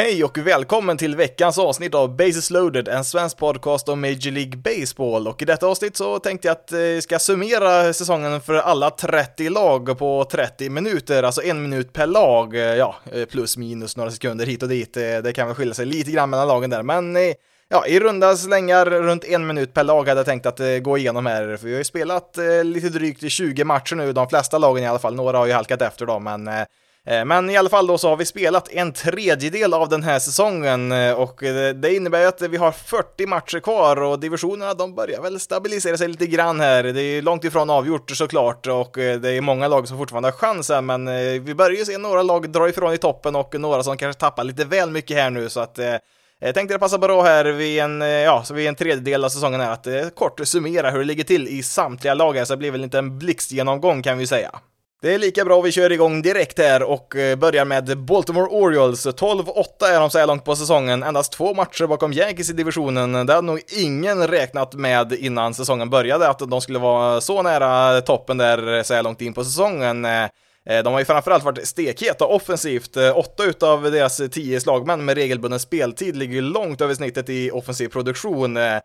Hej 0.00 0.24
och 0.24 0.38
välkommen 0.38 0.96
till 0.96 1.16
veckans 1.16 1.58
avsnitt 1.58 1.94
av 1.94 2.16
Bases 2.16 2.50
loaded, 2.50 2.88
en 2.88 3.04
svensk 3.04 3.36
podcast 3.36 3.88
om 3.88 4.00
Major 4.00 4.30
League 4.30 4.56
Baseball. 4.56 5.28
Och 5.28 5.42
i 5.42 5.44
detta 5.44 5.66
avsnitt 5.66 5.96
så 5.96 6.18
tänkte 6.18 6.48
jag 6.48 6.52
att 6.52 6.72
jag 6.72 7.02
ska 7.02 7.18
summera 7.18 7.92
säsongen 7.92 8.40
för 8.40 8.54
alla 8.54 8.90
30 8.90 9.48
lag 9.48 9.98
på 9.98 10.24
30 10.24 10.70
minuter, 10.70 11.22
alltså 11.22 11.42
en 11.42 11.62
minut 11.62 11.92
per 11.92 12.06
lag. 12.06 12.54
Eh, 12.54 12.60
ja, 12.60 12.94
eh, 13.12 13.24
plus 13.24 13.56
minus 13.56 13.96
några 13.96 14.10
sekunder 14.10 14.46
hit 14.46 14.62
och 14.62 14.68
dit. 14.68 14.94
Det 14.94 15.34
kan 15.34 15.46
väl 15.46 15.56
skilja 15.56 15.74
sig 15.74 15.86
lite 15.86 16.10
grann 16.10 16.30
mellan 16.30 16.48
lagen 16.48 16.70
där, 16.70 16.82
men 16.82 17.16
Ja, 17.72 17.86
i 17.86 18.00
runda 18.00 18.36
slängar 18.36 18.86
runt 18.86 19.24
en 19.24 19.46
minut 19.46 19.74
per 19.74 19.84
lag 19.84 20.08
hade 20.08 20.18
jag 20.18 20.26
tänkt 20.26 20.46
att 20.46 20.60
gå 20.82 20.98
igenom 20.98 21.26
här, 21.26 21.56
för 21.56 21.66
vi 21.66 21.72
har 21.72 21.78
ju 21.78 21.84
spelat 21.84 22.38
lite 22.64 22.88
drygt 22.88 23.32
20 23.32 23.64
matcher 23.64 23.96
nu, 23.96 24.12
de 24.12 24.28
flesta 24.28 24.58
lagen 24.58 24.84
i 24.84 24.86
alla 24.86 24.98
fall, 24.98 25.14
några 25.14 25.38
har 25.38 25.46
ju 25.46 25.52
halkat 25.52 25.82
efter 25.82 26.06
då, 26.06 26.18
men 26.18 26.48
Eh, 26.48 26.64
Eh, 27.10 27.24
men 27.24 27.50
i 27.50 27.56
alla 27.56 27.68
fall 27.68 27.86
då 27.86 27.98
så 27.98 28.08
har 28.08 28.16
vi 28.16 28.24
spelat 28.24 28.68
en 28.68 28.92
tredjedel 28.92 29.74
av 29.74 29.88
den 29.88 30.02
här 30.02 30.18
säsongen 30.18 30.92
eh, 30.92 31.12
och 31.12 31.42
eh, 31.42 31.74
det 31.74 31.94
innebär 31.94 32.20
ju 32.20 32.26
att 32.26 32.42
vi 32.42 32.56
har 32.56 32.72
40 32.72 33.26
matcher 33.26 33.60
kvar 33.60 34.02
och 34.02 34.20
divisionerna 34.20 34.74
de 34.74 34.94
börjar 34.94 35.22
väl 35.22 35.40
stabilisera 35.40 35.96
sig 35.96 36.08
lite 36.08 36.26
grann 36.26 36.60
här. 36.60 36.82
Det 36.82 37.02
är 37.02 37.22
långt 37.22 37.44
ifrån 37.44 37.70
avgjort 37.70 38.10
såklart 38.10 38.66
och 38.66 38.90
det 38.94 39.30
är 39.30 39.40
många 39.40 39.68
lag 39.68 39.88
som 39.88 39.98
fortfarande 39.98 40.28
har 40.28 40.32
chansen 40.32 40.86
men 40.86 41.06
vi 41.44 41.54
börjar 41.54 41.78
ju 41.78 41.84
se 41.84 41.98
några 41.98 42.22
lag 42.22 42.52
dra 42.52 42.68
ifrån 42.68 42.94
i 42.94 42.98
toppen 42.98 43.36
och 43.36 43.60
några 43.60 43.82
som 43.82 43.96
kanske 43.96 44.20
tappar 44.20 44.44
lite 44.44 44.64
väl 44.64 44.90
mycket 44.90 45.16
här 45.16 45.30
nu 45.30 45.48
så 45.48 45.60
att 45.60 45.78
jag 46.40 46.54
tänkte 46.54 46.74
det 46.74 46.78
passar 46.78 46.98
bra 46.98 47.22
här 47.22 47.44
vid 47.44 47.80
en, 47.80 48.00
ja, 48.00 48.42
så 48.44 48.54
vid 48.54 48.68
en 48.68 48.74
tredjedel 48.74 49.24
av 49.24 49.28
säsongen 49.28 49.60
här 49.60 49.72
att 49.72 50.14
kort 50.14 50.40
summera 50.44 50.90
hur 50.90 50.98
det 50.98 51.04
ligger 51.04 51.24
till 51.24 51.48
i 51.48 51.62
samtliga 51.62 52.14
lag 52.14 52.36
här 52.36 52.44
så 52.44 52.52
det 52.52 52.58
blir 52.58 52.70
väl 52.70 52.84
inte 52.84 52.98
en 52.98 53.18
blixtgenomgång 53.18 54.02
kan 54.02 54.18
vi 54.18 54.26
säga. 54.26 54.50
Det 55.02 55.14
är 55.14 55.18
lika 55.18 55.44
bra 55.44 55.60
vi 55.60 55.72
kör 55.72 55.92
igång 55.92 56.22
direkt 56.22 56.58
här 56.58 56.82
och 56.82 57.16
eh, 57.16 57.36
börjar 57.36 57.64
med 57.64 57.98
Baltimore 57.98 58.46
Orioles. 58.46 59.06
12-8 59.06 59.84
är 59.84 60.00
de 60.00 60.10
så 60.10 60.18
här 60.18 60.26
långt 60.26 60.44
på 60.44 60.56
säsongen, 60.56 61.02
endast 61.02 61.32
två 61.32 61.54
matcher 61.54 61.86
bakom 61.86 62.12
Yankees 62.12 62.50
i 62.50 62.52
divisionen. 62.52 63.12
Det 63.12 63.32
hade 63.32 63.46
nog 63.46 63.60
ingen 63.76 64.28
räknat 64.28 64.74
med 64.74 65.12
innan 65.12 65.54
säsongen 65.54 65.90
började, 65.90 66.28
att 66.28 66.38
de 66.38 66.60
skulle 66.60 66.78
vara 66.78 67.20
så 67.20 67.42
nära 67.42 68.00
toppen 68.00 68.38
där 68.38 68.76
eh, 68.76 68.82
så 68.82 68.94
här 68.94 69.02
långt 69.02 69.20
in 69.20 69.32
på 69.32 69.44
säsongen. 69.44 70.04
Eh, 70.04 70.26
Eh, 70.66 70.82
de 70.82 70.92
har 70.92 71.00
ju 71.00 71.04
framförallt 71.04 71.44
varit 71.44 71.68
stekheta 71.68 72.24
offensivt. 72.26 72.96
Eh, 72.96 73.18
åtta 73.18 73.44
utav 73.44 73.82
deras 73.82 74.20
tio 74.30 74.60
slagmän 74.60 75.04
med 75.04 75.16
regelbunden 75.16 75.60
speltid 75.60 76.16
ligger 76.16 76.34
ju 76.34 76.40
långt 76.40 76.80
över 76.80 76.94
snittet 76.94 77.28
i 77.28 77.50
offensiv 77.50 77.88
produktion. 77.88 78.56
Eh, 78.56 78.80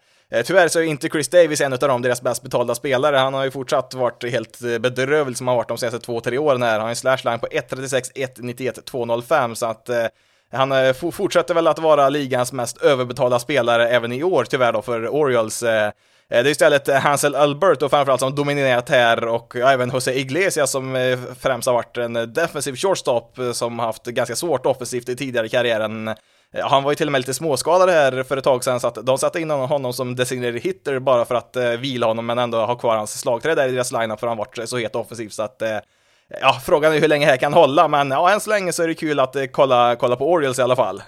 tyvärr 0.46 0.68
så 0.68 0.80
är 0.80 0.84
inte 0.84 1.10
Chris 1.10 1.30
Davis 1.30 1.62
en 1.62 1.74
av 1.74 1.80
dem, 1.80 2.02
deras 2.02 2.22
bäst 2.22 2.44
betalda 2.44 2.76
spelare. 2.76 3.18
Han 3.18 3.34
har 3.34 3.44
ju 3.44 3.52
fortsatt 3.52 3.94
varit 3.94 4.32
helt 4.32 4.60
bedrövlig 4.60 5.38
som 5.38 5.48
han 5.48 5.58
varit 5.58 5.68
de 5.68 5.78
senaste 5.78 6.00
två, 6.00 6.22
tre 6.22 6.38
åren 6.38 6.64
här. 6.64 6.72
Han 6.72 6.82
har 6.82 6.90
en 6.90 6.96
slashline 6.96 7.40
på 7.40 7.48
1.36, 7.48 8.12
1.91, 8.16 8.84
2.05 8.92 9.56
så 9.56 9.66
att 9.66 9.90
han 10.52 10.94
fortsätter 11.12 11.54
väl 11.54 11.68
att 11.68 11.80
vara 11.80 12.10
ligans 12.10 12.54
mest 12.54 12.78
överbetalda 12.78 13.40
spelare 13.40 13.90
även 13.90 14.12
i 14.12 14.24
år 14.24 14.46
tyvärr 14.50 14.74
då 14.74 14.82
för 14.82 15.08
Orioles. 15.08 15.64
Eh, 16.32 16.44
det 16.44 16.50
är 16.50 16.52
istället 16.52 16.88
eh, 16.88 16.96
Hansel 16.96 17.36
Alberto 17.36 17.90
framförallt 17.90 18.20
som 18.20 18.36
dominerat 18.36 18.90
här 18.90 19.28
och 19.28 19.56
även 19.56 19.90
Jose 19.90 20.14
Iglesias 20.14 20.72
som 20.72 20.96
eh, 20.96 21.20
främst 21.40 21.68
har 21.68 21.74
varit 21.74 21.98
en 21.98 22.34
defensiv 22.34 22.76
shortstop 22.76 23.38
som 23.54 23.80
haft 23.80 24.06
ganska 24.06 24.36
svårt 24.36 24.66
offensivt 24.66 25.10
i 25.10 25.16
tidigare 25.16 25.50
karriären. 25.50 26.16
Han 26.64 26.84
var 26.84 26.92
ju 26.92 26.96
till 26.96 27.08
och 27.08 27.12
med 27.12 27.20
lite 27.20 27.34
småskadad 27.34 27.90
här 27.90 28.24
för 28.24 28.38
ett 28.38 28.44
tag 28.44 28.64
sedan, 28.64 28.80
så 28.80 28.88
att 28.88 29.06
de 29.06 29.18
satte 29.18 29.42
in 29.42 29.50
honom 29.50 29.94
som 29.94 30.16
designated 30.16 30.62
hitter 30.62 31.00
bara 31.00 31.26
för 31.26 31.36
att 31.36 31.58
vila 31.80 32.08
honom, 32.08 32.26
men 32.26 32.38
ändå 32.40 32.66
ha 32.66 32.76
kvar 32.76 32.98
hans 32.98 33.20
slagträ 33.20 33.56
där 33.56 33.68
i 33.68 33.72
deras 33.72 33.92
lineup 33.92 34.20
för 34.20 34.28
han 34.28 34.38
varit 34.38 34.70
så 34.70 34.78
het 34.78 34.96
offensivt 34.96 35.34
så 35.34 35.44
att 35.44 35.62
Ja, 36.42 36.62
frågan 36.66 36.94
är 36.94 37.00
hur 37.00 37.08
länge 37.08 37.26
det 37.26 37.32
här 37.32 37.38
kan 37.38 37.54
hålla, 37.54 37.88
men 37.88 38.12
ja, 38.12 38.32
än 38.32 38.40
så 38.40 38.50
länge 38.50 38.74
så 38.74 38.84
är 38.84 38.88
det 38.88 38.94
kul 38.94 39.20
att 39.20 39.36
kolla, 39.52 39.96
kolla 39.96 40.16
på 40.16 40.32
Orioles 40.32 40.60
i 40.60 40.62
alla 40.62 40.76
fall. 40.76 41.02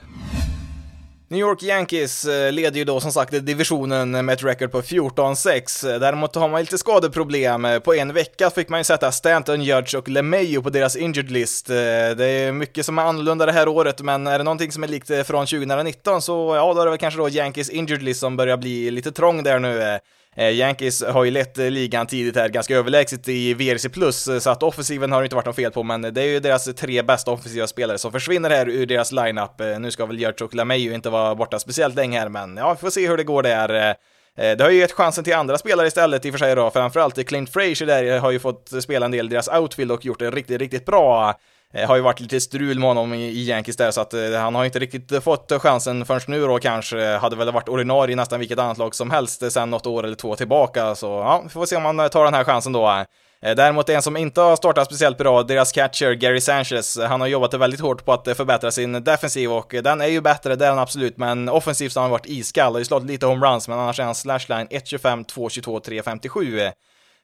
New 1.29 1.39
York 1.39 1.63
Yankees 1.63 2.25
eh, 2.25 2.51
leder 2.51 2.77
ju 2.77 2.83
då 2.83 2.99
som 2.99 3.11
sagt 3.11 3.31
divisionen 3.31 4.11
med 4.11 4.29
ett 4.29 4.43
record 4.43 4.71
på 4.71 4.81
14-6. 4.81 5.99
Däremot 5.99 6.35
har 6.35 6.49
man 6.49 6.61
lite 6.61 6.77
skadeproblem. 6.77 7.67
På 7.83 7.95
en 7.95 8.13
vecka 8.13 8.49
fick 8.49 8.69
man 8.69 8.79
ju 8.79 8.83
sätta 8.83 9.11
Stanton, 9.11 9.61
Judge 9.61 9.95
och 9.95 10.09
LeMayo 10.09 10.61
på 10.61 10.69
deras 10.69 10.95
injured 10.95 11.31
list. 11.31 11.69
Eh, 11.69 11.75
det 12.17 12.25
är 12.25 12.51
mycket 12.51 12.85
som 12.85 12.97
är 12.97 13.03
annorlunda 13.03 13.45
det 13.45 13.51
här 13.51 13.67
året, 13.67 14.01
men 14.01 14.27
är 14.27 14.37
det 14.37 14.43
någonting 14.43 14.71
som 14.71 14.83
är 14.83 14.87
likt 14.87 15.09
eh, 15.09 15.23
från 15.23 15.45
2019 15.45 16.21
så 16.21 16.55
ja, 16.55 16.73
då 16.73 16.81
är 16.81 16.85
det 16.85 16.91
väl 16.91 16.99
kanske 16.99 17.19
då 17.19 17.29
Yankees 17.29 17.69
injured 17.69 18.03
list 18.03 18.19
som 18.19 18.37
börjar 18.37 18.57
bli 18.57 18.91
lite 18.91 19.11
trång 19.11 19.43
där 19.43 19.59
nu. 19.59 19.99
Eh, 20.37 20.51
Yankees 20.51 21.03
har 21.03 21.23
ju 21.23 21.31
lett 21.31 21.57
eh, 21.57 21.69
ligan 21.71 22.07
tidigt 22.07 22.35
här 22.35 22.49
ganska 22.49 22.75
överlägset 22.75 23.27
i 23.27 23.53
VRC+, 23.53 23.85
eh, 24.31 24.39
så 24.39 24.49
att 24.49 24.63
offensiven 24.63 25.11
har 25.11 25.21
det 25.21 25.25
inte 25.25 25.35
varit 25.35 25.45
något 25.45 25.55
fel 25.55 25.71
på, 25.71 25.83
men 25.83 26.01
det 26.01 26.21
är 26.21 26.25
ju 26.25 26.39
deras 26.39 26.75
tre 26.75 27.01
bästa 27.01 27.31
offensiva 27.31 27.67
spelare 27.67 27.97
som 27.97 28.11
försvinner 28.11 28.49
här 28.49 28.69
ur 28.69 28.85
deras 28.85 29.11
lineup. 29.11 29.61
Nu 29.79 29.91
ska 29.91 30.05
väl 30.05 30.19
Gert 30.19 30.41
och 30.41 30.53
inte 30.53 31.09
vara 31.09 31.35
borta 31.35 31.59
speciellt 31.59 31.95
länge 31.95 32.19
här, 32.19 32.29
men 32.29 32.57
ja, 32.57 32.73
vi 32.73 32.79
får 32.79 32.89
se 32.89 33.07
hur 33.07 33.17
det 33.17 33.23
går 33.23 33.43
där. 33.43 33.95
Det 34.35 34.61
har 34.61 34.69
ju 34.69 34.77
gett 34.77 34.91
chansen 34.91 35.23
till 35.23 35.33
andra 35.33 35.57
spelare 35.57 35.87
istället 35.87 36.25
i 36.25 36.29
och 36.29 36.33
för 36.33 36.39
sig 36.39 36.55
då, 36.55 36.69
framförallt 36.69 37.27
Clint 37.27 37.49
Frazier 37.49 37.85
där 37.85 38.19
har 38.19 38.31
ju 38.31 38.39
fått 38.39 38.71
spela 38.81 39.05
en 39.05 39.11
del 39.11 39.25
i 39.25 39.29
deras 39.29 39.47
outfield 39.47 39.91
och 39.91 40.05
gjort 40.05 40.19
det 40.19 40.31
riktigt, 40.31 40.59
riktigt 40.59 40.85
bra. 40.85 41.39
Eh, 41.73 41.87
har 41.87 41.95
ju 41.95 42.01
varit 42.01 42.19
lite 42.19 42.41
strul 42.41 42.79
med 42.79 42.87
honom 42.87 43.13
i 43.13 43.49
Yankees 43.49 43.77
där, 43.77 43.91
så 43.91 44.01
att 44.01 44.13
eh, 44.13 44.31
han 44.31 44.55
har 44.55 44.65
inte 44.65 44.79
riktigt 44.79 45.23
fått 45.23 45.51
chansen 45.61 46.05
förrän 46.05 46.21
nu 46.27 46.41
då 46.41 46.59
kanske. 46.59 47.17
Hade 47.17 47.35
väl 47.35 47.51
varit 47.51 47.69
ordinarie 47.69 48.13
i 48.13 48.15
nästan 48.15 48.39
vilket 48.39 48.59
annat 48.59 48.77
lag 48.77 48.95
som 48.95 49.11
helst 49.11 49.43
eh, 49.43 49.49
sen 49.49 49.69
något 49.69 49.85
år 49.85 50.03
eller 50.03 50.15
två 50.15 50.35
tillbaka, 50.35 50.95
så 50.95 51.05
ja, 51.05 51.41
vi 51.43 51.49
får 51.49 51.65
se 51.65 51.75
om 51.75 51.85
han 51.85 52.09
tar 52.09 52.25
den 52.25 52.33
här 52.33 52.43
chansen 52.43 52.73
då. 52.73 53.05
Däremot 53.41 53.89
en 53.89 54.01
som 54.01 54.17
inte 54.17 54.41
har 54.41 54.55
startat 54.55 54.85
speciellt 54.85 55.17
bra, 55.17 55.43
deras 55.43 55.71
catcher 55.71 56.13
Gary 56.13 56.41
Sanchez, 56.41 56.99
han 56.99 57.21
har 57.21 57.27
jobbat 57.27 57.53
väldigt 57.53 57.79
hårt 57.79 58.05
på 58.05 58.13
att 58.13 58.37
förbättra 58.37 58.71
sin 58.71 59.03
defensiv 59.03 59.51
och 59.51 59.75
den 59.83 60.01
är 60.01 60.07
ju 60.07 60.21
bättre, 60.21 60.55
det 60.55 60.65
är 60.65 60.69
den 60.69 60.79
absolut, 60.79 61.17
men 61.17 61.49
offensivt 61.49 61.95
har 61.95 62.01
han 62.01 62.11
varit 62.11 62.25
iskall, 62.25 62.71
har 62.73 62.79
ju 62.79 62.85
slagit 62.85 63.07
lite 63.07 63.25
homeruns, 63.25 63.67
men 63.67 63.79
annars 63.79 63.99
är 63.99 64.03
han 64.03 64.15
slashline 64.15 64.67
1.25, 64.67 65.25
2.22, 65.25 66.03
3.57. 66.03 66.71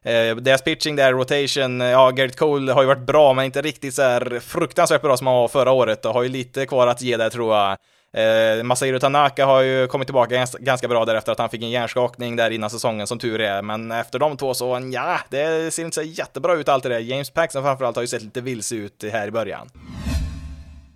Eh, 0.03 0.36
deras 0.36 0.62
pitching 0.62 0.96
där, 0.96 1.14
rotation, 1.14 1.81
eh, 1.81 1.88
ja, 1.88 2.12
Garrett 2.12 2.36
Cole 2.36 2.72
har 2.72 2.81
ju 2.81 2.88
varit 2.88 3.06
bra, 3.06 3.34
men 3.34 3.46
inte 3.46 3.62
riktigt 3.62 3.94
så 3.94 4.02
här 4.02 4.40
fruktansvärt 4.40 5.02
bra 5.02 5.18
som 5.18 5.28
han 5.28 5.36
var 5.36 5.47
förra 5.47 5.72
året 5.72 6.06
och 6.06 6.14
har 6.14 6.24
ju 6.24 6.30
lite 6.30 6.66
kvar 6.66 6.88
att 6.88 7.02
ge 7.02 7.18
där 7.18 7.30
tror 7.30 7.56
jag. 7.56 7.78
Eh, 8.18 8.64
Masahiro 8.64 9.00
Tanaka 9.00 9.46
har 9.46 9.62
ju 9.62 9.88
kommit 9.88 10.08
tillbaka 10.08 10.36
ganska, 10.36 10.58
ganska 10.58 10.88
bra 10.88 11.06
därefter 11.06 11.31
att 11.31 11.40
han 11.40 11.50
fick 11.50 11.64
en 11.64 11.69
hjärnskakning 11.69 12.36
där 12.36 12.52
innan 12.52 12.69
säsongen 12.69 13.08
som 13.08 13.19
tur 13.19 13.41
är, 13.41 13.62
men 13.62 13.91
efter 13.91 14.19
de 14.19 14.38
två 14.38 14.53
så, 14.53 14.90
ja, 14.94 15.19
det 15.30 15.74
ser 15.74 15.84
inte 15.84 15.96
så 15.96 16.02
jättebra 16.02 16.53
ut 16.53 16.70
allt 16.70 16.84
det 16.84 16.90
där. 16.90 17.00
James 17.00 17.30
Paxton 17.30 17.64
framförallt 17.64 17.96
har 17.96 18.03
ju 18.03 18.08
sett 18.08 18.24
lite 18.24 18.41
vilse 18.41 18.75
ut 18.75 19.03
här 19.12 19.28
i 19.28 19.31
början. 19.31 19.70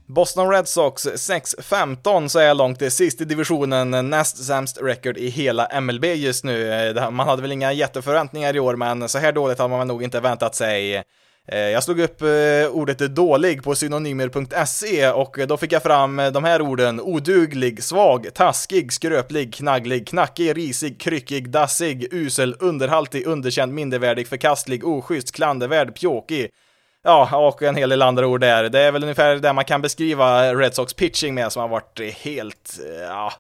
Boston 0.10 0.50
Red 0.50 0.68
Sox 0.68 1.08
6-15 1.08 2.28
så 2.28 2.40
är 2.40 2.54
långt 2.54 2.80
det 2.80 2.92
sist 2.92 3.22
i 3.22 3.26
divisionen, 3.26 4.10
näst 4.10 4.46
sämst 4.46 4.78
record 4.82 5.18
i 5.18 5.30
hela 5.30 5.82
MLB 5.82 6.06
just 6.06 6.44
nu. 6.44 6.74
Eh, 6.74 7.12
man 7.12 7.28
hade 7.28 7.42
väl 7.42 7.52
inga 7.52 7.72
jätteförväntningar 7.72 8.56
i 8.56 8.60
år, 8.60 8.76
men 8.76 9.10
så 9.10 9.18
här 9.18 9.32
dåligt 9.32 9.60
hade 9.60 9.70
man 9.70 9.88
nog 9.88 10.04
inte 10.04 10.20
väntat 10.20 10.56
sig. 10.56 10.96
Eh, 11.48 11.60
jag 11.60 11.84
slog 11.84 12.00
upp 12.00 12.22
eh, 12.22 12.28
ordet 12.72 13.16
dålig 13.16 13.64
på 13.64 13.76
synonymer.se 13.76 15.10
och 15.10 15.40
då 15.48 15.58
fick 15.58 15.72
jag 15.72 15.84
fram 15.84 16.22
de 16.34 16.44
här 16.44 16.62
orden 16.62 17.02
oduglig, 17.02 17.84
svag, 17.84 18.28
taskig, 18.34 18.94
skröplig, 18.94 19.54
knagglig, 19.54 20.08
knackig, 20.08 20.58
risig, 20.58 21.02
kryckig, 21.02 21.50
dassig, 21.50 22.08
usel, 22.12 22.56
underhaltig, 22.60 23.28
underkänd, 23.28 23.74
mindervärdig, 23.74 24.28
förkastlig, 24.28 24.88
oschysst, 24.88 25.32
klandervärd, 25.32 25.96
pjåkig, 25.96 26.50
Ja, 27.04 27.48
och 27.48 27.64
en 27.64 27.76
hel 27.76 27.90
del 27.90 28.02
andra 28.02 28.28
ord 28.28 28.42
där. 28.42 28.70
Det 28.70 28.80
är 28.80 28.92
väl 28.92 29.04
ungefär 29.04 29.36
det 29.36 29.54
man 29.54 29.66
kan 29.66 29.82
beskriva 29.82 30.54
Red 30.54 30.74
Sox 30.74 30.94
pitching 30.94 31.36
med 31.36 31.52
som 31.52 31.62
har 31.62 31.70
varit 31.70 32.00
eh, 32.00 32.06
helt, 32.06 32.80
eh, 32.86 33.02
ja, 33.02 33.34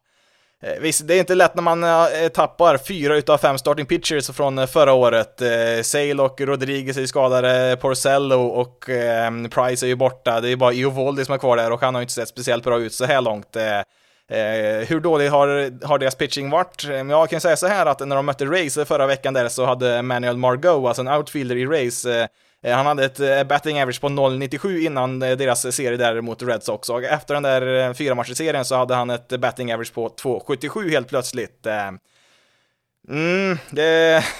eh, 0.63 0.79
Visst, 0.81 1.07
det 1.07 1.15
är 1.15 1.19
inte 1.19 1.35
lätt 1.35 1.55
när 1.55 1.63
man 1.63 1.85
tappar 2.33 2.77
fyra 2.77 3.15
utav 3.15 3.37
fem 3.37 3.57
starting 3.57 3.85
pitchers 3.85 4.29
från 4.29 4.67
förra 4.67 4.93
året. 4.93 5.41
Sale 5.83 6.23
och 6.23 6.41
Rodriguez 6.41 6.97
är 6.97 7.01
ju 7.01 7.07
skadade, 7.07 7.77
Porcello 7.81 8.41
och 8.41 8.89
ehm, 8.89 9.49
Price 9.49 9.85
är 9.85 9.87
ju 9.87 9.95
borta. 9.95 10.41
Det 10.41 10.49
är 10.49 10.55
bara 10.55 10.73
Iovoldi 10.73 11.25
som 11.25 11.33
är 11.33 11.37
kvar 11.37 11.57
där 11.57 11.71
och 11.71 11.81
han 11.81 11.95
har 11.95 12.01
ju 12.01 12.03
inte 12.03 12.13
sett 12.13 12.29
speciellt 12.29 12.63
bra 12.63 12.79
ut 12.79 12.93
så 12.93 13.05
här 13.05 13.21
långt. 13.21 13.57
hur 14.87 14.99
dålig 14.99 15.29
har, 15.29 15.47
har 15.87 15.97
deras 15.97 16.15
pitching 16.15 16.49
varit? 16.49 16.83
Jag 17.09 17.29
kan 17.29 17.41
säga 17.41 17.57
så 17.57 17.67
här 17.67 17.85
att 17.85 18.07
när 18.07 18.15
de 18.15 18.25
mötte 18.25 18.45
Race 18.45 18.85
förra 18.85 19.07
veckan 19.07 19.33
där 19.33 19.49
så 19.49 19.65
hade 19.65 20.01
Manuel 20.01 20.37
Margot, 20.37 20.87
alltså 20.87 21.01
en 21.01 21.07
outfielder 21.07 21.55
i 21.55 21.65
Race, 21.65 22.27
Eh, 22.63 22.75
han 22.75 22.85
hade 22.85 23.05
ett 23.05 23.19
eh, 23.19 23.43
batting 23.43 23.81
average 23.81 24.01
på 24.01 24.09
0,97 24.09 24.77
innan 24.77 25.21
eh, 25.21 25.37
deras 25.37 25.75
serie 25.75 25.97
där 25.97 26.21
mot 26.21 26.43
Red 26.43 26.63
Sox 26.63 26.89
och 26.89 27.03
efter 27.03 27.33
den 27.33 27.43
där 27.43 27.93
fyramatcherserien 27.93 28.65
så 28.65 28.75
hade 28.75 28.95
han 28.95 29.09
ett 29.09 29.39
batting 29.39 29.73
average 29.73 29.93
på 29.93 30.09
2,77 30.09 30.89
helt 30.89 31.07
plötsligt. 31.07 31.67
Mm, 33.09 33.57
det... 33.69 34.23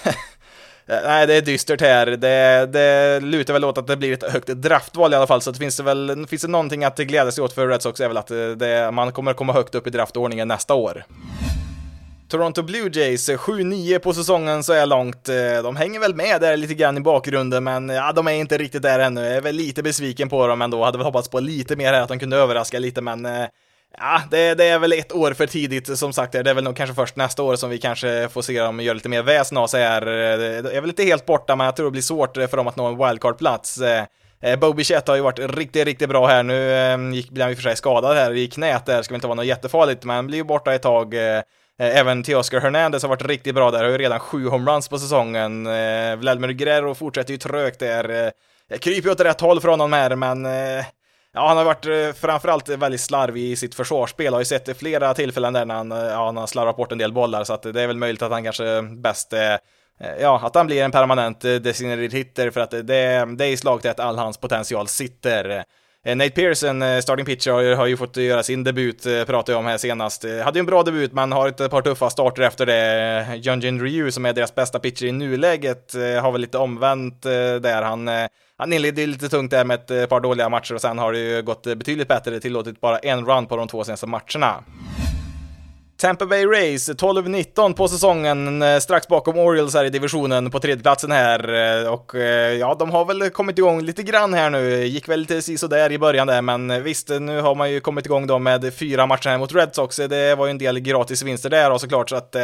Nej, 1.03 1.27
det 1.27 1.33
är 1.33 1.41
dystert 1.41 1.81
här. 1.81 2.05
Det, 2.05 2.65
det 2.65 3.19
lutar 3.19 3.53
väl 3.53 3.65
åt 3.65 3.77
att 3.77 3.87
det 3.87 3.97
blir 3.97 4.13
ett 4.13 4.31
högt 4.31 4.47
draftval 4.47 5.13
i 5.13 5.15
alla 5.15 5.27
fall, 5.27 5.41
så 5.41 5.51
det 5.51 5.57
finns 5.57 5.77
det 5.77 5.83
väl, 5.83 6.27
finns 6.27 6.41
det 6.41 6.47
någonting 6.47 6.83
att 6.83 6.97
glädja 6.97 7.31
sig 7.31 7.43
åt 7.43 7.53
för 7.53 7.67
Red 7.67 7.81
Sox 7.81 7.99
är 7.99 8.07
väl 8.07 8.17
att 8.17 8.27
det, 8.59 8.91
man 8.93 9.11
kommer 9.11 9.33
komma 9.33 9.53
högt 9.53 9.75
upp 9.75 9.87
i 9.87 9.89
draftordningen 9.89 10.47
nästa 10.47 10.73
år. 10.73 11.05
Toronto 12.29 12.61
Blue 12.61 12.89
Jays, 12.93 13.29
eh, 13.29 13.37
7-9 13.37 13.99
på 13.99 14.13
säsongen 14.13 14.63
så 14.63 14.73
är 14.73 14.85
långt. 14.85 15.29
Eh, 15.29 15.63
de 15.63 15.75
hänger 15.75 15.99
väl 15.99 16.15
med 16.15 16.41
där 16.41 16.57
lite 16.57 16.73
grann 16.73 16.97
i 16.97 17.01
bakgrunden, 17.01 17.63
men 17.63 17.89
eh, 17.89 17.95
ja, 17.95 18.11
de 18.11 18.27
är 18.27 18.31
inte 18.31 18.57
riktigt 18.57 18.81
där 18.81 18.99
ännu. 18.99 19.21
Jag 19.21 19.35
är 19.35 19.41
väl 19.41 19.55
lite 19.55 19.83
besviken 19.83 20.29
på 20.29 20.47
dem 20.47 20.61
ändå. 20.61 20.83
Hade 20.83 20.97
väl 20.97 21.05
hoppats 21.05 21.29
på 21.29 21.39
lite 21.39 21.75
mer 21.75 21.93
här, 21.93 22.01
att 22.01 22.09
de 22.09 22.19
kunde 22.19 22.37
överraska 22.37 22.79
lite, 22.79 23.01
men 23.01 23.27
Ja, 23.99 24.21
det, 24.31 24.53
det, 24.53 24.65
är 24.65 24.79
väl 24.79 24.93
ett 24.93 25.11
år 25.13 25.33
för 25.33 25.47
tidigt 25.47 25.97
som 25.97 26.13
sagt. 26.13 26.31
Det 26.31 26.39
är 26.39 26.53
väl 26.53 26.63
nog 26.63 26.75
kanske 26.75 26.95
först 26.95 27.15
nästa 27.15 27.43
år 27.43 27.55
som 27.55 27.69
vi 27.69 27.77
kanske 27.77 28.29
får 28.29 28.41
se 28.41 28.61
dem 28.61 28.79
göra 28.79 28.93
lite 28.93 29.09
mer 29.09 29.23
väsen 29.23 29.57
av 29.57 29.67
sig 29.67 29.83
här. 29.83 30.01
Det 30.61 30.75
är 30.75 30.81
väl 30.81 30.89
inte 30.89 31.03
helt 31.03 31.25
borta, 31.25 31.55
men 31.55 31.65
jag 31.65 31.75
tror 31.75 31.85
det 31.85 31.91
blir 31.91 32.01
svårt 32.01 32.35
för 32.35 32.57
dem 32.57 32.67
att 32.67 32.75
nå 32.75 32.85
en 32.85 32.97
wildcard-plats. 32.97 33.79
Bobby 34.57 34.83
Chet 34.83 35.07
har 35.07 35.15
ju 35.15 35.21
varit 35.21 35.39
riktigt, 35.39 35.85
riktigt 35.85 36.09
bra 36.09 36.27
här. 36.27 36.43
Nu 36.43 37.15
gick, 37.15 37.29
blev 37.29 37.43
han 37.43 37.51
i 37.51 37.53
och 37.53 37.57
för 37.57 37.63
sig 37.63 37.75
skadad 37.75 38.17
här 38.17 38.33
i 38.33 38.47
knät 38.47 38.85
där, 38.85 39.01
ska 39.01 39.11
väl 39.11 39.17
inte 39.17 39.27
vara 39.27 39.35
något 39.35 39.45
jättefarligt, 39.45 40.03
men 40.03 40.15
han 40.15 40.27
blir 40.27 40.37
ju 40.37 40.43
borta 40.43 40.73
ett 40.73 40.81
tag. 40.81 41.15
Eh, 41.79 41.87
även 41.87 41.97
även 41.97 42.23
Teoscar 42.23 42.59
Hernandez 42.59 43.03
har 43.03 43.09
varit 43.09 43.25
riktigt 43.25 43.55
bra 43.55 43.71
där, 43.71 43.83
har 43.83 43.91
ju 43.91 43.97
redan 43.97 44.19
sju 44.19 44.47
homeruns 44.47 44.87
på 44.87 44.99
säsongen. 44.99 45.67
Eh, 45.67 46.15
Vladimir 46.15 46.49
Guerrero 46.49 46.95
fortsätter 46.95 47.31
ju 47.31 47.37
trögt 47.37 47.79
där. 47.79 48.33
Eh, 48.69 48.77
kryper 48.77 49.07
ju 49.07 49.11
åt 49.11 49.19
rätt 49.19 49.41
håll 49.41 49.61
för 49.61 49.67
honom 49.67 49.93
här, 49.93 50.15
men 50.15 50.45
Ja, 51.33 51.47
han 51.47 51.57
har 51.57 51.65
varit 51.65 52.17
framförallt 52.17 52.69
väldigt 52.69 53.01
slarvig 53.01 53.43
i 53.43 53.55
sitt 53.55 53.75
försvarsspel. 53.75 54.33
Har 54.33 54.41
ju 54.41 54.45
sett 54.45 54.77
flera 54.77 55.13
tillfällen 55.13 55.53
där 55.53 55.65
när 55.65 55.75
han, 55.75 55.91
ja, 55.91 56.25
han 56.25 56.37
har 56.37 56.47
slarvat 56.47 56.77
bort 56.77 56.91
en 56.91 56.97
del 56.97 57.13
bollar, 57.13 57.43
så 57.43 57.53
att 57.53 57.61
det 57.61 57.81
är 57.81 57.87
väl 57.87 57.97
möjligt 57.97 58.21
att 58.21 58.31
han 58.31 58.43
kanske 58.43 58.81
bäst 58.81 59.33
Ja, 60.19 60.41
att 60.43 60.55
han 60.55 60.67
blir 60.67 60.83
en 60.83 60.91
permanent 60.91 61.41
designated 61.41 62.13
hitter 62.13 62.49
för 62.49 62.61
att 62.61 62.71
det, 62.71 62.81
det 62.81 63.45
är 63.45 63.49
i 63.49 63.57
slag 63.57 63.87
att 63.87 63.99
all 63.99 64.17
hans 64.17 64.37
potential 64.37 64.87
sitter. 64.87 65.63
Eh, 66.07 66.15
Nate 66.15 66.29
Pearson, 66.29 66.81
eh, 66.81 66.99
starting 66.99 67.25
pitcher, 67.25 67.75
har 67.75 67.85
ju 67.85 67.97
fått 67.97 68.17
göra 68.17 68.43
sin 68.43 68.63
debut, 68.63 69.05
eh, 69.05 69.23
pratade 69.23 69.51
jag 69.51 69.59
om 69.59 69.65
här 69.65 69.77
senast. 69.77 70.25
Hade 70.43 70.57
ju 70.57 70.59
en 70.59 70.65
bra 70.65 70.83
debut, 70.83 71.13
men 71.13 71.31
har 71.31 71.47
ett 71.47 71.69
par 71.71 71.81
tuffa 71.81 72.09
starter 72.09 72.41
efter 72.41 72.65
det. 72.65 73.35
Jun 73.35 73.81
Ryu, 73.81 74.11
som 74.11 74.25
är 74.25 74.33
deras 74.33 74.55
bästa 74.55 74.79
pitcher 74.79 75.05
i 75.05 75.11
nuläget, 75.11 75.93
har 76.21 76.31
väl 76.31 76.41
lite 76.41 76.57
omvänt 76.57 77.21
där. 77.61 77.81
Han 77.81 78.09
han 78.57 78.73
inledde 78.73 79.05
lite 79.05 79.29
tungt 79.29 79.51
där 79.51 79.65
med 79.65 79.91
ett 79.91 80.09
par 80.09 80.19
dåliga 80.19 80.49
matcher 80.49 80.73
och 80.73 80.81
sen 80.81 80.97
har 80.97 81.13
det 81.13 81.19
ju 81.19 81.41
gått 81.41 81.63
betydligt 81.63 82.07
bättre, 82.07 82.39
tillåtit 82.39 82.81
bara 82.81 82.99
en 82.99 83.25
run 83.25 83.45
på 83.45 83.57
de 83.57 83.67
två 83.67 83.83
senaste 83.83 84.07
matcherna. 84.07 84.63
Tampa 85.97 86.25
Bay 86.25 86.45
Rays 86.45 86.89
12-19 86.89 87.73
på 87.73 87.87
säsongen, 87.87 88.61
eh, 88.61 88.79
strax 88.79 89.07
bakom 89.07 89.37
Orioles 89.37 89.73
här 89.73 89.85
i 89.85 89.89
divisionen 89.89 90.51
på 90.51 90.59
tredjeplatsen 90.59 91.11
här. 91.11 91.53
Eh, 91.83 91.93
och 91.93 92.15
eh, 92.15 92.53
ja, 92.53 92.75
de 92.79 92.89
har 92.89 93.05
väl 93.05 93.29
kommit 93.29 93.57
igång 93.57 93.81
lite 93.81 94.03
grann 94.03 94.33
här 94.33 94.49
nu. 94.49 94.85
Gick 94.85 95.09
väl 95.09 95.19
lite 95.19 95.41
sådär 95.41 95.91
i 95.91 95.97
början 95.97 96.27
där, 96.27 96.41
men 96.41 96.83
visst, 96.83 97.09
nu 97.09 97.41
har 97.41 97.55
man 97.55 97.71
ju 97.71 97.79
kommit 97.79 98.05
igång 98.05 98.27
då 98.27 98.39
med 98.39 98.73
fyra 98.73 99.05
matcher 99.05 99.29
här 99.29 99.37
mot 99.37 99.55
Red 99.55 99.75
Sox. 99.75 99.95
Det 99.95 100.35
var 100.35 100.45
ju 100.45 100.49
en 100.49 100.57
del 100.57 100.79
gratis 100.79 101.23
vinster 101.23 101.49
där 101.49 101.71
och 101.71 101.81
såklart, 101.81 102.09
så 102.09 102.15
att 102.15 102.35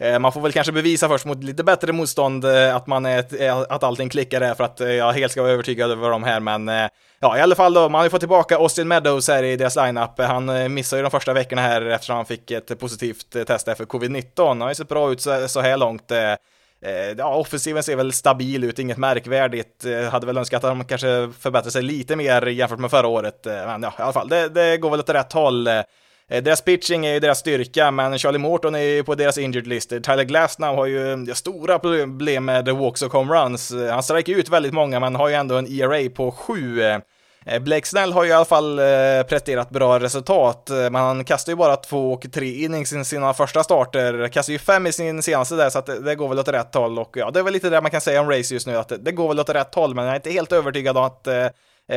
Eh, 0.00 0.18
man 0.18 0.32
får 0.32 0.40
väl 0.40 0.52
kanske 0.52 0.72
bevisa 0.72 1.08
först 1.08 1.24
mot 1.24 1.44
lite 1.44 1.64
bättre 1.64 1.92
motstånd 1.92 2.44
eh, 2.44 2.76
att, 2.76 2.86
man 2.86 3.06
är, 3.06 3.42
eh, 3.42 3.58
att 3.58 3.82
allting 3.82 4.08
klickar 4.08 4.40
där 4.40 4.54
för 4.54 4.64
att 4.64 4.80
jag 4.80 5.12
helt 5.12 5.32
ska 5.32 5.42
vara 5.42 5.52
övertygad 5.52 5.90
över 5.90 6.10
dem 6.10 6.24
här, 6.24 6.40
men 6.40 6.88
ja, 7.20 7.38
i 7.38 7.40
alla 7.40 7.54
fall 7.54 7.74
då, 7.74 7.88
man 7.88 7.98
har 7.98 8.04
ju 8.04 8.10
fått 8.10 8.20
tillbaka 8.20 8.56
Austin 8.56 8.88
Meadows 8.88 9.28
här 9.28 9.42
i 9.42 9.56
deras 9.56 9.76
lineup. 9.76 10.18
Han 10.18 10.74
missade 10.74 11.00
ju 11.00 11.02
de 11.02 11.10
första 11.10 11.32
veckorna 11.32 11.62
här 11.62 11.82
eftersom 11.82 12.16
han 12.16 12.26
fick 12.26 12.50
ett 12.50 12.78
positivt 12.78 13.46
test 13.46 13.64
för 13.64 13.84
covid-19. 13.84 14.48
Han 14.48 14.60
har 14.60 14.68
ju 14.68 14.74
sett 14.74 14.88
bra 14.88 15.12
ut 15.12 15.20
så, 15.20 15.60
här 15.60 15.76
långt. 15.76 16.12
Ja, 17.16 17.34
offensiven 17.34 17.82
ser 17.82 17.96
väl 17.96 18.12
stabil 18.12 18.64
ut, 18.64 18.78
inget 18.78 18.98
märkvärdigt. 18.98 19.84
Hade 20.10 20.26
väl 20.26 20.38
önskat 20.38 20.64
att 20.64 20.70
de 20.70 20.84
kanske 20.84 21.30
förbättrat 21.40 21.72
sig 21.72 21.82
lite 21.82 22.16
mer 22.16 22.46
jämfört 22.46 22.78
med 22.78 22.90
förra 22.90 23.06
året. 23.08 23.40
Men 23.44 23.82
ja, 23.82 23.92
i 23.98 24.02
alla 24.02 24.12
fall, 24.12 24.28
det, 24.28 24.48
det 24.48 24.76
går 24.76 24.90
väl 24.90 25.00
åt 25.00 25.10
rätt 25.10 25.32
håll. 25.32 25.68
Eh, 26.30 26.42
deras 26.42 26.60
pitching 26.60 27.06
är 27.06 27.12
ju 27.12 27.20
deras 27.20 27.38
styrka, 27.38 27.90
men 27.90 28.18
Charlie 28.18 28.38
Morton 28.38 28.74
är 28.74 28.78
ju 28.78 29.04
på 29.04 29.14
deras 29.14 29.38
injured 29.38 29.66
list. 29.66 29.90
Tyler 29.90 30.24
Glasnow 30.24 30.76
har 30.76 30.86
ju 30.86 31.12
eh, 31.12 31.34
stora 31.34 31.78
problem 31.78 32.44
med 32.44 32.68
walks 32.68 33.02
och 33.02 33.12
home 33.12 33.34
runs. 33.34 33.70
Eh, 33.70 33.92
han 33.92 34.02
sträcker 34.02 34.32
ut 34.32 34.48
väldigt 34.48 34.72
många, 34.72 35.00
men 35.00 35.16
har 35.16 35.28
ju 35.28 35.34
ändå 35.34 35.56
en 35.56 35.66
ERA 35.66 36.10
på 36.10 36.30
7. 36.30 36.82
Blake 37.60 37.86
Snell 37.86 38.12
har 38.12 38.24
ju 38.24 38.30
i 38.30 38.32
alla 38.32 38.44
fall 38.44 38.80
presterat 39.28 39.70
bra 39.70 40.00
resultat, 40.00 40.70
men 40.70 40.94
han 40.94 41.24
kastar 41.24 41.52
ju 41.52 41.56
bara 41.56 41.76
två 41.76 42.12
och 42.12 42.26
tre 42.32 42.64
innings 42.64 42.92
i 42.92 43.04
sina 43.04 43.34
första 43.34 43.64
starter, 43.64 44.28
kastar 44.28 44.52
ju 44.52 44.58
fem 44.58 44.86
i 44.86 44.92
sin 44.92 45.22
senaste 45.22 45.54
där, 45.54 45.70
så 45.70 45.78
att 45.78 46.04
det, 46.04 46.14
går 46.14 46.28
väl 46.28 46.38
åt 46.38 46.48
rätt 46.48 46.74
håll 46.74 46.98
och 46.98 47.16
ja, 47.16 47.30
det 47.30 47.38
är 47.38 47.42
väl 47.42 47.52
lite 47.52 47.70
det 47.70 47.80
man 47.80 47.90
kan 47.90 48.00
säga 48.00 48.20
om 48.20 48.30
Race 48.30 48.54
just 48.54 48.66
nu, 48.66 48.76
att 48.76 48.88
det, 48.88 48.96
det 48.96 49.12
går 49.12 49.28
väl 49.28 49.40
åt 49.40 49.48
rätt 49.48 49.74
håll, 49.74 49.94
men 49.94 50.04
jag 50.04 50.12
är 50.12 50.16
inte 50.16 50.30
helt 50.30 50.52
övertygad 50.52 50.96
om 50.96 51.04
att 51.04 51.24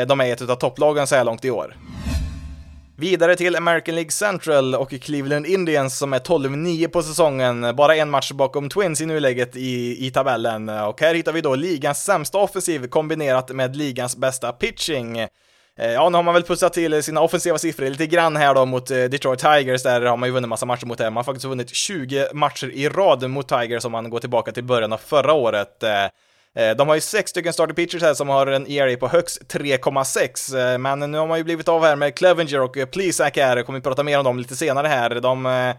de 0.08 0.22
är 0.22 0.34
ett 0.34 0.50
av 0.50 0.56
topplagen 0.56 1.08
så 1.08 1.16
här 1.16 1.24
långt 1.24 1.46
i 1.46 1.52
år. 1.52 1.76
Vidare 2.98 3.36
till 3.36 3.56
American 3.56 3.96
League 3.96 4.12
Central 4.12 4.76
och 4.76 4.90
Cleveland 5.02 5.46
Indians 5.46 5.98
som 5.98 6.14
är 6.14 6.20
12-9 6.20 6.88
på 6.88 7.04
säsongen, 7.04 7.76
bara 7.76 7.96
en 7.96 8.10
match 8.10 8.32
bakom 8.32 8.70
Twins 8.70 9.02
i 9.02 9.06
nuläget 9.06 9.56
i, 9.56 10.06
i 10.08 10.12
tabellen. 10.12 10.70
Och 10.70 11.02
här 11.02 11.16
hittar 11.16 11.32
vi 11.32 11.42
då 11.42 11.56
ligans 11.56 12.04
sämsta 12.04 12.38
offensiv 12.38 12.88
kombinerat 12.88 13.50
med 13.50 13.76
ligans 13.76 14.18
bästa 14.18 14.52
pitching. 14.52 15.18
Eh, 15.80 15.92
ja, 15.92 16.10
nu 16.10 16.16
har 16.16 16.24
man 16.24 16.34
väl 16.34 16.44
pussat 16.44 16.74
till 16.74 17.04
sina 17.04 17.22
offensiva 17.22 17.58
siffror 17.58 17.90
lite 17.90 18.08
grann 18.08 18.36
här 18.36 18.56
då 18.56 18.66
mot 18.66 18.92
eh, 18.92 18.98
Detroit 18.98 19.40
Tigers, 19.40 19.84
där 19.84 20.02
har 20.02 20.18
man 20.18 20.30
ju 20.30 20.34
vunnit 20.34 20.50
massa 20.50 20.66
matcher 20.66 20.86
mot 20.86 20.98
det. 20.98 21.04
Man 21.04 21.16
har 21.16 21.24
faktiskt 21.24 21.46
vunnit 21.46 21.76
20 21.76 22.28
matcher 22.34 22.72
i 22.74 22.90
rad 22.90 23.30
mot 23.30 23.48
Tigers 23.48 23.86
om 23.86 23.92
man 23.92 24.10
går 24.10 24.20
tillbaka 24.20 24.52
till 24.52 24.64
början 24.64 24.94
av 24.94 24.98
förra 24.98 25.34
året. 25.34 25.84
Eh, 25.84 25.90
Eh, 26.56 26.76
de 26.76 26.88
har 26.88 26.96
ju 26.96 27.02
sex 27.02 27.30
stycken 27.30 27.54
starter 27.54 27.74
pitchers 27.74 28.02
här 28.02 28.14
som 28.14 28.30
har 28.30 28.48
en 28.48 28.68
ERA 28.68 28.98
på 28.98 29.08
högst 29.08 29.42
3,6, 29.48 30.74
eh, 30.74 30.78
men 30.78 31.00
nu 31.00 31.18
har 31.18 31.28
man 31.28 31.38
ju 31.38 31.44
blivit 31.44 31.68
av 31.68 31.84
här 31.84 31.96
med 31.96 32.16
Clevenger 32.16 32.62
och 32.62 32.78
eh, 32.78 32.86
Plesac 32.86 33.32
här, 33.36 33.64
kommer 33.64 33.80
vi 33.80 33.84
prata 33.84 34.04
mer 34.04 34.18
om 34.18 34.24
dem 34.24 34.40
lite 34.40 34.56
senare 34.56 34.88
här. 34.88 35.10
De, 35.10 35.74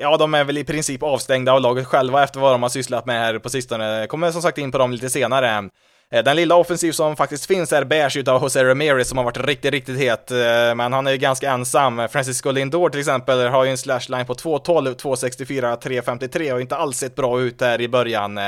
ja, 0.00 0.16
de 0.16 0.34
är 0.34 0.44
väl 0.44 0.58
i 0.58 0.64
princip 0.64 1.02
avstängda 1.02 1.52
av 1.52 1.60
laget 1.60 1.86
själva 1.86 2.24
efter 2.24 2.40
vad 2.40 2.54
de 2.54 2.62
har 2.62 2.70
sysslat 2.70 3.06
med 3.06 3.20
här 3.20 3.38
på 3.38 3.48
sistone. 3.48 4.06
Kommer 4.06 4.30
som 4.30 4.42
sagt 4.42 4.58
in 4.58 4.72
på 4.72 4.78
dem 4.78 4.92
lite 4.92 5.10
senare. 5.10 5.68
Den 6.10 6.36
lilla 6.36 6.54
offensiv 6.54 6.92
som 6.92 7.16
faktiskt 7.16 7.46
finns 7.46 7.70
här 7.70 7.84
bärs 7.84 8.16
utav 8.16 8.42
Jose 8.42 8.64
Ramirez 8.64 9.08
som 9.08 9.18
har 9.18 9.24
varit 9.24 9.38
riktigt, 9.38 9.70
riktigt 9.70 9.98
het, 9.98 10.30
men 10.76 10.92
han 10.92 11.06
är 11.06 11.10
ju 11.10 11.16
ganska 11.16 11.50
ensam. 11.50 12.08
Francisco 12.08 12.50
Lindor 12.50 12.88
till 12.88 13.00
exempel 13.00 13.46
har 13.46 13.64
ju 13.64 13.70
en 13.70 13.78
slashline 13.78 14.26
på 14.26 14.34
2.12, 14.34 14.96
2.64, 14.96 15.78
3.53 15.80 16.52
och 16.52 16.60
inte 16.60 16.76
alls 16.76 16.98
sett 16.98 17.14
bra 17.14 17.40
ut 17.40 17.60
här 17.60 17.80
i 17.80 17.88
början. 17.88 18.40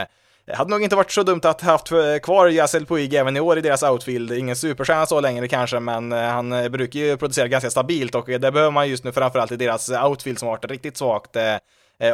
Det 0.49 0.57
hade 0.57 0.71
nog 0.71 0.83
inte 0.83 0.97
varit 0.97 1.11
så 1.11 1.23
dumt 1.23 1.41
att 1.45 1.61
haft 1.61 1.93
eh, 1.93 1.99
kvar 2.23 2.49
Yassel 2.49 2.87
Puig 2.87 3.15
även 3.15 3.37
i 3.37 3.41
år 3.41 3.59
i 3.59 3.61
deras 3.61 3.83
outfield. 3.83 4.33
Ingen 4.33 4.57
superstjärna 4.57 5.07
så 5.07 5.21
längre 5.21 5.49
kanske, 5.49 5.81
men 5.81 6.13
eh, 6.13 6.19
han 6.19 6.53
eh, 6.53 6.69
brukar 6.69 7.01
ju 7.01 7.17
producera 7.17 7.49
ganska 7.49 7.71
stabilt 7.71 8.15
och 8.15 8.27
det 8.27 8.39
behöver 8.39 8.71
man 8.71 8.89
just 8.89 9.05
nu 9.05 9.13
framförallt 9.13 9.53
i 9.53 9.57
deras 9.57 9.91
outfield 9.91 10.39
som 10.39 10.49
har 10.49 10.57
varit 10.57 10.71
riktigt 10.71 10.97
svagt. 10.97 11.37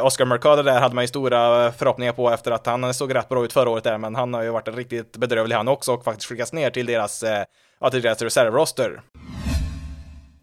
Oscar 0.01 0.25
Mercado 0.25 0.63
där 0.63 0.79
hade 0.79 0.95
man 0.95 1.03
ju 1.03 1.07
stora 1.07 1.71
förhoppningar 1.71 2.13
på 2.13 2.31
efter 2.31 2.51
att 2.51 2.65
han 2.65 2.93
såg 2.93 3.15
rätt 3.15 3.29
bra 3.29 3.45
ut 3.45 3.53
förra 3.53 3.69
året 3.69 3.83
där, 3.83 3.97
men 3.97 4.15
han 4.15 4.33
har 4.33 4.41
ju 4.43 4.49
varit 4.49 4.67
riktigt 4.67 5.17
bedrövlig 5.17 5.55
han 5.55 5.67
också 5.67 5.93
och 5.93 6.03
faktiskt 6.03 6.29
skickats 6.29 6.53
ner 6.53 6.69
till 6.69 6.85
deras, 6.85 7.23
ja, 7.79 7.89
till 7.89 8.01
deras 8.01 8.21
reservroster. 8.21 9.01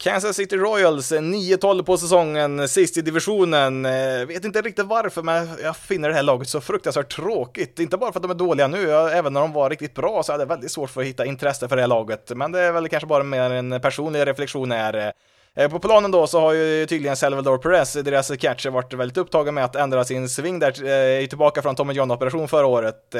Kansas 0.03 0.35
City 0.35 0.57
Royals 0.57 1.11
eh, 1.11 1.21
9-12 1.21 1.83
på 1.83 1.97
säsongen, 1.97 2.67
sist 2.67 2.97
i 2.97 3.01
divisionen. 3.01 3.85
Eh, 3.85 4.25
vet 4.27 4.45
inte 4.45 4.61
riktigt 4.61 4.85
varför, 4.85 5.23
men 5.23 5.49
jag 5.63 5.77
finner 5.77 6.09
det 6.09 6.15
här 6.15 6.23
laget 6.23 6.47
så 6.47 6.61
fruktansvärt 6.61 7.15
tråkigt. 7.15 7.79
Inte 7.79 7.97
bara 7.97 8.11
för 8.11 8.19
att 8.19 8.23
de 8.23 8.31
är 8.31 8.35
dåliga 8.35 8.67
nu, 8.67 8.91
även 8.91 9.33
när 9.33 9.41
de 9.41 9.53
var 9.53 9.69
riktigt 9.69 9.95
bra 9.95 10.23
så 10.23 10.31
hade 10.31 10.41
jag 10.41 10.49
väldigt 10.49 10.71
svårt 10.71 10.89
för 10.89 11.01
att 11.01 11.07
hitta 11.07 11.25
intresse 11.25 11.67
för 11.67 11.75
det 11.75 11.81
här 11.81 11.87
laget. 11.87 12.31
Men 12.35 12.51
det 12.51 12.59
är 12.59 12.71
väl 12.71 12.89
kanske 12.89 13.07
bara 13.07 13.23
mer 13.23 13.51
en 13.51 13.81
personlig 13.81 14.27
reflektion 14.27 14.71
här. 14.71 15.13
Eh, 15.55 15.69
på 15.69 15.79
planen 15.79 16.11
då 16.11 16.27
så 16.27 16.39
har 16.39 16.53
ju 16.53 16.85
tydligen 16.85 17.15
Salvador 17.15 17.57
Perez, 17.57 17.93
deras 17.93 18.37
catcher, 18.37 18.69
varit 18.69 18.93
väldigt 18.93 19.17
upptagen 19.17 19.53
med 19.53 19.65
att 19.65 19.75
ändra 19.75 20.03
sin 20.03 20.29
sving 20.29 20.59
där, 20.59 20.85
är 20.85 21.27
tillbaka 21.27 21.61
från 21.61 21.75
Tommy 21.75 21.93
John-operation 21.93 22.47
förra 22.47 22.65
året. 22.65 23.15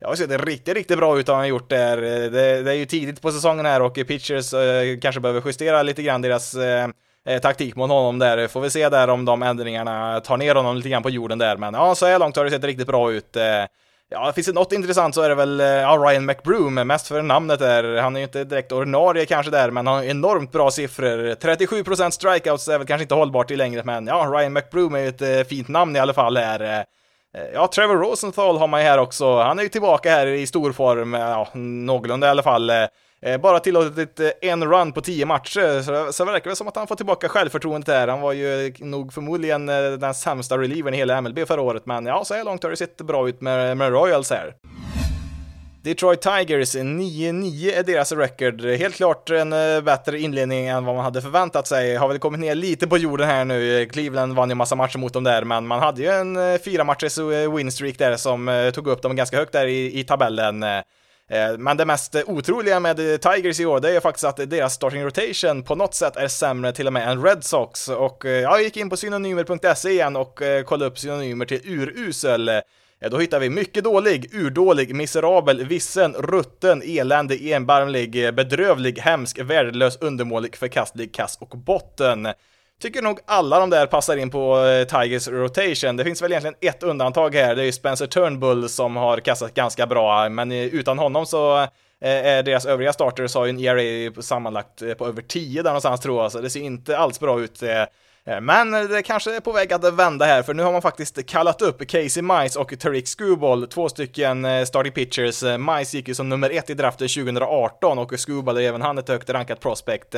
Jag 0.00 0.08
har 0.08 0.14
sett 0.14 0.44
riktigt, 0.44 0.74
riktigt 0.74 0.98
bra 0.98 1.18
ut 1.18 1.28
har 1.28 1.34
han 1.34 1.48
gjort 1.48 1.70
där. 1.70 1.96
Det, 2.30 2.62
det, 2.62 2.70
är 2.70 2.74
ju 2.74 2.86
tidigt 2.86 3.22
på 3.22 3.32
säsongen 3.32 3.66
här 3.66 3.82
och 3.82 3.94
pitchers 3.94 4.54
eh, 4.54 4.98
kanske 5.02 5.20
behöver 5.20 5.42
justera 5.46 5.82
lite 5.82 6.02
grann 6.02 6.22
deras 6.22 6.54
eh, 6.54 6.88
eh, 7.28 7.40
taktik 7.40 7.76
mot 7.76 7.90
honom 7.90 8.18
där. 8.18 8.48
Får 8.48 8.60
vi 8.60 8.70
se 8.70 8.88
där 8.88 9.08
om 9.08 9.24
de 9.24 9.42
ändringarna 9.42 10.20
tar 10.20 10.36
ner 10.36 10.54
honom 10.54 10.76
lite 10.76 10.88
grann 10.88 11.02
på 11.02 11.10
jorden 11.10 11.38
där. 11.38 11.56
Men 11.56 11.74
ja, 11.74 11.94
så 11.94 12.06
här 12.06 12.18
långt 12.18 12.36
har 12.36 12.44
det 12.44 12.50
sett 12.50 12.64
riktigt 12.64 12.86
bra 12.86 13.12
ut. 13.12 13.36
Eh, 13.36 13.42
ja, 14.10 14.32
finns 14.32 14.46
det 14.46 14.52
något 14.52 14.72
intressant 14.72 15.14
så 15.14 15.22
är 15.22 15.28
det 15.28 15.34
väl 15.34 15.60
eh, 15.60 15.66
ja, 15.66 15.96
Ryan 15.96 16.26
McBroom, 16.26 16.74
mest 16.74 17.08
för 17.08 17.22
namnet 17.22 17.58
där. 17.58 17.96
Han 17.96 18.16
är 18.16 18.20
ju 18.20 18.24
inte 18.24 18.44
direkt 18.44 18.72
ordinarie 18.72 19.26
kanske 19.26 19.50
där, 19.50 19.70
men 19.70 19.86
han 19.86 19.96
har 19.96 20.04
enormt 20.04 20.52
bra 20.52 20.70
siffror. 20.70 21.34
37% 21.34 22.10
strikeouts 22.10 22.68
är 22.68 22.78
väl 22.78 22.86
kanske 22.86 23.02
inte 23.02 23.14
hållbart 23.14 23.50
i 23.50 23.56
längre, 23.56 23.82
men 23.84 24.06
ja, 24.06 24.30
Ryan 24.32 24.52
McBroom 24.52 24.94
är 24.94 24.98
ju 24.98 25.08
ett 25.08 25.22
eh, 25.22 25.42
fint 25.48 25.68
namn 25.68 25.96
i 25.96 25.98
alla 25.98 26.14
fall 26.14 26.36
här. 26.36 26.84
Eh, 27.36 27.44
ja, 27.54 27.68
Trevor 27.74 27.96
Rosenthal 27.96 28.58
har 28.58 28.66
man 28.66 28.80
ju 28.80 28.86
här 28.86 28.98
också. 28.98 29.38
Han 29.38 29.58
är 29.58 29.62
ju 29.62 29.68
tillbaka 29.68 30.10
här 30.10 30.26
i 30.26 30.46
stor 30.46 30.72
form, 30.72 31.14
eh, 31.14 31.20
ja, 31.20 31.48
någorlunda 31.54 32.26
i 32.26 32.30
alla 32.30 32.42
fall. 32.42 32.70
Eh, 32.70 33.38
bara 33.40 33.60
tillåtit 33.60 34.20
en 34.40 34.64
run 34.64 34.92
på 34.92 35.00
tio 35.00 35.26
matcher, 35.26 35.82
så 35.82 35.90
det, 35.90 36.12
så 36.12 36.24
det 36.24 36.32
verkar 36.32 36.50
väl 36.50 36.56
som 36.56 36.68
att 36.68 36.76
han 36.76 36.86
får 36.86 36.96
tillbaka 36.96 37.28
självförtroendet 37.28 37.86
där. 37.86 38.08
Han 38.08 38.20
var 38.20 38.32
ju 38.32 38.74
nog 38.78 39.12
förmodligen 39.12 39.66
den 39.66 40.14
sämsta 40.14 40.58
relievern 40.58 40.94
i 40.94 40.96
hela 40.96 41.20
MLB 41.20 41.38
förra 41.46 41.60
året, 41.60 41.86
men 41.86 42.06
ja, 42.06 42.24
så 42.24 42.34
här 42.34 42.44
långt 42.44 42.62
har 42.62 42.70
det 42.70 42.76
sett 42.76 42.96
bra 42.96 43.28
ut 43.28 43.40
med, 43.40 43.76
med 43.76 43.92
Royals 43.92 44.30
här. 44.30 44.54
Detroit 45.82 46.22
Tigers 46.22 46.74
9-9 46.74 47.72
är 47.72 47.82
deras 47.82 48.12
record. 48.12 48.64
Helt 48.64 48.94
klart 48.94 49.30
en 49.30 49.52
eh, 49.52 49.80
bättre 49.80 50.20
inledning 50.20 50.66
än 50.66 50.84
vad 50.84 50.94
man 50.94 51.04
hade 51.04 51.22
förväntat 51.22 51.66
sig. 51.66 51.96
Har 51.96 52.08
väl 52.08 52.18
kommit 52.18 52.40
ner 52.40 52.54
lite 52.54 52.86
på 52.86 52.98
jorden 52.98 53.28
här 53.28 53.44
nu. 53.44 53.86
Cleveland 53.86 54.34
vann 54.34 54.48
ju 54.48 54.54
massa 54.54 54.74
matcher 54.74 54.98
mot 54.98 55.12
dem 55.12 55.24
där, 55.24 55.44
men 55.44 55.66
man 55.66 55.80
hade 55.80 56.02
ju 56.02 56.08
en 56.08 56.36
eh, 56.36 56.58
fyra 56.58 56.84
matchers 56.84 57.18
eh, 57.18 57.54
winstreak 57.54 57.98
där 57.98 58.16
som 58.16 58.70
tog 58.74 58.86
upp 58.86 59.02
dem 59.02 59.16
ganska 59.16 59.36
högt 59.36 59.52
där 59.52 59.66
i, 59.66 60.00
i 60.00 60.04
tabellen. 60.04 60.64
Men 61.58 61.76
det 61.76 61.84
mest 61.84 62.16
otroliga 62.26 62.80
med 62.80 62.96
Tigers 62.96 63.60
i 63.60 63.66
år, 63.66 63.80
det 63.80 63.96
är 63.96 64.00
faktiskt 64.00 64.24
att 64.24 64.50
deras 64.50 64.74
starting 64.74 65.04
rotation 65.04 65.62
på 65.62 65.74
något 65.74 65.94
sätt 65.94 66.16
är 66.16 66.28
sämre 66.28 66.72
till 66.72 66.86
och 66.86 66.92
med 66.92 67.08
än 67.08 67.24
Red 67.24 67.44
Sox. 67.44 67.88
Och 67.88 68.24
jag 68.24 68.62
gick 68.62 68.76
in 68.76 68.90
på 68.90 68.96
synonymer.se 68.96 69.90
igen 69.90 70.16
och 70.16 70.40
kollade 70.64 70.90
upp 70.90 70.98
synonymer 70.98 71.46
till 71.46 71.60
urusel. 71.64 72.50
Eh, 73.00 73.10
då 73.10 73.18
hittar 73.18 73.40
vi 73.40 73.50
mycket 73.50 73.84
dålig, 73.84 74.34
urdålig, 74.34 74.94
miserabel, 74.94 75.64
vissen, 75.64 76.14
rutten, 76.14 76.82
eländig, 76.84 77.50
enbarmlig, 77.50 78.24
eh, 78.24 78.30
bedrövlig, 78.30 78.98
hemsk, 78.98 79.38
värdelös, 79.38 79.96
undermålig, 80.00 80.56
förkastlig, 80.56 81.14
kass 81.14 81.38
och 81.40 81.58
botten. 81.58 82.28
Tycker 82.80 83.02
nog 83.02 83.20
alla 83.26 83.60
de 83.60 83.70
där 83.70 83.86
passar 83.86 84.16
in 84.16 84.30
på 84.30 84.58
eh, 84.58 84.84
Tigers 84.84 85.28
rotation. 85.28 85.96
Det 85.96 86.04
finns 86.04 86.22
väl 86.22 86.32
egentligen 86.32 86.56
ett 86.60 86.82
undantag 86.82 87.34
här, 87.34 87.56
det 87.56 87.62
är 87.62 87.66
ju 87.66 87.72
Spencer 87.72 88.06
Turnbull 88.06 88.68
som 88.68 88.96
har 88.96 89.18
kastat 89.18 89.54
ganska 89.54 89.86
bra, 89.86 90.28
men 90.28 90.52
utan 90.52 90.98
honom 90.98 91.26
så 91.26 91.66
är 92.00 92.42
deras 92.42 92.66
övriga 92.66 92.92
starters 92.92 93.34
har 93.34 93.46
ju 93.46 93.50
en 93.50 93.60
ERA 93.60 94.22
sammanlagt 94.22 94.98
på 94.98 95.06
över 95.06 95.22
10 95.22 95.62
där 95.62 95.70
någonstans 95.70 96.00
tror 96.00 96.22
jag, 96.22 96.32
så 96.32 96.40
det 96.40 96.50
ser 96.50 96.60
inte 96.60 96.98
alls 96.98 97.20
bra 97.20 97.40
ut. 97.40 97.62
Eh, 98.28 98.40
men 98.40 98.74
eh, 98.74 98.82
det 98.82 99.02
kanske 99.02 99.36
är 99.36 99.40
på 99.40 99.52
väg 99.52 99.72
att 99.72 99.94
vända 99.94 100.24
här, 100.24 100.42
för 100.42 100.54
nu 100.54 100.62
har 100.62 100.72
man 100.72 100.82
faktiskt 100.82 101.26
kallat 101.26 101.62
upp 101.62 101.88
Casey 101.88 102.22
Mice 102.22 102.58
och 102.58 102.78
Tariq 102.78 103.08
Skubal, 103.08 103.66
två 103.66 103.88
stycken 103.88 104.44
eh, 104.44 104.64
starting 104.64 104.92
pitchers. 104.92 105.42
Mice 105.42 105.96
gick 105.96 106.08
ju 106.08 106.14
som 106.14 106.28
nummer 106.28 106.50
ett 106.50 106.70
i 106.70 106.74
draften 106.74 107.08
2018 107.08 107.98
och 107.98 108.20
Skubal 108.20 108.56
är 108.56 108.60
även 108.60 108.82
han 108.82 108.98
ett 108.98 109.08
högt 109.08 109.30
rankat 109.30 109.60
prospect. 109.60 110.10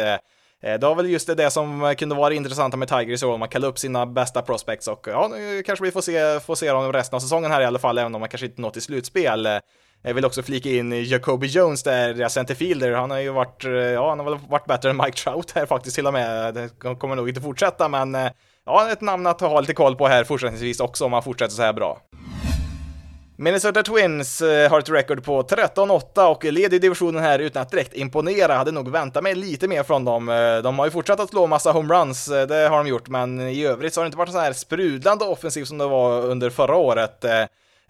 Det 0.62 0.78
var 0.82 0.94
väl 0.94 1.10
just 1.10 1.36
det 1.36 1.50
som 1.50 1.94
kunde 1.98 2.14
vara 2.14 2.34
intressanta 2.34 2.76
med 2.76 2.88
Tigers 2.88 3.22
i 3.22 3.26
år, 3.26 3.38
man 3.38 3.48
kallar 3.48 3.68
upp 3.68 3.78
sina 3.78 4.06
bästa 4.06 4.42
prospects 4.42 4.88
och 4.88 5.06
ja, 5.10 5.28
nu 5.30 5.62
kanske 5.62 5.84
vi 5.84 5.90
får 5.90 6.00
se, 6.00 6.40
får 6.40 6.54
se 6.54 6.72
dem 6.72 6.92
resten 6.92 7.16
av 7.16 7.20
säsongen 7.20 7.50
här 7.50 7.60
i 7.60 7.64
alla 7.64 7.78
fall, 7.78 7.98
även 7.98 8.14
om 8.14 8.20
man 8.20 8.28
kanske 8.28 8.46
inte 8.46 8.60
nått 8.60 8.76
i 8.76 8.80
slutspel. 8.80 9.48
Jag 10.02 10.14
vill 10.14 10.24
också 10.24 10.42
flika 10.42 10.70
in 10.70 11.04
Jacoby 11.04 11.46
Jones 11.46 11.82
där, 11.82 12.14
deras 12.14 12.34
centerfielder. 12.34 12.92
Han 12.92 13.10
har 13.10 13.18
ju 13.18 13.30
varit, 13.30 13.64
eh, 13.64 13.70
ja, 13.72 14.08
han 14.08 14.18
har 14.18 14.30
väl 14.30 14.38
varit 14.48 14.66
bättre 14.66 14.90
än 14.90 14.96
Mike 14.96 15.18
Trout 15.18 15.50
här 15.50 15.66
faktiskt 15.66 15.96
till 15.96 16.06
och 16.06 16.12
med. 16.12 16.54
Det 16.54 16.68
kommer 16.98 17.16
nog 17.16 17.28
inte 17.28 17.40
fortsätta, 17.40 17.88
men 17.88 18.14
eh, 18.14 18.30
ja, 18.66 18.90
ett 18.92 19.00
namn 19.00 19.26
att 19.26 19.40
ha 19.40 19.60
lite 19.60 19.74
koll 19.74 19.96
på 19.96 20.06
här 20.06 20.24
fortsättningsvis 20.24 20.80
också 20.80 21.04
om 21.04 21.12
han 21.12 21.22
fortsätter 21.22 21.54
så 21.54 21.62
här 21.62 21.72
bra. 21.72 22.00
Minnesota 23.36 23.82
Twins 23.82 24.40
eh, 24.40 24.70
har 24.70 24.78
ett 24.78 24.90
record 24.90 25.24
på 25.24 25.42
13-8 25.42 26.26
och 26.26 26.44
leder 26.44 26.78
divisionen 26.78 27.22
här 27.22 27.38
utan 27.38 27.62
att 27.62 27.70
direkt 27.70 27.94
imponera. 27.94 28.54
Hade 28.54 28.72
nog 28.72 28.88
väntat 28.88 29.22
mig 29.22 29.34
lite 29.34 29.68
mer 29.68 29.82
från 29.82 30.04
dem. 30.04 30.26
De 30.62 30.78
har 30.78 30.86
ju 30.86 30.90
fortsatt 30.90 31.20
att 31.20 31.30
slå 31.30 31.46
massa 31.46 31.72
homeruns, 31.72 32.26
det 32.26 32.68
har 32.68 32.76
de 32.76 32.86
gjort, 32.86 33.08
men 33.08 33.40
i 33.40 33.64
övrigt 33.64 33.94
så 33.94 34.00
har 34.00 34.04
det 34.04 34.06
inte 34.06 34.18
varit 34.18 34.32
så 34.32 34.38
här 34.38 34.52
sprudlande 34.52 35.24
offensiv 35.24 35.64
som 35.64 35.78
det 35.78 35.86
var 35.86 36.22
under 36.26 36.50
förra 36.50 36.76
året. 36.76 37.24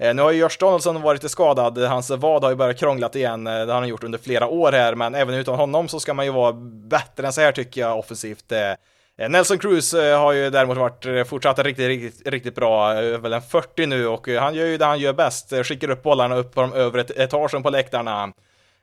Eh, 0.00 0.14
nu 0.14 0.22
har 0.22 0.30
ju 0.30 0.38
Josh 0.38 0.58
Donaldson 0.60 1.02
varit 1.02 1.22
lite 1.22 1.28
skadad, 1.28 1.78
hans 1.78 2.10
vad 2.10 2.44
har 2.44 2.50
ju 2.50 2.56
börjat 2.56 2.78
krånglat 2.78 3.16
igen, 3.16 3.46
eh, 3.46 3.52
det 3.52 3.72
har 3.72 3.80
han 3.80 3.88
gjort 3.88 4.04
under 4.04 4.18
flera 4.18 4.46
år 4.46 4.72
här, 4.72 4.94
men 4.94 5.14
även 5.14 5.34
utan 5.34 5.54
honom 5.54 5.88
så 5.88 6.00
ska 6.00 6.14
man 6.14 6.24
ju 6.24 6.32
vara 6.32 6.52
bättre 6.88 7.26
än 7.26 7.32
så 7.32 7.40
här 7.40 7.52
tycker 7.52 7.80
jag 7.80 7.98
offensivt. 7.98 8.52
Eh, 8.52 9.28
Nelson 9.28 9.58
Cruz 9.58 9.92
har 9.92 10.32
ju 10.32 10.50
däremot 10.50 10.76
varit 10.76 11.28
fortsatt 11.28 11.58
riktigt, 11.58 11.86
riktigt, 11.86 12.28
riktigt 12.28 12.54
bra, 12.54 12.92
väl 12.94 13.32
en 13.32 13.42
40 13.42 13.86
nu 13.86 14.06
och 14.06 14.28
han 14.28 14.54
gör 14.54 14.66
ju 14.66 14.76
det 14.76 14.84
han 14.84 14.98
gör 14.98 15.12
bäst, 15.12 15.52
skickar 15.64 15.90
upp 15.90 16.02
bollarna 16.02 16.36
upp 16.36 16.54
på 16.54 16.60
de 16.60 16.72
övre 16.72 17.00
etagen 17.00 17.62
på 17.62 17.70
läktarna. 17.70 18.32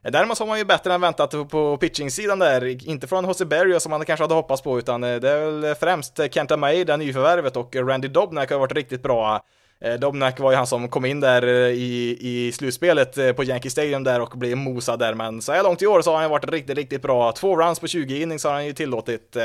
Däremot 0.02 0.40
har 0.40 0.48
man 0.48 0.58
ju 0.58 0.66
bättre 0.66 0.94
än 0.94 1.02
väntat 1.02 1.50
på 1.50 1.78
pitching-sidan 1.78 2.40
där, 2.40 2.88
inte 2.90 3.08
från 3.08 3.26
Jose 3.26 3.46
Berrio 3.46 3.80
som 3.80 3.90
man 3.90 4.06
kanske 4.06 4.24
hade 4.24 4.34
hoppats 4.34 4.62
på, 4.62 4.80
utan 4.80 5.02
det 5.02 5.30
är 5.30 5.52
väl 5.52 5.76
främst 5.76 6.20
Kenta 6.32 6.58
Maeda, 6.58 6.98
nyförvärvet, 6.98 7.58
och 7.58 7.76
Randy 7.76 8.08
Dobnak 8.08 8.52
har 8.52 8.60
varit 8.60 8.72
riktigt 8.72 9.04
bra. 9.04 9.44
Eh, 9.82 9.94
Dobnak 9.94 10.40
var 10.40 10.52
ju 10.52 10.58
han 10.58 10.68
som 10.68 10.90
kom 10.90 11.06
in 11.06 11.20
där 11.20 11.48
eh, 11.48 11.72
i, 11.72 12.18
i 12.22 12.52
slutspelet 12.52 13.18
eh, 13.18 13.32
på 13.32 13.44
Yankee 13.44 13.70
Stadium 13.70 14.04
där 14.04 14.22
och 14.22 14.38
blev 14.38 14.58
mosad 14.58 15.00
där, 15.00 15.14
men 15.14 15.42
så 15.42 15.52
här 15.52 15.64
långt 15.64 15.82
i 15.82 15.88
år 15.88 16.02
så 16.02 16.12
har 16.12 16.22
han 16.22 16.32
varit 16.32 16.52
riktigt, 16.52 16.78
riktigt 16.78 17.02
bra. 17.02 17.32
Två 17.32 17.58
runs 17.58 17.80
på 17.80 17.88
20 17.88 18.22
innings 18.22 18.44
har 18.44 18.54
han 18.54 18.66
ju 18.66 18.74
tillåtit. 18.74 19.38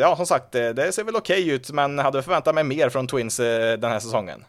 Ja, 0.00 0.16
som 0.16 0.26
sagt, 0.26 0.52
det 0.52 0.94
ser 0.94 1.04
väl 1.04 1.16
okej 1.16 1.42
okay 1.42 1.54
ut, 1.54 1.70
men 1.70 1.98
hade 1.98 2.22
förväntat 2.22 2.54
mig 2.54 2.64
mer 2.64 2.88
från 2.88 3.06
Twins 3.06 3.36
den 3.36 3.84
här 3.84 4.00
säsongen. 4.00 4.44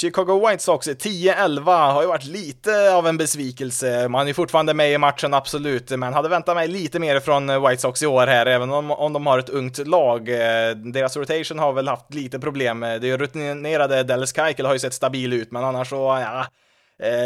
Chicago 0.00 0.48
White 0.48 0.62
Sox 0.62 0.88
10-11 0.88 1.92
har 1.92 2.02
ju 2.02 2.08
varit 2.08 2.24
lite 2.24 2.94
av 2.94 3.06
en 3.06 3.16
besvikelse. 3.16 4.08
Man 4.08 4.28
är 4.28 4.32
fortfarande 4.32 4.74
med 4.74 4.92
i 4.92 4.98
matchen, 4.98 5.34
absolut, 5.34 5.90
men 5.90 6.12
hade 6.12 6.28
väntat 6.28 6.56
mig 6.56 6.68
lite 6.68 6.98
mer 6.98 7.20
från 7.20 7.50
eh, 7.50 7.68
White 7.68 7.82
Sox 7.82 8.02
i 8.02 8.06
år 8.06 8.26
här, 8.26 8.46
även 8.46 8.70
om, 8.70 8.90
om 8.90 9.12
de 9.12 9.26
har 9.26 9.38
ett 9.38 9.48
ungt 9.48 9.86
lag. 9.86 10.28
Eh, 10.28 10.70
deras 10.76 11.16
rotation 11.16 11.58
har 11.58 11.72
väl 11.72 11.88
haft 11.88 12.14
lite 12.14 12.38
problem. 12.38 12.82
Eh, 12.82 12.94
det 12.94 13.16
rutinerade 13.16 14.02
Dallas 14.02 14.34
Keuchel 14.36 14.66
har 14.66 14.72
ju 14.72 14.78
sett 14.78 14.94
stabil 14.94 15.32
ut, 15.32 15.52
men 15.52 15.64
annars 15.64 15.88
så, 15.88 15.96
ja, 15.96 16.46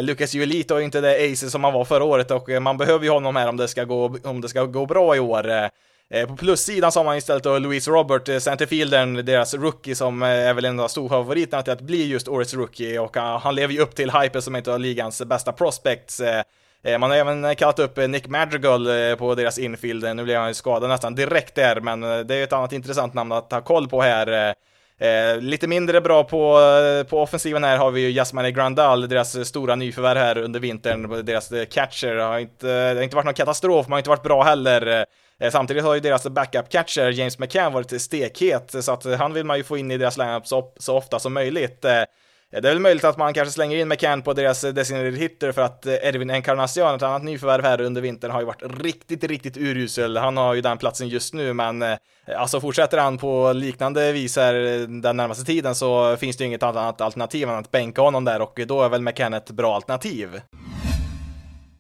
Lucas 0.00 0.34
Julito 0.34 0.74
är 0.74 0.80
inte 0.80 1.00
det 1.00 1.32
ace 1.32 1.50
som 1.50 1.64
han 1.64 1.72
var 1.72 1.84
förra 1.84 2.04
året 2.04 2.30
och 2.30 2.48
man 2.62 2.78
behöver 2.78 3.04
ju 3.04 3.10
honom 3.10 3.36
här 3.36 3.48
om 3.48 3.56
det 3.56 3.68
ska 3.68 3.84
gå, 3.84 4.16
om 4.24 4.40
det 4.40 4.48
ska 4.48 4.64
gå 4.64 4.86
bra 4.86 5.16
i 5.16 5.20
år. 5.20 5.70
Eh, 6.14 6.26
på 6.26 6.36
plussidan 6.36 6.92
så 6.92 6.98
har 6.98 7.04
man 7.04 7.16
istället 7.16 7.42
då 7.42 7.58
Louise 7.58 7.90
Robert, 7.90 8.28
eh, 8.28 8.38
centerfieldern, 8.38 9.24
deras 9.24 9.54
rookie 9.54 9.94
som 9.94 10.22
eh, 10.22 10.28
är 10.28 10.54
väl 10.54 10.64
en 10.64 10.80
av 10.80 10.88
storfavoriterna 10.88 11.62
till 11.62 11.72
att 11.72 11.80
bli 11.80 12.08
just 12.08 12.28
årets 12.28 12.54
rookie 12.54 12.98
och 12.98 13.16
han 13.16 13.54
lever 13.54 13.74
ju 13.74 13.80
upp 13.80 13.94
till 13.94 14.10
hypen 14.10 14.42
som 14.42 14.56
inte 14.56 14.72
av 14.72 14.80
ligans 14.80 15.22
bästa 15.24 15.52
prospects. 15.52 16.22
Man 16.98 17.10
har 17.10 17.16
även 17.16 17.56
kallat 17.56 17.78
upp 17.78 17.96
Nick 17.96 18.28
Madrigal 18.28 18.88
på 19.18 19.34
deras 19.34 19.58
infield, 19.58 20.16
nu 20.16 20.24
blev 20.24 20.38
han 20.38 20.48
ju 20.48 20.54
skadad 20.54 20.88
nästan 20.88 21.14
direkt 21.14 21.54
där, 21.54 21.80
men 21.80 22.00
det 22.00 22.34
är 22.34 22.44
ett 22.44 22.52
annat 22.52 22.72
intressant 22.72 23.14
namn 23.14 23.32
att 23.32 23.52
ha 23.52 23.60
koll 23.60 23.88
på 23.88 24.02
här. 24.02 24.54
Eh, 24.98 25.40
lite 25.40 25.66
mindre 25.66 26.00
bra 26.00 26.24
på, 26.24 26.58
på 27.08 27.22
offensiven 27.22 27.64
här 27.64 27.76
har 27.76 27.90
vi 27.90 28.00
ju 28.00 28.10
Jasmine 28.10 28.50
Grandal, 28.50 29.08
deras 29.08 29.48
stora 29.48 29.74
nyförvärv 29.74 30.18
här 30.18 30.38
under 30.38 30.60
vintern. 30.60 31.24
Deras 31.24 31.52
catcher 31.70 32.16
har 32.16 32.38
inte, 32.38 32.66
det 32.66 32.94
har 32.94 33.02
inte 33.02 33.16
varit 33.16 33.24
någon 33.24 33.34
katastrof, 33.34 33.88
man 33.88 33.92
har 33.92 33.98
inte 33.98 34.10
varit 34.10 34.22
bra 34.22 34.42
heller. 34.42 35.06
Eh, 35.42 35.50
samtidigt 35.50 35.84
har 35.84 35.94
ju 35.94 36.00
deras 36.00 36.26
backup-catcher 36.26 37.10
James 37.10 37.38
McCann 37.38 37.72
varit 37.72 38.02
stekhet, 38.02 38.74
så 38.84 38.92
att 38.92 39.04
eh, 39.04 39.18
han 39.18 39.32
vill 39.32 39.44
man 39.44 39.56
ju 39.56 39.64
få 39.64 39.76
in 39.76 39.90
i 39.90 39.98
deras 39.98 40.16
lineup 40.16 40.46
så, 40.46 40.72
så 40.76 40.96
ofta 40.96 41.18
som 41.18 41.32
möjligt. 41.32 41.84
Eh, 41.84 42.02
det 42.50 42.58
är 42.58 42.62
väl 42.62 42.78
möjligt 42.78 43.04
att 43.04 43.16
man 43.16 43.34
kanske 43.34 43.52
slänger 43.52 43.76
in 43.76 43.88
McCann 43.88 44.22
på 44.22 44.32
deras 44.32 44.60
designated 44.60 45.16
hitter 45.16 45.52
för 45.52 45.62
att 45.62 45.86
Edwin 45.86 46.30
Encarnacion, 46.30 46.94
ett 46.94 47.02
annat 47.02 47.22
nyförvärv 47.22 47.64
här 47.64 47.80
under 47.80 48.00
vintern, 48.00 48.30
har 48.30 48.40
ju 48.40 48.46
varit 48.46 48.82
riktigt, 48.82 49.24
riktigt 49.24 49.56
urusel. 49.56 50.16
Han 50.16 50.36
har 50.36 50.54
ju 50.54 50.60
den 50.60 50.78
platsen 50.78 51.08
just 51.08 51.34
nu, 51.34 51.52
men 51.52 51.84
alltså 52.36 52.60
fortsätter 52.60 52.98
han 52.98 53.18
på 53.18 53.52
liknande 53.52 54.12
vis 54.12 54.36
här 54.36 54.54
den 55.02 55.16
närmaste 55.16 55.44
tiden 55.44 55.74
så 55.74 56.16
finns 56.16 56.36
det 56.36 56.44
ju 56.44 56.48
inget 56.48 56.62
annat 56.62 57.00
alternativ 57.00 57.48
än 57.48 57.54
att 57.54 57.70
bänka 57.70 58.02
honom 58.02 58.24
där 58.24 58.42
och 58.42 58.60
då 58.66 58.82
är 58.82 58.88
väl 58.88 59.02
McCann 59.02 59.34
ett 59.34 59.50
bra 59.50 59.74
alternativ. 59.74 60.40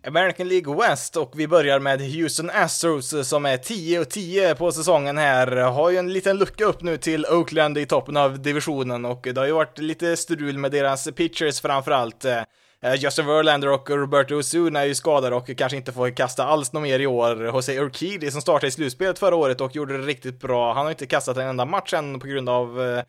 American 0.06 0.48
League 0.48 0.76
West 0.76 1.16
och 1.16 1.32
vi 1.34 1.48
börjar 1.48 1.80
med 1.80 2.00
Houston 2.00 2.50
Astros 2.50 3.28
som 3.28 3.46
är 3.46 3.56
10 3.56 4.00
och 4.00 4.10
10 4.10 4.54
på 4.54 4.72
säsongen 4.72 5.18
här. 5.18 5.56
Har 5.56 5.90
ju 5.90 5.96
en 5.96 6.12
liten 6.12 6.38
lucka 6.38 6.64
upp 6.64 6.82
nu 6.82 6.96
till 6.96 7.26
Oakland 7.26 7.78
i 7.78 7.86
toppen 7.86 8.16
av 8.16 8.42
divisionen 8.42 9.04
och 9.04 9.20
det 9.22 9.36
har 9.36 9.46
ju 9.46 9.52
varit 9.52 9.78
lite 9.78 10.16
strul 10.16 10.58
med 10.58 10.70
deras 10.70 11.08
pitchers 11.16 11.60
framförallt. 11.60 12.24
Eh, 12.24 12.94
Justin 12.96 13.26
Verlander 13.26 13.68
och 13.68 13.90
Roberto 13.90 14.34
Osuna 14.34 14.80
är 14.80 14.84
ju 14.84 14.94
skadade 14.94 15.36
och 15.36 15.50
kanske 15.56 15.76
inte 15.76 15.92
får 15.92 16.10
kasta 16.10 16.44
alls 16.44 16.72
något 16.72 16.82
mer 16.82 17.00
i 17.00 17.06
år. 17.06 17.44
Jose 17.46 17.78
Urquidy 17.78 18.30
som 18.30 18.40
startade 18.40 18.66
i 18.66 18.70
slutspelet 18.70 19.18
förra 19.18 19.36
året 19.36 19.60
och 19.60 19.76
gjorde 19.76 19.98
det 19.98 20.06
riktigt 20.06 20.40
bra. 20.40 20.72
Han 20.74 20.84
har 20.84 20.90
inte 20.90 21.06
kastat 21.06 21.36
en 21.36 21.46
enda 21.46 21.64
match 21.64 21.92
än 21.92 22.20
på 22.20 22.26
grund 22.26 22.48
av 22.48 22.82
eh, 22.82 23.02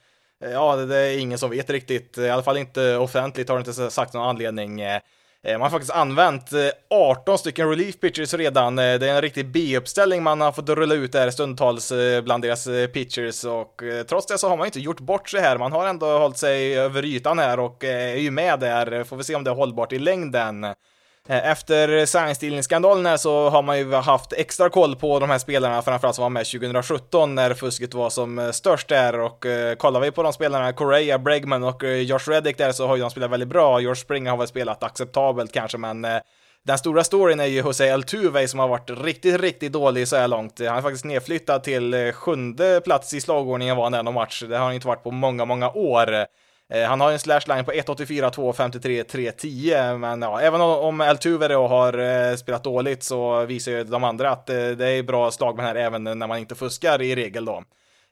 Ja, 0.52 0.76
det 0.76 0.98
är 0.98 1.18
ingen 1.18 1.38
som 1.38 1.50
vet 1.50 1.70
riktigt. 1.70 2.18
I 2.18 2.30
alla 2.30 2.44
fall 2.44 2.58
inte 2.58 2.98
offentligt 2.98 3.50
har 3.50 3.60
det 3.60 3.70
inte 3.70 3.92
sagt 3.92 4.14
någon 4.14 4.30
anledning. 4.30 4.82
Eh, 5.46 5.54
man 5.54 5.62
har 5.62 5.70
faktiskt 5.70 5.92
använt 5.92 6.54
eh, 6.54 6.60
18 6.90 7.38
stycken 7.38 7.70
relief 7.70 8.00
pitchers 8.00 8.34
redan. 8.34 8.80
Eh, 8.80 9.00
det 9.00 9.10
är 9.10 9.16
en 9.16 9.22
riktig 9.22 9.52
B-uppställning 9.52 10.24
man 10.24 10.42
har 10.42 10.52
fått 10.52 10.70
rulla 10.70 10.96
ut 10.96 11.12
där 11.12 11.30
stundtals 11.30 11.94
bland 12.24 12.44
deras 12.44 12.68
pitchers 12.94 13.44
och 13.44 13.82
trots 14.08 14.28
det 14.28 14.38
så 14.38 14.50
har 14.50 14.58
man 14.58 14.66
inte 14.66 14.80
gjort 14.80 15.00
bort 15.00 15.30
sig 15.30 15.42
här. 15.42 15.58
Man 15.58 15.72
har 15.72 15.88
ändå 15.88 16.18
hållit 16.18 16.38
sig 16.38 16.80
över 16.80 17.06
ytan 17.06 17.40
här 17.40 17.60
och 17.60 17.84
är 17.84 18.16
ju 18.16 18.32
med 18.32 18.60
där. 18.60 19.04
Får 19.04 19.18
vi 19.18 19.24
se 19.24 19.36
om 19.36 19.44
det 19.44 19.50
är 19.50 19.56
hållbart 19.56 19.94
i 19.94 20.00
längden. 20.00 20.66
Eh, 21.30 21.52
efter 21.52 22.06
signstealing-skandalen 22.06 23.06
här 23.06 23.18
så 23.18 23.50
har 23.50 23.62
man 23.62 23.78
ju 23.78 23.94
haft 23.94 24.34
extra 24.34 24.70
koll 24.70 24.96
på 24.96 25.20
de 25.20 25.30
här 25.30 25.38
spelarna, 25.38 25.82
framförallt 25.82 26.16
som 26.16 26.22
var 26.22 26.30
med 26.30 26.46
2017 26.46 27.36
när 27.36 27.54
fusket 27.54 27.94
var 27.94 28.10
som 28.10 28.40
eh, 28.40 28.52
störst 28.52 28.88
där 28.88 29.20
och 29.20 29.46
eh, 29.46 29.76
kollar 29.76 30.00
vi 30.00 30.12
på 30.12 30.24
de 30.24 30.34
spelarna, 30.34 30.74
Correa, 30.74 31.20
Bregman 31.20 31.64
och 31.64 31.84
eh, 31.84 32.02
Josh 32.02 32.28
Reddick 32.28 32.58
där 32.58 32.72
så 32.72 32.88
har 32.88 32.96
ju 32.96 33.02
de 33.02 33.10
spelat 33.10 33.32
väldigt 33.32 33.50
bra. 33.50 33.80
Josh 33.80 33.96
Springer 33.96 34.32
har 34.32 34.38
väl 34.38 34.48
spelat 34.48 34.84
acceptabelt 34.84 35.52
kanske, 35.54 35.78
men 35.78 36.06
eh, 36.06 36.18
den 36.64 36.78
stora 36.78 37.04
storyn 37.04 37.40
är 37.40 37.46
ju 37.46 37.58
Jose 37.58 37.94
Altuve 37.94 38.48
som 38.48 38.60
har 38.60 38.68
varit 38.68 38.90
riktigt, 38.90 39.42
riktigt 39.42 39.74
dålig 39.74 40.08
så 40.08 40.16
här 40.16 40.28
långt. 40.28 40.60
Han 40.60 40.78
är 40.78 40.82
faktiskt 40.82 41.06
nedflyttad 41.06 41.64
till 41.64 42.12
sjunde 42.14 42.82
plats 42.86 43.14
i 43.14 43.22
slagordningen 43.22 43.78
var 43.78 43.84
han 43.84 43.94
en 43.94 44.06
någon 44.06 44.14
match. 44.14 44.44
Det 44.50 44.58
har 44.58 44.66
han 44.66 44.74
inte 44.74 44.88
varit 44.88 45.04
på 45.04 45.12
många, 45.12 45.46
många 45.46 45.72
år. 45.72 46.26
Eh, 46.74 46.88
han 46.88 47.02
har 47.02 47.12
en 47.12 47.20
slashline 47.20 47.66
på 47.66 47.72
1.84, 47.72 48.32
2.53, 48.32 49.04
3.10, 49.04 49.98
men 49.98 50.22
ja, 50.22 50.42
även 50.42 50.62
om 50.62 51.02
Altuve 51.02 51.48
då 51.48 51.68
har 51.68 51.98
eh, 52.00 52.36
spelat 52.36 52.64
dåligt 52.64 53.04
så 53.04 53.46
visar 53.46 53.72
ju 53.72 53.84
de 53.84 54.04
andra 54.04 54.30
att 54.30 54.50
eh, 54.50 54.56
det 54.56 54.90
är 54.90 55.04
bra 55.04 55.32
slagmän 55.32 55.66
här 55.66 55.76
även 55.76 56.04
när 56.04 56.28
man 56.28 56.38
inte 56.38 56.56
fuskar 56.56 57.02
i 57.02 57.16
regel 57.16 57.46
då. 57.46 57.64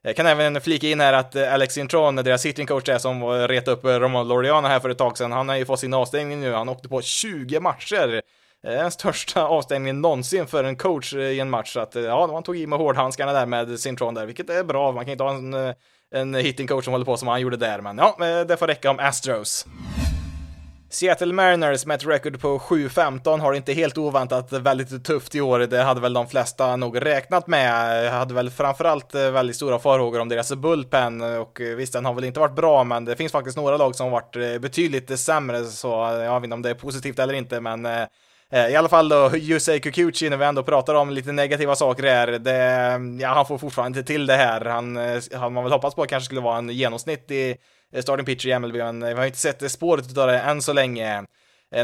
Jag 0.04 0.16
kan 0.16 0.26
även 0.26 0.62
flika 0.62 0.88
in 0.88 1.00
här 1.00 1.14
att 1.14 1.36
Alex 1.36 1.78
Intron, 1.78 2.16
deras 2.16 2.42
sitting 2.42 2.68
coach 2.68 2.84
där 2.84 2.98
som 2.98 3.24
retade 3.24 3.78
upp 3.78 3.86
Roman 3.86 4.28
Loriana 4.28 4.68
här 4.68 4.80
för 4.80 4.90
ett 4.90 4.98
tag 4.98 5.18
sedan, 5.18 5.32
han 5.32 5.50
har 5.50 5.56
ju 5.56 5.66
fått 5.66 5.80
sin 5.80 5.94
avstängning 5.94 6.42
nu, 6.42 6.54
han 6.54 6.70
åkte 6.70 6.90
på 6.90 7.02
20 7.02 7.60
matcher. 7.60 8.22
Den 8.64 8.92
största 8.92 9.44
avstängningen 9.48 10.02
någonsin 10.02 10.48
för 10.48 10.64
en 10.64 10.76
coach 10.76 11.14
i 11.14 11.40
en 11.40 11.50
match, 11.50 11.74
så 11.74 11.80
att 11.80 11.96
ja, 11.96 12.28
man 12.28 12.44
tog 12.44 12.58
i 12.58 12.68
med 12.68 12.80
hårdhandskarna 12.80 13.34
där 13.34 13.46
med 13.46 13.80
Sintron 13.80 14.14
där, 14.14 14.26
vilket 14.26 14.50
är 14.50 14.64
bra, 14.64 14.92
man 14.92 15.06
kan 15.06 15.12
inte 15.12 15.24
ha 15.24 15.34
en 15.34 15.74
en 16.14 16.36
hitting 16.36 16.68
coach 16.68 16.86
som 16.86 16.92
håller 16.92 17.06
på 17.06 17.18
som 17.18 17.28
han 17.28 17.42
gjorde 17.42 17.58
där, 17.58 17.82
men 17.82 17.98
ja, 17.98 18.18
eh, 18.22 18.46
det 18.48 18.58
får 18.58 18.68
räcka 18.68 18.90
om 18.90 19.00
Astros. 19.00 19.66
Seattle 20.90 21.34
Mariners 21.34 21.86
med 21.86 21.96
ett 21.96 22.06
record 22.06 22.42
på 22.42 22.60
7-15 22.60 23.40
har 23.40 23.54
inte 23.54 23.74
helt 23.74 23.98
oväntat 23.98 24.52
väldigt 24.52 25.06
tufft 25.06 25.36
i 25.36 25.42
år. 25.42 25.60
Det 25.60 25.84
hade 25.84 26.02
väl 26.02 26.14
de 26.14 26.28
flesta 26.28 26.76
nog 26.76 27.06
räknat 27.06 27.48
med. 27.48 28.06
Jag 28.06 28.12
hade 28.12 28.34
väl 28.34 28.50
framförallt 28.50 29.16
eh, 29.16 29.32
väldigt 29.32 29.56
stora 29.56 29.80
farhågor 29.80 30.20
om 30.20 30.30
deras 30.30 30.54
bullpen 30.54 31.22
eh, 31.22 31.36
och 31.36 31.62
visst, 31.78 31.94
den 31.94 32.06
har 32.06 32.14
väl 32.14 32.24
inte 32.24 32.40
varit 32.40 32.56
bra, 32.56 32.84
men 32.84 33.06
det 33.06 33.16
finns 33.16 33.32
faktiskt 33.32 33.58
några 33.58 33.78
lag 33.78 33.96
som 33.96 34.12
har 34.12 34.12
varit 34.12 34.62
betydligt 34.62 35.20
sämre, 35.20 35.66
så 35.66 35.88
jag 36.24 36.40
vet 36.40 36.44
inte 36.44 36.54
om 36.54 36.62
det 36.62 36.70
är 36.70 36.74
positivt 36.74 37.20
eller 37.20 37.34
inte, 37.34 37.60
men 37.60 37.88
Eh, 38.54 38.68
I 38.68 38.76
alla 38.76 38.90
fall 38.90 39.10
då, 39.10 39.38
Yusei 39.38 39.80
Kukuchi, 39.80 40.30
när 40.30 40.38
vi 40.38 40.46
ändå 40.46 40.64
pratar 40.64 40.96
om 40.96 41.10
lite 41.10 41.32
negativa 41.32 41.76
saker 41.76 42.04
här, 42.04 42.28
det, 42.28 43.22
ja, 43.24 43.30
han 43.30 43.46
får 43.46 43.58
fortfarande 43.58 44.00
inte 44.00 44.08
till 44.08 44.26
det 44.26 44.36
här. 44.36 44.66
Han 44.66 44.98
eh, 44.98 45.22
hade 45.34 45.50
man 45.50 45.64
väl 45.64 45.74
hoppats 45.74 45.96
på 45.96 46.06
kanske 46.06 46.26
skulle 46.26 46.42
vara 46.42 46.58
en 46.58 46.70
genomsnittlig 46.70 47.58
eh, 47.94 48.02
starting 48.02 48.26
pitcher 48.26 48.50
i 48.50 48.60
MLB, 48.60 48.76
men 48.76 49.06
vi 49.06 49.14
har 49.14 49.26
inte 49.26 49.38
sett 49.38 49.72
spåret 49.72 50.18
av 50.18 50.28
det 50.28 50.40
än 50.40 50.62
så 50.62 50.74
länge. 50.74 51.24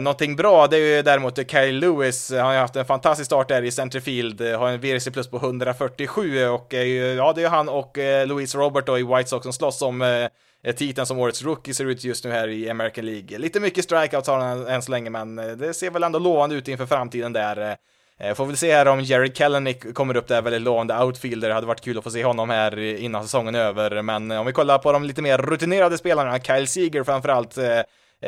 Någonting 0.02 0.36
bra, 0.36 0.68
det 0.68 0.78
är 0.78 0.96
ju 0.96 1.02
däremot 1.02 1.52
Kyle 1.52 1.80
Lewis. 1.80 2.32
Han 2.32 2.40
har 2.40 2.54
ju 2.54 2.60
haft 2.60 2.76
en 2.76 2.86
fantastisk 2.86 3.26
start 3.26 3.48
där 3.48 3.62
i 3.62 3.72
centerfield, 3.72 4.42
har 4.42 4.70
en 4.70 4.80
VRC 4.80 5.12
plus 5.12 5.30
på 5.30 5.38
147 5.38 6.48
och 6.48 6.74
ja, 7.18 7.34
det 7.34 7.42
är 7.42 7.44
ju 7.44 7.48
han 7.48 7.70
och 7.70 7.98
Louis 8.26 8.56
Robert 8.56 8.86
då 8.86 9.00
i 9.00 9.04
White 9.04 9.30
Sox 9.30 9.44
som 9.44 9.54
slåss 9.54 9.82
om 9.82 10.28
Eh, 10.64 10.76
titeln 10.76 11.06
som 11.08 11.20
årets 11.20 11.44
rookie 11.44 11.74
ser 11.74 11.86
ut 11.86 12.04
just 12.04 12.24
nu 12.26 12.32
här 12.32 12.48
i 12.48 12.70
American 12.70 13.06
League. 13.06 13.38
Lite 13.38 13.60
mycket 13.60 13.84
strikeouts 13.84 14.28
har 14.28 14.40
han 14.40 14.68
än 14.68 14.82
så 14.82 14.92
länge, 14.92 15.10
men 15.10 15.40
eh, 15.40 15.48
det 15.48 15.74
ser 15.74 15.92
väl 15.92 16.04
ändå 16.04 16.20
lovande 16.20 16.56
ut 16.56 16.68
inför 16.68 16.86
framtiden 16.86 17.34
där. 17.34 17.78
Eh. 18.20 18.34
Får 18.36 18.46
väl 18.46 18.58
se 18.58 18.74
här 18.74 18.88
om 18.88 19.02
Jerry 19.02 19.34
Kellenick 19.34 19.94
kommer 19.94 20.18
upp 20.18 20.28
där, 20.28 20.42
väldigt 20.42 20.62
lovande 20.62 21.04
outfielder. 21.04 21.48
Det 21.48 21.54
hade 21.54 21.68
varit 21.68 21.82
kul 21.82 21.98
att 21.98 22.04
få 22.04 22.12
se 22.12 22.24
honom 22.24 22.50
här 22.50 22.80
innan 22.80 23.24
säsongen 23.24 23.56
är 23.56 23.60
över, 23.60 24.02
men 24.02 24.32
om 24.32 24.46
vi 24.46 24.54
kollar 24.54 24.78
på 24.78 24.92
de 24.92 25.04
lite 25.04 25.22
mer 25.22 25.38
rutinerade 25.38 25.98
spelarna, 25.98 26.40
Kyle 26.40 26.68
Seager 26.68 27.04
framförallt, 27.04 27.58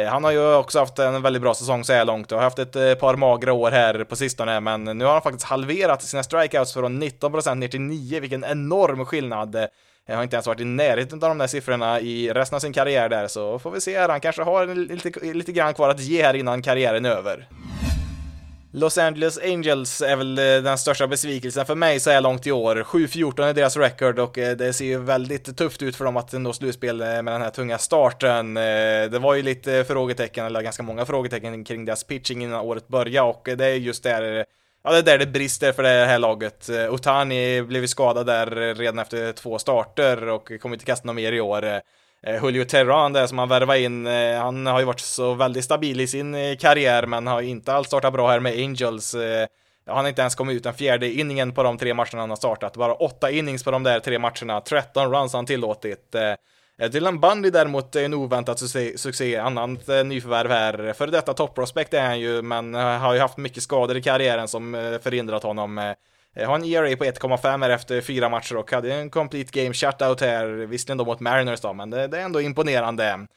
han 0.10 0.24
har 0.24 0.32
ju 0.32 0.54
också 0.54 0.80
haft 0.80 1.00
en 1.00 1.22
väldigt 1.22 1.42
bra 1.42 1.54
säsong 1.54 1.84
så 1.84 1.94
här 1.94 2.06
långt 2.06 2.32
och 2.32 2.38
har 2.38 2.44
haft 2.44 2.60
ett 2.60 3.00
par 3.00 3.16
magra 3.16 3.54
år 3.54 3.72
här 3.72 4.04
på 4.04 4.16
sistone, 4.16 4.60
men 4.60 4.84
nu 4.84 5.06
har 5.06 5.12
han 5.12 5.22
faktiskt 5.22 5.46
halverat 5.46 6.04
sina 6.04 6.24
strikeouts 6.24 6.74
från 6.74 7.04
19% 7.04 7.56
ner 7.56 7.68
till 7.68 7.82
9, 7.82 8.20
vilken 8.20 8.44
enorm 8.44 9.06
skillnad. 9.06 9.68
Jag 10.10 10.16
har 10.16 10.24
inte 10.24 10.36
ens 10.36 10.48
varit 10.48 10.60
i 10.60 10.66
närheten 10.66 11.24
av 11.24 11.30
de 11.30 11.38
där 11.38 11.48
siffrorna 11.48 12.00
i 12.00 12.30
resten 12.34 12.56
av 12.56 12.60
sin 12.60 12.74
karriär 12.74 13.10
där, 13.10 13.28
så 13.28 13.60
får 13.60 13.72
vi 13.72 13.82
se 13.82 14.00
här. 14.00 14.10
Han 14.10 14.22
kanske 14.22 14.44
har 14.44 14.76
lite, 14.76 15.34
lite 15.34 15.52
grann 15.52 15.74
kvar 15.74 15.90
att 15.90 16.00
ge 16.00 16.24
här 16.24 16.34
innan 16.34 16.62
karriären 16.62 17.06
är 17.06 17.10
över. 17.10 17.48
Los 18.72 18.98
Angeles 18.98 19.40
Angels 19.44 20.02
är 20.02 20.16
väl 20.16 20.38
eh, 20.38 20.44
den 20.44 20.78
största 20.78 21.08
besvikelsen 21.08 21.66
för 21.66 21.76
mig 21.76 22.00
så 22.00 22.10
här 22.10 22.22
långt 22.22 22.48
i 22.48 22.52
år. 22.52 22.76
7-14 22.76 23.44
är 23.44 23.54
deras 23.54 23.78
record 23.78 24.20
och 24.20 24.38
eh, 24.38 24.58
det 24.58 24.74
ser 24.74 24.86
ju 24.86 24.98
väldigt 24.98 25.58
tufft 25.58 25.82
ut 25.82 25.96
för 25.96 26.06
dem 26.06 26.18
att 26.18 26.34
nå 26.34 26.54
slutspel 26.54 27.02
eh, 27.02 27.08
med 27.08 27.26
den 27.26 27.42
här 27.42 27.50
tunga 27.50 27.78
starten. 27.78 28.54
Det 28.54 29.20
var 29.22 29.36
ju 29.36 29.42
lite 29.42 29.84
frågetecken, 29.88 30.46
eller 30.46 30.62
ganska 30.62 30.84
många 30.84 31.06
frågetecken 31.06 31.64
kring 31.64 31.86
deras 31.86 32.04
pitching 32.04 32.44
innan 32.44 32.60
året 32.60 32.88
började 32.88 33.30
och 33.30 33.50
det 33.58 33.66
är 33.66 33.76
just 33.76 34.04
där 34.04 34.46
Ja, 34.84 34.92
det 34.92 34.98
är 34.98 35.04
där 35.04 35.18
det 35.18 35.26
brister 35.26 35.72
för 35.72 35.84
det 35.84 35.90
här 35.90 36.20
laget. 36.20 36.70
Eh, 36.70 36.94
Otani 36.94 37.62
blev 37.62 37.88
skadad 37.88 38.26
där 38.26 38.76
redan 38.76 39.00
efter 39.00 39.32
två 39.32 39.60
starter 39.60 40.28
och 40.30 40.52
kommer 40.62 40.76
inte 40.76 40.86
kasta 40.86 41.08
något 41.08 41.16
mer 41.16 41.32
i 41.32 41.42
år. 41.42 41.66
Eh, 42.24 42.44
Julio 42.44 42.66
Terran 42.66 43.14
där 43.14 43.28
som 43.28 43.38
han 43.38 43.50
värvade 43.50 43.82
in, 43.82 44.08
eh, 44.08 44.42
han 44.42 44.66
har 44.66 44.80
ju 44.80 44.86
varit 44.86 45.00
så 45.00 45.34
väldigt 45.34 45.66
stabil 45.66 46.00
i 46.00 46.08
sin 46.08 46.58
karriär 46.58 47.06
men 47.06 47.28
har 47.28 47.42
inte 47.42 47.74
alls 47.74 47.88
startat 47.88 48.14
bra 48.14 48.30
här 48.30 48.40
med 48.40 48.54
Angels. 48.54 49.16
Han 49.88 49.98
har 49.98 50.08
inte 50.08 50.22
ens 50.22 50.36
kommit 50.36 50.56
ut 50.56 50.64
den 50.64 50.74
fjärde 50.74 51.12
inningen 51.12 51.52
på 51.52 51.64
de 51.64 51.78
tre 51.78 51.94
matcherna 51.94 52.20
han 52.20 52.30
har 52.30 52.38
startat. 52.38 52.78
Bara 52.78 52.94
åtta 52.94 53.32
innings 53.32 53.64
på 53.64 53.72
de 53.72 53.84
där 53.84 54.00
tre 54.00 54.20
matcherna, 54.20 54.62
13 54.62 55.12
runs 55.12 55.34
har 55.34 55.38
han 55.38 55.46
tillåtit. 55.46 56.16
Eh, 56.80 56.90
Dylan 56.90 57.20
Bundy 57.20 57.50
däremot 57.50 57.96
är 57.96 58.06
en 58.06 58.14
oväntad 58.14 58.60
succé, 58.60 58.98
succé 58.98 59.38
annat 59.38 59.90
eh, 59.90 60.04
nyförvärv 60.04 60.52
här. 60.52 60.94
Före 60.94 61.12
detta 61.12 61.34
topprospect 61.34 61.94
är 61.94 62.02
han 62.02 62.20
ju, 62.20 62.42
men 62.42 62.76
eh, 62.76 62.82
har 62.82 63.14
ju 63.14 63.20
haft 63.20 63.38
mycket 63.38 63.64
skador 63.64 63.98
i 63.98 64.02
karriären 64.02 64.48
som 64.48 64.98
förhindrat 65.04 65.44
honom. 65.44 65.94
Har 66.46 66.56
en 66.56 66.66
ERA 66.66 66.98
på 66.98 67.04
1,5 67.04 67.64
här 67.64 67.70
efter 67.70 68.02
fyra 68.02 68.30
matcher 68.30 68.56
och 68.56 68.72
hade 68.72 68.94
en 68.94 69.10
complete 69.10 69.62
game 69.62 69.74
shutout 69.74 70.22
här, 70.22 70.46
visserligen 70.46 70.98
då 70.98 71.06
mot 71.06 71.20
Mariners 71.20 71.62
då, 71.62 71.74
men 71.74 71.90
det, 71.90 72.08
det 72.08 72.18
är 72.18 72.22
ändå 72.22 72.42
imponerande. 72.42 73.28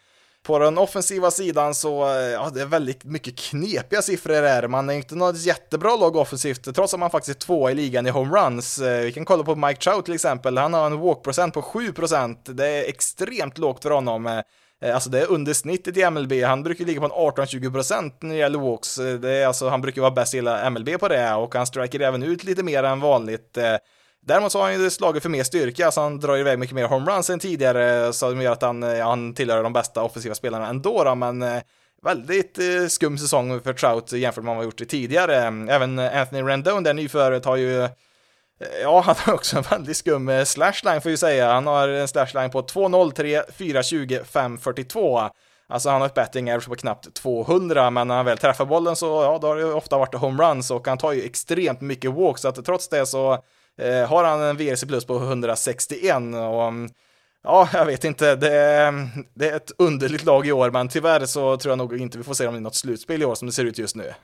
På 0.47 0.59
den 0.59 0.79
offensiva 0.79 1.31
sidan 1.31 1.75
så, 1.75 2.05
eh, 2.05 2.15
ja, 2.15 2.51
det 2.55 2.61
är 2.61 2.67
väldigt 2.67 3.05
mycket 3.05 3.39
knepiga 3.39 4.03
siffror 4.03 4.43
här. 4.43 4.69
Man 4.69 4.91
är 4.91 4.95
inte 4.95 5.15
något 5.15 5.39
jättebra 5.39 5.97
lag 5.97 6.17
offensivt, 6.17 6.75
trots 6.75 6.95
att 6.95 7.01
man 7.01 7.11
faktiskt 7.11 7.37
är 7.37 7.47
tvåa 7.47 7.71
i 7.71 7.75
ligan 7.75 8.07
i 8.07 8.11
homeruns. 8.11 8.79
Eh, 8.79 9.05
vi 9.05 9.13
kan 9.13 9.25
kolla 9.25 9.45
på 9.45 9.57
Mike 9.57 9.81
Trout 9.81 10.05
till 10.05 10.15
exempel, 10.15 10.59
han 10.59 10.75
har 10.75 10.87
en 10.87 11.01
walk-procent 11.01 11.55
på 11.55 11.63
7%. 11.63 12.53
Det 12.53 12.67
är 12.67 12.89
extremt 12.89 13.59
lågt 13.59 13.83
för 13.83 13.91
honom. 13.91 14.27
Eh. 14.27 14.95
Alltså 14.95 15.11
det 15.11 15.21
är 15.21 15.31
under 15.31 15.53
snittet 15.53 15.97
i 15.97 16.11
MLB, 16.11 16.33
han 16.45 16.63
brukar 16.63 16.85
ligga 16.85 17.01
på 17.01 17.07
en 17.07 17.13
18-20% 17.13 18.13
när 18.21 18.35
det 18.35 18.41
gäller 18.41 18.59
walks. 18.59 18.97
Det 18.97 19.31
är 19.31 19.47
alltså, 19.47 19.69
han 19.69 19.81
brukar 19.81 20.03
vara 20.03 20.11
bäst 20.11 20.35
i 20.35 20.37
hela 20.37 20.71
MLB 20.71 20.99
på 21.01 21.09
det 21.09 21.35
och 21.35 21.55
han 21.55 21.67
striker 21.67 22.01
även 22.01 22.23
ut 22.23 22.45
lite 22.45 22.63
mer 22.63 22.83
än 22.83 23.01
vanligt. 23.01 23.59
Däremot 24.27 24.53
så 24.53 24.59
har 24.59 24.65
han 24.65 24.83
ju 24.83 24.91
slagit 24.91 25.23
för 25.23 25.31
mer 25.31 25.45
styrka, 25.45 25.91
så 25.91 26.01
han 26.01 26.21
drar 26.21 26.37
iväg 26.37 26.59
mycket 26.59 26.75
mer 26.75 26.85
homeruns 26.85 27.31
än 27.31 27.39
tidigare, 27.39 28.13
så 28.13 28.31
det 28.31 28.43
gör 28.43 28.53
att 28.53 28.63
han, 28.63 28.83
ja, 28.83 29.09
han 29.09 29.35
tillhör 29.35 29.63
de 29.63 29.73
bästa 29.73 30.03
offensiva 30.03 30.35
spelarna 30.35 30.67
ändå 30.67 31.05
då, 31.05 31.15
men 31.15 31.43
eh, 31.43 31.63
väldigt 32.03 32.59
eh, 32.59 32.87
skum 32.89 33.19
säsong 33.19 33.61
för 33.61 33.73
Trout 33.73 34.13
jämfört 34.13 34.45
med 34.45 34.49
vad 34.49 34.57
man 34.57 34.65
gjort 34.65 34.89
tidigare. 34.89 35.37
Även 35.71 35.99
Anthony 35.99 36.43
Rendon, 36.43 36.83
där 36.83 36.95
nyföret, 36.95 37.45
har 37.45 37.57
ju 37.57 37.83
eh, 37.83 37.91
Ja, 38.83 39.01
han 39.07 39.15
har 39.19 39.35
också 39.35 39.57
en 39.57 39.63
väldigt 39.63 39.97
skum 39.97 40.45
slashline 40.47 41.01
får 41.01 41.11
ju 41.11 41.17
säga. 41.17 41.53
Han 41.53 41.67
har 41.67 41.89
en 41.89 42.09
slashline 42.09 42.51
på 42.51 42.63
2.03, 42.63 43.43
4.20, 43.59 44.25
5.42. 44.25 45.31
Alltså 45.69 45.91
han 45.91 46.01
har 46.01 46.09
ett 46.09 46.15
betting 46.15 46.51
average 46.51 46.69
på 46.69 46.75
knappt 46.75 47.15
200, 47.15 47.91
men 47.91 48.09
när 48.09 48.15
han 48.15 48.25
väl 48.25 48.39
träffar 48.39 48.65
bollen 48.65 48.97
så, 48.97 49.07
ja, 49.07 49.39
då 49.43 49.47
har 49.47 49.57
det 49.57 49.65
ofta 49.65 49.99
varit 49.99 50.15
homeruns 50.15 50.71
och 50.71 50.87
han 50.87 50.99
tar 50.99 51.13
ju 51.13 51.23
extremt 51.23 51.81
mycket 51.81 52.11
walks, 52.11 52.43
så 52.43 52.49
att 52.49 52.65
trots 52.65 52.89
det 52.89 53.07
så 53.07 53.45
eh, 53.81 54.09
har 54.09 54.25
han 54.25 54.41
en 54.41 54.57
VRC 54.57 54.87
plus 54.87 55.05
på 55.05 55.17
161 55.17 56.15
och 56.15 56.69
mm, 56.69 56.89
Ja, 57.45 57.69
jag 57.73 57.87
vet 57.87 58.05
inte. 58.05 58.37
Det 58.37 58.55
är, 58.55 59.09
det 59.35 59.49
är 59.49 59.57
ett 59.57 59.73
underligt 59.79 60.25
lag 60.25 60.47
i 60.47 60.53
år, 60.53 60.71
men 60.71 60.89
tyvärr 60.89 61.27
så 61.27 61.57
tror 61.57 61.71
jag 61.71 61.79
nog 61.79 62.01
inte 62.01 62.19
vi 62.19 62.25
får 62.25 62.35
se 62.35 62.45
dem 62.45 62.57
i 62.57 62.61
något 62.61 62.75
slutspel 62.75 63.23
i 63.23 63.25
år 63.25 63.35
som 63.35 63.47
det 63.47 63.53
ser 63.53 63.65
ut 63.65 63.79
just 63.79 63.97
nu. 63.97 64.15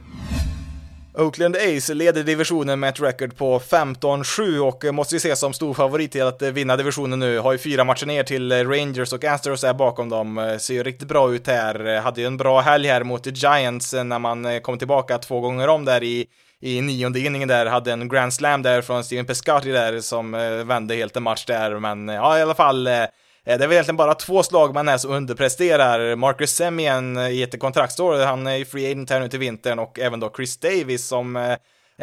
Oakland 1.15 1.57
Ace 1.57 1.95
leder 1.95 2.25
divisionen 2.25 2.81
med 2.81 2.89
ett 2.89 3.01
record 3.01 3.37
på 3.37 3.59
15-7 3.59 4.59
och 4.59 4.95
måste 4.95 5.15
ju 5.15 5.17
ses 5.17 5.41
som 5.41 5.53
stor 5.53 5.75
favorit 5.75 6.13
till 6.13 6.23
att 6.23 6.43
vinna 6.43 6.77
divisionen 6.77 7.19
nu. 7.19 7.39
Har 7.39 7.53
ju 7.53 7.59
fyra 7.59 7.85
matcher 7.85 8.07
ner 8.07 8.23
till 8.23 8.53
Rangers 8.53 9.13
och 9.13 9.25
Astros 9.25 9.65
är 9.65 9.75
bakom 9.75 10.09
dem. 10.09 10.57
Ser 10.61 10.75
ju 10.75 10.83
riktigt 10.83 11.09
bra 11.09 11.35
ut 11.35 11.47
här. 11.47 12.01
Hade 12.01 12.21
ju 12.21 12.27
en 12.27 12.37
bra 12.37 12.61
helg 12.61 12.89
här 12.89 13.05
mot 13.05 13.27
Giants 13.27 13.93
när 13.93 14.19
man 14.19 14.61
kom 14.61 14.79
tillbaka 14.79 15.19
två 15.19 15.41
gånger 15.41 15.69
om 15.69 15.85
där 15.85 16.03
i 16.03 16.27
i 16.61 16.81
nionde 16.81 17.21
inningen 17.21 17.49
där, 17.49 17.67
hade 17.67 17.93
en 17.93 18.09
grand 18.09 18.35
slam 18.35 18.63
där 18.63 18.83
från 18.83 19.05
Steven 19.05 19.27
Pescati 19.27 19.71
där 19.71 20.01
som 20.01 20.35
eh, 20.35 20.51
vände 20.51 20.95
helt 20.95 21.17
en 21.17 21.23
match 21.23 21.45
där, 21.47 21.79
men 21.79 22.09
eh, 22.09 22.15
ja, 22.15 22.39
i 22.39 22.43
alla 22.43 22.55
fall 22.55 22.87
eh, 22.87 23.03
eh, 23.03 23.09
det 23.45 23.53
är 23.53 23.59
väl 23.59 23.73
egentligen 23.73 23.97
bara 23.97 24.15
två 24.15 24.43
slagmän 24.43 24.89
här 24.89 24.99
som 24.99 25.11
underpresterar. 25.11 26.17
Marcus 26.17 26.51
Semien 26.51 27.17
eh, 27.17 27.29
i 27.29 27.43
ett 27.43 27.61
kontraktsår, 27.61 28.25
han 28.25 28.47
är 28.47 28.57
ju 28.57 28.65
free 28.65 28.87
agent 28.87 29.11
här 29.11 29.21
nu 29.21 29.29
till 29.29 29.39
vintern 29.39 29.79
och 29.79 29.99
även 29.99 30.21
då 30.21 30.33
Chris 30.37 30.57
Davis 30.57 31.07
som 31.07 31.37
eh, 31.37 31.57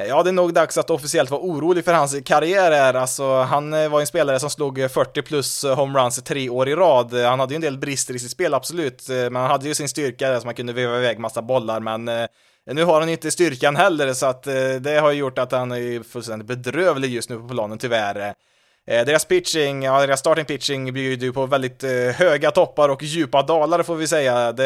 Ja, 0.08 0.24
det 0.24 0.30
är 0.30 0.32
nog 0.32 0.54
dags 0.54 0.78
att 0.78 0.90
officiellt 0.90 1.32
vara 1.32 1.42
orolig 1.42 1.86
för 1.86 1.94
hans 1.94 2.16
karriär 2.26 2.72
här. 2.72 2.94
Alltså, 2.94 3.42
han 3.42 3.72
var 3.72 4.00
ju 4.00 4.02
en 4.02 4.08
spelare 4.08 4.40
som 4.40 4.50
slog 4.50 4.92
40 4.92 5.22
plus 5.22 5.64
homeruns 5.64 6.24
tre 6.24 6.50
år 6.50 6.70
i 6.70 6.76
rad. 6.76 7.14
Han 7.14 7.40
hade 7.40 7.54
ju 7.54 7.56
en 7.56 7.62
del 7.62 7.78
brister 7.78 8.14
i 8.14 8.20
sitt 8.20 8.32
spel, 8.32 8.54
absolut, 8.54 9.08
men 9.10 9.36
han 9.36 9.52
hade 9.52 9.68
ju 9.68 9.76
sin 9.76 9.90
styrka 9.90 10.30
där 10.30 10.40
som 10.40 10.48
han 10.48 10.56
kunde 10.56 10.74
veva 10.74 10.98
iväg 10.98 11.20
massa 11.20 11.42
bollar, 11.42 11.80
men 11.80 12.28
nu 12.72 12.84
har 12.84 13.00
han 13.00 13.10
inte 13.10 13.32
styrkan 13.32 13.76
heller, 13.76 14.14
så 14.14 14.26
att 14.26 14.48
eh, 14.48 14.54
det 14.80 15.00
har 15.00 15.12
gjort 15.12 15.38
att 15.38 15.52
han 15.52 15.72
är 15.72 16.04
fullständigt 16.04 16.48
bedrövlig 16.48 17.10
just 17.10 17.30
nu 17.30 17.38
på 17.38 17.48
planen 17.48 17.78
tyvärr. 17.78 18.34
Eh, 18.88 19.06
deras 19.06 19.26
pitching, 19.26 19.84
ja 19.84 20.02
deras 20.02 20.20
starting 20.20 20.46
pitching 20.46 20.94
bjuder 20.94 21.26
ju 21.26 21.34
på 21.34 21.46
väldigt 21.46 21.84
eh, 21.84 21.92
höga 21.92 22.52
toppar 22.52 22.90
och 22.90 23.04
djupa 23.04 23.42
dalar 23.42 23.84
får 23.84 23.96
vi 23.96 24.08
säga. 24.08 24.52
Det, 24.52 24.64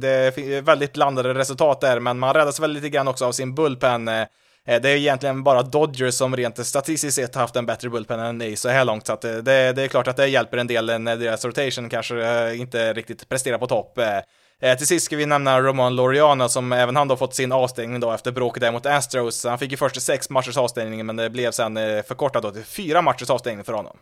det 0.00 0.08
är 0.08 0.62
väldigt 0.62 0.92
blandade 0.92 1.34
resultat 1.34 1.80
där, 1.80 2.00
men 2.00 2.18
man 2.18 2.34
räddas 2.34 2.60
väl 2.60 2.72
lite 2.72 2.88
grann 2.88 3.08
också 3.08 3.26
av 3.26 3.32
sin 3.32 3.54
bullpen. 3.54 4.04
Det 4.64 4.84
är 4.84 4.86
egentligen 4.86 5.42
bara 5.42 5.62
Dodgers 5.62 6.14
som 6.14 6.36
rent 6.36 6.66
statistiskt 6.66 7.16
sett 7.16 7.34
haft 7.34 7.56
en 7.56 7.66
bättre 7.66 7.88
bullpen 7.88 8.20
än 8.20 8.42
Ace 8.42 8.56
så 8.56 8.68
här 8.68 8.84
långt, 8.84 9.06
så 9.06 9.12
att 9.12 9.20
det, 9.20 9.42
det, 9.42 9.82
är 9.82 9.88
klart 9.88 10.08
att 10.08 10.16
det 10.16 10.28
hjälper 10.28 10.58
en 10.58 10.66
del 10.66 11.00
när 11.00 11.16
deras 11.16 11.44
rotation 11.44 11.88
kanske 11.88 12.54
inte 12.54 12.92
riktigt 12.92 13.28
presterar 13.28 13.58
på 13.58 13.66
topp. 13.66 13.98
Eh, 14.62 14.76
till 14.76 14.86
sist 14.86 15.06
ska 15.06 15.16
vi 15.16 15.26
nämna 15.26 15.60
Roman 15.60 15.96
Loriana 15.96 16.48
som 16.48 16.72
även 16.72 16.96
han 16.96 17.08
då 17.08 17.16
fått 17.16 17.34
sin 17.34 17.52
avstängning 17.52 18.00
då 18.00 18.12
efter 18.12 18.32
bråket 18.32 18.60
där 18.60 18.72
mot 18.72 18.86
Astros. 18.86 19.44
Han 19.44 19.58
fick 19.58 19.70
ju 19.70 19.76
först 19.76 20.02
sex 20.02 20.30
matchers 20.30 20.56
avstängning, 20.56 21.06
men 21.06 21.16
det 21.16 21.30
blev 21.30 21.50
sen 21.50 21.76
eh, 21.76 22.02
förkortat 22.02 22.42
då 22.42 22.50
till 22.50 22.64
fyra 22.64 23.02
matchers 23.02 23.30
avstängning 23.30 23.64
för 23.64 23.72
honom. 23.72 23.96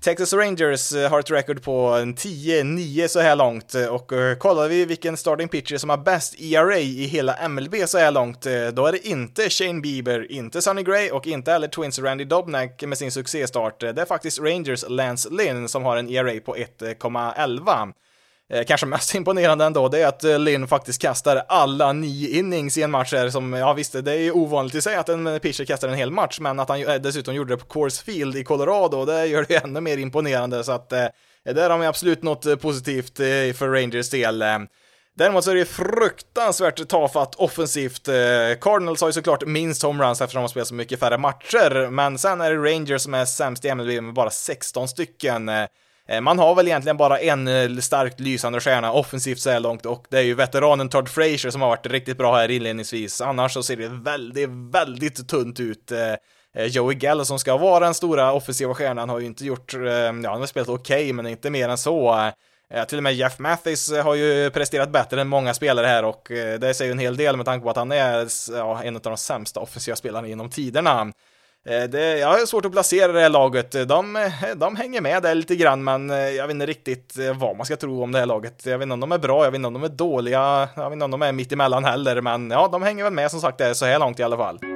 Texas 0.00 0.32
Rangers 0.32 0.92
eh, 0.92 1.10
har 1.10 1.20
ett 1.20 1.30
record 1.30 1.62
på 1.62 1.90
10-9 1.90 3.08
så 3.08 3.20
här 3.20 3.36
långt 3.36 3.74
och 3.90 4.12
kollar 4.38 4.68
vi 4.68 4.84
vilken 4.84 5.16
starting 5.16 5.48
pitcher 5.48 5.76
som 5.76 5.90
har 5.90 5.96
bäst 5.96 6.40
ERA 6.40 6.78
i 6.78 7.04
hela 7.04 7.48
MLB 7.48 7.74
så 7.86 7.98
här 7.98 8.10
långt, 8.10 8.42
då 8.72 8.86
är 8.86 8.92
det 8.92 9.08
inte 9.08 9.50
Shane 9.50 9.80
Bieber, 9.80 10.32
inte 10.32 10.62
Sonny 10.62 10.82
Gray 10.82 11.10
och 11.10 11.26
inte 11.26 11.52
heller 11.52 11.68
Twins 11.68 11.98
Randy 11.98 12.24
Dobnak 12.24 12.82
med 12.82 12.98
sin 12.98 13.10
succéstart. 13.10 13.80
Det 13.80 14.00
är 14.00 14.04
faktiskt 14.04 14.40
Rangers 14.40 14.84
Lance 14.88 15.28
Lynn 15.30 15.68
som 15.68 15.84
har 15.84 15.96
en 15.96 16.08
ERA 16.08 16.40
på 16.40 16.56
1,11. 16.56 17.92
Eh, 18.52 18.64
kanske 18.64 18.86
mest 18.86 19.14
imponerande 19.14 19.64
ändå, 19.64 19.88
det 19.88 20.02
är 20.02 20.06
att 20.06 20.24
eh, 20.24 20.38
Lynn 20.38 20.68
faktiskt 20.68 21.02
kastar 21.02 21.44
alla 21.48 21.92
nio 21.92 22.38
innings 22.38 22.78
i 22.78 22.82
en 22.82 22.90
match 22.90 23.12
här 23.12 23.30
som, 23.30 23.52
ja 23.52 23.72
visst, 23.72 24.04
det 24.04 24.12
är 24.12 24.18
ju 24.18 24.32
ovanligt 24.32 24.74
i 24.74 24.82
sig 24.82 24.96
att 24.96 25.08
en 25.08 25.26
eh, 25.26 25.38
pitcher 25.38 25.64
kastar 25.64 25.88
en 25.88 25.94
hel 25.94 26.10
match, 26.10 26.40
men 26.40 26.60
att 26.60 26.68
han 26.68 26.86
eh, 26.86 26.94
dessutom 26.94 27.34
gjorde 27.34 27.52
det 27.54 27.58
på 27.58 27.66
Coors 27.66 28.00
Field 28.00 28.36
i 28.36 28.44
Colorado, 28.44 29.04
det 29.04 29.26
gör 29.26 29.44
det 29.48 29.64
ännu 29.64 29.80
mer 29.80 29.98
imponerande, 29.98 30.64
så 30.64 30.72
att 30.72 30.92
eh, 30.92 31.06
där 31.44 31.70
har 31.70 31.78
man 31.78 31.86
absolut 31.86 32.22
något 32.22 32.46
eh, 32.46 32.56
positivt 32.56 33.20
eh, 33.20 33.26
för 33.54 33.68
Rangers 33.68 34.10
del. 34.10 34.44
Däremot 35.16 35.44
så 35.44 35.50
är 35.50 35.54
det 35.54 35.64
fruktansvärt 35.64 36.88
tafatt 36.88 37.34
offensivt. 37.34 38.06
Cardinals 38.60 39.00
har 39.00 39.08
ju 39.08 39.12
såklart 39.12 39.46
minst 39.46 39.82
homeruns 39.82 40.20
eftersom 40.20 40.38
de 40.38 40.42
har 40.42 40.48
spelat 40.48 40.68
så 40.68 40.74
mycket 40.74 41.00
färre 41.00 41.18
matcher, 41.18 41.90
men 41.90 42.18
sen 42.18 42.40
är 42.40 42.50
det 42.50 42.72
Rangers 42.72 43.02
som 43.02 43.14
är 43.14 43.24
sämst 43.24 43.64
i 43.64 43.74
MLB 43.74 44.02
med 44.02 44.14
bara 44.14 44.30
16 44.30 44.88
stycken. 44.88 45.50
Eh, 46.08 46.20
man 46.20 46.38
har 46.38 46.54
väl 46.54 46.66
egentligen 46.66 46.96
bara 46.96 47.18
en 47.18 47.48
eh, 47.48 47.78
starkt 47.78 48.20
lysande 48.20 48.60
stjärna 48.60 48.92
offensivt 48.92 49.38
så 49.38 49.50
här 49.50 49.60
långt 49.60 49.86
och 49.86 50.06
det 50.08 50.18
är 50.18 50.22
ju 50.22 50.34
veteranen 50.34 50.88
Todd 50.88 51.08
Frazier 51.08 51.50
som 51.50 51.62
har 51.62 51.68
varit 51.68 51.86
riktigt 51.86 52.18
bra 52.18 52.36
här 52.36 52.50
inledningsvis. 52.50 53.20
Annars 53.20 53.52
så 53.52 53.62
ser 53.62 53.76
det 53.76 53.88
väldigt, 53.88 54.48
väldigt 54.50 55.28
tunt 55.28 55.60
ut. 55.60 55.92
Eh, 55.92 56.66
Joey 56.66 56.98
Gell, 57.00 57.26
som 57.26 57.38
ska 57.38 57.56
vara 57.56 57.84
den 57.84 57.94
stora 57.94 58.32
offensiva 58.32 58.74
stjärnan 58.74 59.08
har 59.08 59.20
ju 59.20 59.26
inte 59.26 59.44
gjort, 59.44 59.72
ja 59.72 60.06
han 60.06 60.24
har 60.24 60.46
spelat 60.46 60.68
okej 60.68 60.96
okay, 60.96 61.12
men 61.12 61.26
inte 61.26 61.50
mer 61.50 61.68
än 61.68 61.78
så. 61.78 62.30
Till 62.88 62.98
och 62.98 63.02
med 63.02 63.14
Jeff 63.14 63.38
Mathis 63.38 63.92
har 63.92 64.14
ju 64.14 64.50
presterat 64.50 64.90
bättre 64.90 65.20
än 65.20 65.28
många 65.28 65.54
spelare 65.54 65.86
här 65.86 66.04
och 66.04 66.26
det 66.60 66.74
säger 66.74 66.88
ju 66.88 66.92
en 66.92 66.98
hel 66.98 67.16
del 67.16 67.36
med 67.36 67.46
tanke 67.46 67.64
på 67.64 67.70
att 67.70 67.76
han 67.76 67.92
är 67.92 68.28
ja, 68.52 68.82
en 68.82 68.96
av 68.96 69.02
de 69.02 69.16
sämsta 69.16 69.60
offensiva 69.60 69.96
spelarna 69.96 70.28
genom 70.28 70.50
tiderna. 70.50 71.12
Eh, 71.66 71.82
det, 71.82 72.18
jag 72.18 72.28
har 72.28 72.46
svårt 72.46 72.64
att 72.64 72.72
placera 72.72 73.12
det 73.12 73.20
här 73.20 73.28
laget. 73.28 73.72
De, 73.88 74.30
de 74.56 74.76
hänger 74.76 75.00
med 75.00 75.22
där 75.22 75.34
lite 75.34 75.56
grann, 75.56 75.84
men 75.84 76.10
eh, 76.10 76.16
jag 76.16 76.46
vet 76.46 76.54
inte 76.54 76.66
riktigt 76.66 77.18
eh, 77.18 77.38
vad 77.38 77.56
man 77.56 77.66
ska 77.66 77.76
tro 77.76 78.02
om 78.02 78.12
det 78.12 78.18
här 78.18 78.26
laget. 78.26 78.66
Jag 78.66 78.78
vet 78.78 78.82
inte 78.82 78.92
om 78.92 79.00
de 79.00 79.12
är 79.12 79.18
bra, 79.18 79.44
jag 79.44 79.50
vet 79.50 79.58
inte 79.58 79.66
om 79.66 79.74
de 79.74 79.84
är 79.84 79.88
dåliga, 79.88 80.68
jag 80.74 80.84
vet 80.84 80.92
inte 80.92 81.04
om 81.04 81.10
de 81.10 81.22
är 81.22 81.32
mitt 81.32 81.52
emellan 81.52 81.84
heller, 81.84 82.20
men 82.20 82.50
ja, 82.50 82.68
de 82.72 82.82
hänger 82.82 83.04
väl 83.04 83.12
med 83.12 83.30
som 83.30 83.40
sagt 83.40 83.76
så 83.76 83.84
här 83.84 83.98
långt 83.98 84.20
i 84.20 84.22
alla 84.22 84.36
fall. 84.36 84.73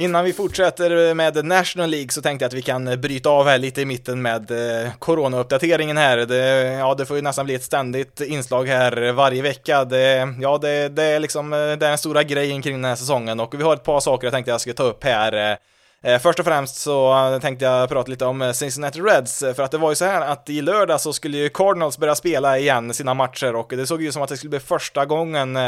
Innan 0.00 0.24
vi 0.24 0.32
fortsätter 0.32 1.14
med 1.14 1.44
National 1.44 1.90
League 1.90 2.08
så 2.08 2.22
tänkte 2.22 2.44
jag 2.44 2.48
att 2.48 2.54
vi 2.54 2.62
kan 2.62 3.00
bryta 3.00 3.30
av 3.30 3.46
här 3.46 3.58
lite 3.58 3.80
i 3.80 3.84
mitten 3.84 4.22
med 4.22 4.50
eh, 4.50 4.90
Corona-uppdateringen 4.98 5.96
här. 5.96 6.16
Det, 6.16 6.64
ja, 6.64 6.94
det 6.94 7.06
får 7.06 7.16
ju 7.16 7.22
nästan 7.22 7.46
bli 7.46 7.54
ett 7.54 7.64
ständigt 7.64 8.20
inslag 8.20 8.64
här 8.64 9.12
varje 9.12 9.42
vecka. 9.42 9.84
Det, 9.84 10.34
ja, 10.40 10.58
det, 10.58 10.88
det 10.88 11.02
är 11.02 11.20
liksom 11.20 11.52
eh, 11.52 11.58
det 11.58 11.62
är 11.62 11.76
den 11.76 11.98
stora 11.98 12.22
grejen 12.22 12.62
kring 12.62 12.74
den 12.74 12.84
här 12.84 12.96
säsongen 12.96 13.40
och 13.40 13.60
vi 13.60 13.62
har 13.62 13.74
ett 13.74 13.84
par 13.84 14.00
saker 14.00 14.26
jag 14.26 14.32
tänkte 14.32 14.50
jag 14.50 14.60
ska 14.60 14.72
ta 14.72 14.82
upp 14.82 15.04
här. 15.04 15.58
Eh, 16.04 16.18
först 16.18 16.38
och 16.38 16.44
främst 16.44 16.76
så 16.76 17.38
tänkte 17.42 17.64
jag 17.64 17.88
prata 17.88 18.10
lite 18.10 18.24
om 18.24 18.52
Cincinnati 18.54 19.00
Reds, 19.00 19.38
för 19.38 19.62
att 19.62 19.70
det 19.70 19.78
var 19.78 19.90
ju 19.90 19.96
så 19.96 20.04
här 20.04 20.20
att 20.20 20.50
i 20.50 20.60
lördag 20.60 21.00
så 21.00 21.12
skulle 21.12 21.38
ju 21.38 21.48
Cardinals 21.48 21.98
börja 21.98 22.14
spela 22.14 22.58
igen 22.58 22.94
sina 22.94 23.14
matcher 23.14 23.54
och 23.54 23.72
det 23.76 23.86
såg 23.86 24.02
ju 24.02 24.12
som 24.12 24.22
att 24.22 24.28
det 24.28 24.36
skulle 24.36 24.50
bli 24.50 24.60
första 24.60 25.06
gången 25.06 25.58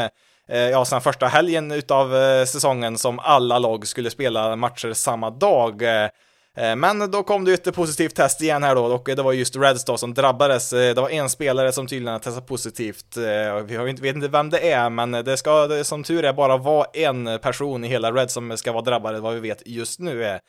Eh, 0.49 0.69
ja, 0.69 0.85
sen 0.85 1.01
första 1.01 1.27
helgen 1.27 1.71
utav 1.71 2.15
eh, 2.15 2.45
säsongen 2.45 2.97
som 2.97 3.19
alla 3.19 3.59
lag 3.59 3.87
skulle 3.87 4.09
spela 4.09 4.55
matcher 4.55 4.93
samma 4.93 5.29
dag. 5.29 5.81
Eh, 5.81 6.75
men 6.75 7.11
då 7.11 7.23
kom 7.23 7.45
det 7.45 7.51
ju 7.51 7.55
ett 7.55 7.75
positivt 7.75 8.15
test 8.15 8.41
igen 8.41 8.63
här 8.63 8.75
då 8.75 8.85
och 8.85 9.03
det 9.05 9.21
var 9.21 9.33
just 9.33 9.55
Reds 9.55 9.85
då 9.85 9.97
som 9.97 10.13
drabbades. 10.13 10.69
Det 10.69 10.93
var 10.93 11.09
en 11.09 11.29
spelare 11.29 11.71
som 11.71 11.87
tydligen 11.87 12.19
testat 12.19 12.47
positivt. 12.47 13.17
Vi 13.65 13.77
vet 13.77 14.15
inte 14.15 14.27
vem 14.27 14.49
det 14.49 14.71
är, 14.71 14.89
men 14.89 15.11
det 15.11 15.37
ska 15.37 15.83
som 15.83 16.03
tur 16.03 16.25
är 16.25 16.33
bara 16.33 16.57
vara 16.57 16.87
en 16.93 17.39
person 17.39 17.83
i 17.83 17.87
hela 17.87 18.11
Reds 18.11 18.33
som 18.33 18.57
ska 18.57 18.71
vara 18.71 18.83
drabbad, 18.83 19.19
vad 19.19 19.33
vi 19.33 19.39
vet 19.39 19.61
just 19.65 19.99
nu. 19.99 20.39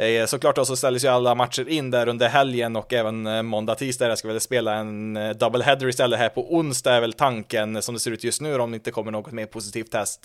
Eh, 0.00 0.26
såklart 0.26 0.56
då 0.56 0.64
så 0.64 0.76
ställdes 0.76 1.04
ju 1.04 1.08
alla 1.08 1.34
matcher 1.34 1.68
in 1.68 1.90
där 1.90 2.08
under 2.08 2.28
helgen 2.28 2.76
och 2.76 2.92
även 2.92 3.26
eh, 3.26 3.42
måndag, 3.42 3.74
tisdag 3.74 4.08
Jag 4.08 4.18
ska 4.18 4.28
väl 4.28 4.40
spela 4.40 4.74
en 4.74 5.16
eh, 5.16 5.30
double 5.30 5.64
header 5.64 5.88
istället 5.88 6.18
här 6.18 6.28
på 6.28 6.54
onsdag 6.54 6.94
är 6.94 7.00
väl 7.00 7.12
tanken 7.12 7.82
som 7.82 7.94
det 7.94 8.00
ser 8.00 8.10
ut 8.10 8.24
just 8.24 8.40
nu 8.40 8.58
om 8.58 8.70
det 8.70 8.74
inte 8.74 8.90
kommer 8.90 9.12
något 9.12 9.32
mer 9.32 9.46
positivt 9.46 9.90
test. 9.90 10.22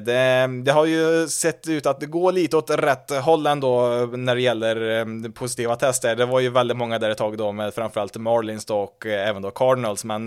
Det, 0.00 0.62
det, 0.64 0.72
har 0.72 0.86
ju 0.86 1.28
sett 1.28 1.68
ut 1.68 1.86
att 1.86 2.00
det 2.00 2.06
går 2.06 2.32
lite 2.32 2.56
åt 2.56 2.70
rätt 2.70 3.10
håll 3.10 3.46
ändå 3.46 3.88
när 4.12 4.34
det 4.34 4.40
gäller 4.40 5.28
positiva 5.32 5.76
tester. 5.76 6.16
Det 6.16 6.26
var 6.26 6.40
ju 6.40 6.48
väldigt 6.48 6.76
många 6.76 6.98
där 6.98 7.10
ett 7.10 7.18
tag 7.18 7.38
då 7.38 7.52
med 7.52 7.74
framförallt 7.74 8.16
Marlins 8.16 8.64
då 8.64 8.78
och 8.78 9.06
även 9.06 9.42
då 9.42 9.50
Cardinals, 9.50 10.04
men 10.04 10.24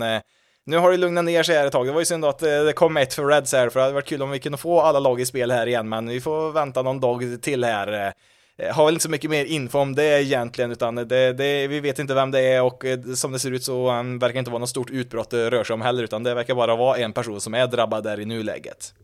nu 0.66 0.76
har 0.76 0.90
det 0.90 0.96
lugnat 0.96 1.24
ner 1.24 1.42
sig 1.42 1.56
här 1.56 1.66
ett 1.66 1.72
tag. 1.72 1.86
Det 1.86 1.92
var 1.92 2.00
ju 2.00 2.06
synd 2.06 2.24
att 2.24 2.38
det 2.38 2.72
kom 2.76 2.96
ett 2.96 3.14
för 3.14 3.24
Reds 3.24 3.52
här, 3.52 3.68
för 3.68 3.80
det 3.80 3.84
hade 3.84 3.94
varit 3.94 4.08
kul 4.08 4.22
om 4.22 4.30
vi 4.30 4.38
kunde 4.38 4.58
få 4.58 4.80
alla 4.80 4.98
lag 4.98 5.20
i 5.20 5.26
spel 5.26 5.50
här 5.50 5.66
igen, 5.66 5.88
men 5.88 6.08
vi 6.08 6.20
får 6.20 6.52
vänta 6.52 6.82
någon 6.82 7.00
dag 7.00 7.42
till 7.42 7.64
här. 7.64 8.14
Eh, 8.58 8.74
har 8.74 8.84
väl 8.84 8.94
inte 8.94 9.02
så 9.02 9.10
mycket 9.10 9.30
mer 9.30 9.44
info 9.44 9.78
om 9.78 9.94
det 9.94 10.22
egentligen, 10.22 10.72
utan 10.72 10.94
det, 10.94 11.32
det, 11.32 11.66
vi 11.66 11.80
vet 11.80 11.98
inte 11.98 12.14
vem 12.14 12.30
det 12.30 12.40
är 12.40 12.62
och 12.62 12.84
eh, 12.84 13.00
som 13.14 13.32
det 13.32 13.38
ser 13.38 13.50
ut 13.50 13.64
så 13.64 13.90
um, 13.90 14.18
verkar 14.18 14.38
inte 14.38 14.50
vara 14.50 14.58
något 14.58 14.68
stort 14.68 14.90
utbrott 14.90 15.30
det 15.30 15.50
rör 15.50 15.64
sig 15.64 15.74
om 15.74 15.80
heller, 15.80 16.02
utan 16.02 16.22
det 16.22 16.34
verkar 16.34 16.54
bara 16.54 16.76
vara 16.76 16.98
en 16.98 17.12
person 17.12 17.40
som 17.40 17.54
är 17.54 17.66
drabbad 17.66 18.04
där 18.04 18.20
i 18.20 18.24
nuläget. 18.24 18.94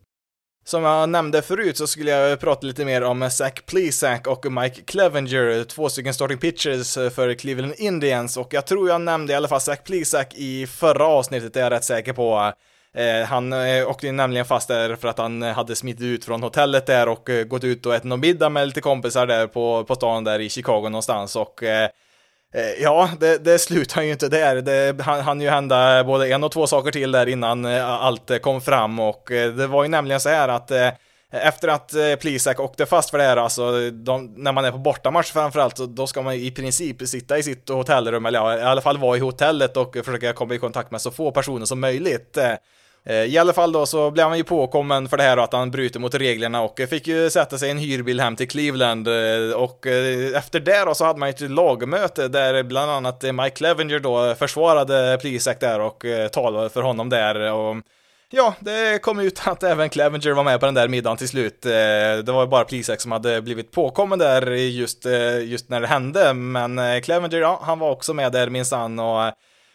Som 0.64 0.82
jag 0.84 1.08
nämnde 1.08 1.42
förut 1.42 1.76
så 1.76 1.86
skulle 1.86 2.10
jag 2.10 2.40
prata 2.40 2.66
lite 2.66 2.84
mer 2.84 3.02
om 3.02 3.30
Zach 3.30 3.54
Plesac 3.66 4.20
och 4.26 4.52
Mike 4.52 4.82
Clevenger, 4.82 5.64
två 5.64 5.88
stycken 5.88 6.14
starting 6.14 6.38
pitchers 6.38 6.94
för 6.94 7.34
Cleveland 7.34 7.74
Indians 7.78 8.36
och 8.36 8.54
jag 8.54 8.66
tror 8.66 8.88
jag 8.88 9.00
nämnde 9.00 9.32
i 9.32 9.36
alla 9.36 9.48
fall 9.48 9.60
Zach 9.60 9.78
Plesac 9.84 10.26
i 10.34 10.66
förra 10.66 11.06
avsnittet, 11.06 11.54
det 11.54 11.60
är 11.60 11.64
jag 11.64 11.72
rätt 11.72 11.84
säker 11.84 12.12
på. 12.12 12.52
Eh, 12.96 13.26
han 13.26 13.52
eh, 13.52 13.88
åkte 13.88 14.12
nämligen 14.12 14.46
fast 14.46 14.68
där 14.68 14.96
för 14.96 15.08
att 15.08 15.18
han 15.18 15.42
eh, 15.42 15.52
hade 15.52 15.76
smitit 15.76 16.02
ut 16.02 16.24
från 16.24 16.42
hotellet 16.42 16.86
där 16.86 17.08
och 17.08 17.30
gått 17.46 17.64
ut 17.64 17.86
och 17.86 17.94
ätit 17.94 18.04
någon 18.04 18.20
middag 18.20 18.48
med 18.48 18.66
lite 18.66 18.80
kompisar 18.80 19.26
där 19.26 19.46
på, 19.46 19.84
på 19.84 19.94
stan 19.94 20.24
där 20.24 20.40
i 20.40 20.48
Chicago 20.48 20.82
någonstans 20.82 21.36
och 21.36 21.62
Ja, 22.80 23.10
det, 23.20 23.44
det 23.44 23.58
slutar 23.58 24.02
ju 24.02 24.10
inte 24.10 24.28
där. 24.28 24.56
Det 24.56 25.02
hann 25.02 25.40
ju 25.40 25.48
hända 25.48 26.04
både 26.04 26.28
en 26.28 26.44
och 26.44 26.52
två 26.52 26.66
saker 26.66 26.90
till 26.90 27.12
där 27.12 27.28
innan 27.28 27.64
allt 27.64 28.42
kom 28.42 28.60
fram 28.60 29.00
och 29.00 29.22
det 29.28 29.66
var 29.66 29.82
ju 29.82 29.88
nämligen 29.88 30.20
så 30.20 30.28
här 30.28 30.48
att 30.48 30.72
efter 31.30 31.68
att 31.68 31.94
Plisak 32.20 32.60
åkte 32.60 32.86
fast 32.86 33.10
för 33.10 33.18
det 33.18 33.24
här, 33.24 33.36
alltså, 33.36 33.90
de, 33.90 34.34
när 34.36 34.52
man 34.52 34.64
är 34.64 34.72
på 34.72 34.78
bortamatch 34.78 35.32
framförallt, 35.32 35.76
då 35.76 36.06
ska 36.06 36.22
man 36.22 36.34
i 36.34 36.50
princip 36.50 37.08
sitta 37.08 37.38
i 37.38 37.42
sitt 37.42 37.68
hotellrum, 37.68 38.26
eller 38.26 38.38
ja, 38.38 38.58
i 38.58 38.62
alla 38.62 38.80
fall 38.80 38.98
vara 38.98 39.16
i 39.16 39.20
hotellet 39.20 39.76
och 39.76 39.96
försöka 40.04 40.32
komma 40.32 40.54
i 40.54 40.58
kontakt 40.58 40.90
med 40.90 41.00
så 41.00 41.10
få 41.10 41.30
personer 41.32 41.66
som 41.66 41.80
möjligt. 41.80 42.38
Eh, 43.04 43.24
I 43.24 43.38
alla 43.38 43.52
fall 43.52 43.72
då 43.72 43.86
så 43.86 44.10
blev 44.10 44.26
han 44.26 44.36
ju 44.36 44.44
påkommen 44.44 45.08
för 45.08 45.16
det 45.16 45.22
här 45.22 45.36
och 45.36 45.44
att 45.44 45.52
han 45.52 45.70
bryter 45.70 46.00
mot 46.00 46.14
reglerna 46.14 46.62
och 46.62 46.80
eh, 46.80 46.86
fick 46.86 47.06
ju 47.06 47.30
sätta 47.30 47.58
sig 47.58 47.68
i 47.68 47.70
en 47.70 47.78
hyrbil 47.78 48.20
hem 48.20 48.36
till 48.36 48.48
Cleveland 48.48 49.08
eh, 49.08 49.52
och 49.56 49.86
efter 50.36 50.60
det 50.60 50.84
då 50.84 50.94
så 50.94 51.04
hade 51.04 51.18
man 51.18 51.28
ju 51.28 51.30
ett 51.30 51.50
lagmöte 51.50 52.28
där 52.28 52.62
bland 52.62 52.90
annat 52.90 53.22
Mike 53.22 53.50
Clevenger 53.50 53.98
då 53.98 54.34
försvarade 54.34 55.18
Plisak 55.20 55.60
där 55.60 55.80
och 55.80 56.04
talade 56.32 56.70
för 56.70 56.82
honom 56.82 57.08
där 57.08 57.52
och 57.52 57.76
Ja, 58.32 58.54
det 58.60 59.02
kom 59.02 59.20
ut 59.20 59.42
att 59.46 59.62
även 59.62 59.88
Clevenger 59.88 60.32
var 60.32 60.44
med 60.44 60.60
på 60.60 60.66
den 60.66 60.74
där 60.74 60.88
middagen 60.88 61.16
till 61.16 61.28
slut. 61.28 61.62
Det 61.62 62.24
var 62.26 62.46
bara 62.46 62.64
Plisak 62.64 63.00
som 63.00 63.12
hade 63.12 63.42
blivit 63.42 63.70
påkommen 63.70 64.18
där 64.18 64.50
just, 64.50 65.06
just 65.42 65.68
när 65.68 65.80
det 65.80 65.86
hände, 65.86 66.34
men 66.34 67.02
Clevenger, 67.02 67.38
ja, 67.40 67.60
han 67.62 67.78
var 67.78 67.90
också 67.90 68.14
med 68.14 68.32
där 68.32 68.50
minsann 68.50 68.98
och 68.98 69.32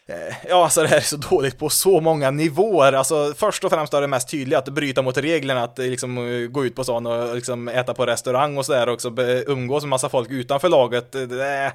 Eh, 0.09 0.35
ja, 0.49 0.63
alltså 0.63 0.81
det 0.81 0.87
här 0.87 0.97
är 0.97 1.01
så 1.01 1.17
dåligt 1.17 1.57
på 1.57 1.69
så 1.69 2.01
många 2.01 2.31
nivåer. 2.31 2.93
Alltså 2.93 3.33
först 3.37 3.63
och 3.63 3.71
främst 3.71 3.93
är 3.93 4.01
det 4.01 4.07
mest 4.07 4.29
tydliga 4.29 4.59
att 4.59 4.69
bryta 4.69 5.01
mot 5.01 5.17
reglerna, 5.17 5.63
att 5.63 5.79
eh, 5.79 5.85
liksom 5.85 6.17
eh, 6.17 6.47
gå 6.47 6.65
ut 6.65 6.75
på 6.75 6.83
stan 6.83 7.05
och 7.05 7.35
liksom 7.35 7.67
äta 7.67 7.93
på 7.93 8.05
restaurang 8.05 8.57
och 8.57 8.65
sådär 8.65 8.89
också, 8.89 9.13
umgås 9.47 9.83
med 9.83 9.89
massa 9.89 10.09
folk 10.09 10.29
utanför 10.31 10.69
laget. 10.69 11.11
Det, 11.11 11.73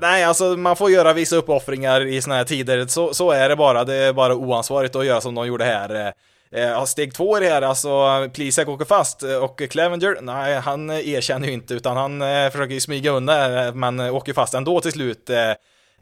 nej, 0.00 0.24
alltså 0.24 0.44
man 0.44 0.76
får 0.76 0.90
göra 0.90 1.12
vissa 1.12 1.36
uppoffringar 1.36 2.06
i 2.06 2.22
sådana 2.22 2.38
här 2.38 2.44
tider, 2.44 2.86
så, 2.86 3.14
så 3.14 3.30
är 3.30 3.48
det 3.48 3.56
bara. 3.56 3.84
Det 3.84 3.94
är 3.94 4.12
bara 4.12 4.34
oansvarigt 4.34 4.96
att 4.96 5.06
göra 5.06 5.20
som 5.20 5.34
de 5.34 5.46
gjorde 5.46 5.64
här. 5.64 6.12
Ja, 6.50 6.86
steg 6.86 7.14
två 7.14 7.36
i 7.36 7.40
det 7.40 7.48
här, 7.48 7.62
alltså 7.62 8.28
Plisak 8.34 8.68
åker 8.68 8.84
fast 8.84 9.22
och 9.22 9.62
Clevenger, 9.70 10.18
nej, 10.20 10.54
han 10.54 10.90
erkänner 10.90 11.48
ju 11.48 11.54
inte 11.54 11.74
utan 11.74 11.96
han 11.96 12.20
försöker 12.50 12.74
ju 12.74 12.80
smyga 12.80 13.10
undan 13.10 13.78
men 13.78 14.00
åker 14.00 14.32
fast 14.32 14.54
ändå 14.54 14.80
till 14.80 14.92
slut. 14.92 15.30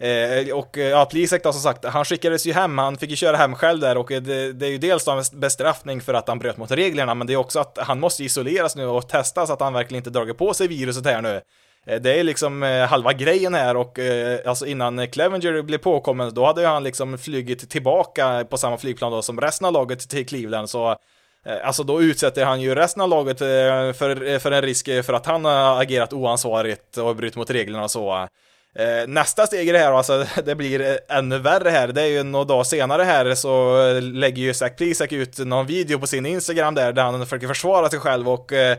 Eh, 0.00 0.54
och 0.54 0.78
eh, 0.78 0.88
ja, 0.88 1.04
Plisek 1.04 1.42
då 1.42 1.52
som 1.52 1.62
sagt, 1.62 1.84
han 1.84 2.04
skickades 2.04 2.46
ju 2.46 2.52
hem, 2.52 2.78
han 2.78 2.96
fick 2.96 3.10
ju 3.10 3.16
köra 3.16 3.36
hem 3.36 3.54
själv 3.54 3.80
där 3.80 3.96
och 3.96 4.08
det, 4.08 4.52
det 4.52 4.66
är 4.66 4.70
ju 4.70 4.78
dels 4.78 5.04
då 5.04 5.12
en 5.12 5.24
bestraffning 5.32 6.00
för 6.00 6.14
att 6.14 6.28
han 6.28 6.38
bröt 6.38 6.56
mot 6.56 6.70
reglerna, 6.70 7.14
men 7.14 7.26
det 7.26 7.32
är 7.32 7.36
också 7.36 7.60
att 7.60 7.78
han 7.80 8.00
måste 8.00 8.24
isoleras 8.24 8.76
nu 8.76 8.86
och 8.86 9.08
testas 9.08 9.50
att 9.50 9.60
han 9.60 9.72
verkligen 9.72 10.00
inte 10.00 10.10
dragit 10.10 10.38
på 10.38 10.54
sig 10.54 10.68
viruset 10.68 11.06
här 11.06 11.22
nu. 11.22 11.40
Eh, 11.86 12.00
det 12.00 12.20
är 12.20 12.24
liksom 12.24 12.62
eh, 12.62 12.86
halva 12.86 13.12
grejen 13.12 13.54
här 13.54 13.76
och 13.76 13.98
alltså 14.46 14.66
innan 14.66 15.08
Clevenger 15.08 15.62
blev 15.62 15.78
påkommen, 15.78 16.34
då 16.34 16.46
hade 16.46 16.60
ju 16.60 16.66
han 16.66 16.84
liksom 16.84 17.18
flugit 17.18 17.70
tillbaka 17.70 18.46
på 18.50 18.58
samma 18.58 18.78
flygplan 18.78 19.12
då 19.12 19.22
som 19.22 19.40
resten 19.40 19.66
av 19.66 19.72
laget 19.72 20.08
till 20.08 20.26
Cleveland, 20.26 20.70
så 20.70 20.96
Alltså 21.64 21.82
då 21.82 22.02
utsätter 22.02 22.44
han 22.44 22.60
ju 22.60 22.74
resten 22.74 23.02
av 23.02 23.08
laget 23.08 23.38
för, 23.38 24.38
för 24.38 24.50
en 24.50 24.62
risk 24.62 24.86
för 24.86 25.12
att 25.12 25.26
han 25.26 25.44
har 25.44 25.82
agerat 25.82 26.12
oansvarigt 26.12 26.96
och 26.96 27.16
brutit 27.16 27.36
mot 27.36 27.50
reglerna 27.50 27.84
och 27.84 27.90
så. 27.90 28.28
Eh, 28.74 29.08
nästa 29.08 29.46
steg 29.46 29.68
i 29.68 29.72
det 29.72 29.78
här, 29.78 29.92
alltså 29.92 30.26
det 30.44 30.54
blir 30.54 30.98
ännu 31.08 31.38
värre 31.38 31.70
här, 31.70 31.88
det 31.88 32.02
är 32.02 32.06
ju 32.06 32.22
några 32.22 32.44
dagar 32.44 32.64
senare 32.64 33.02
här 33.02 33.34
så 33.34 33.82
lägger 34.00 34.42
ju 34.42 34.54
Zack 34.54 34.76
Plisak 34.76 35.12
ut 35.12 35.38
någon 35.38 35.66
video 35.66 35.98
på 35.98 36.06
sin 36.06 36.26
Instagram 36.26 36.74
där, 36.74 36.92
där 36.92 37.02
han 37.02 37.26
försöker 37.26 37.48
försvara 37.48 37.90
sig 37.90 37.98
själv 37.98 38.28
och 38.28 38.52
eh, 38.52 38.70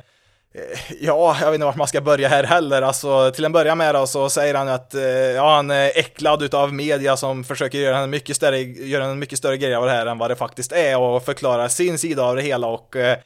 eh, 0.54 0.80
ja, 1.00 1.38
jag 1.40 1.48
vet 1.48 1.56
inte 1.56 1.66
vart 1.66 1.76
man 1.76 1.88
ska 1.88 2.02
börja 2.02 2.28
här 2.28 2.44
heller. 2.44 2.82
Alltså, 2.82 3.32
till 3.32 3.46
en 3.46 3.52
början 3.52 3.78
med 3.78 3.96
då 3.96 4.08
så 4.08 4.30
säger 4.30 4.56
han 4.56 4.68
att 4.68 4.94
eh, 4.94 5.02
ja, 5.04 5.56
han 5.56 5.72
är 5.72 5.92
äcklad 5.96 6.44
utav 6.44 6.74
media 6.74 7.18
som 7.18 7.44
försöker 7.44 7.78
göra 7.78 7.98
en 7.98 8.10
mycket 8.10 8.36
större, 8.36 8.62
göra 8.62 9.06
en 9.06 9.20
mycket 9.20 9.38
större 9.38 9.58
grej 9.58 9.76
av 9.76 9.86
det 9.86 9.92
här 9.92 10.06
än 10.06 10.18
vad 10.18 10.32
det 10.32 10.36
faktiskt 10.36 10.72
är 10.72 11.00
och 11.00 11.26
förklara 11.26 11.70
sin 11.70 11.98
sida 11.98 12.24
av 12.24 12.36
det 12.36 12.42
hela 12.42 12.68
och 12.68 12.96
eh, 12.96 13.18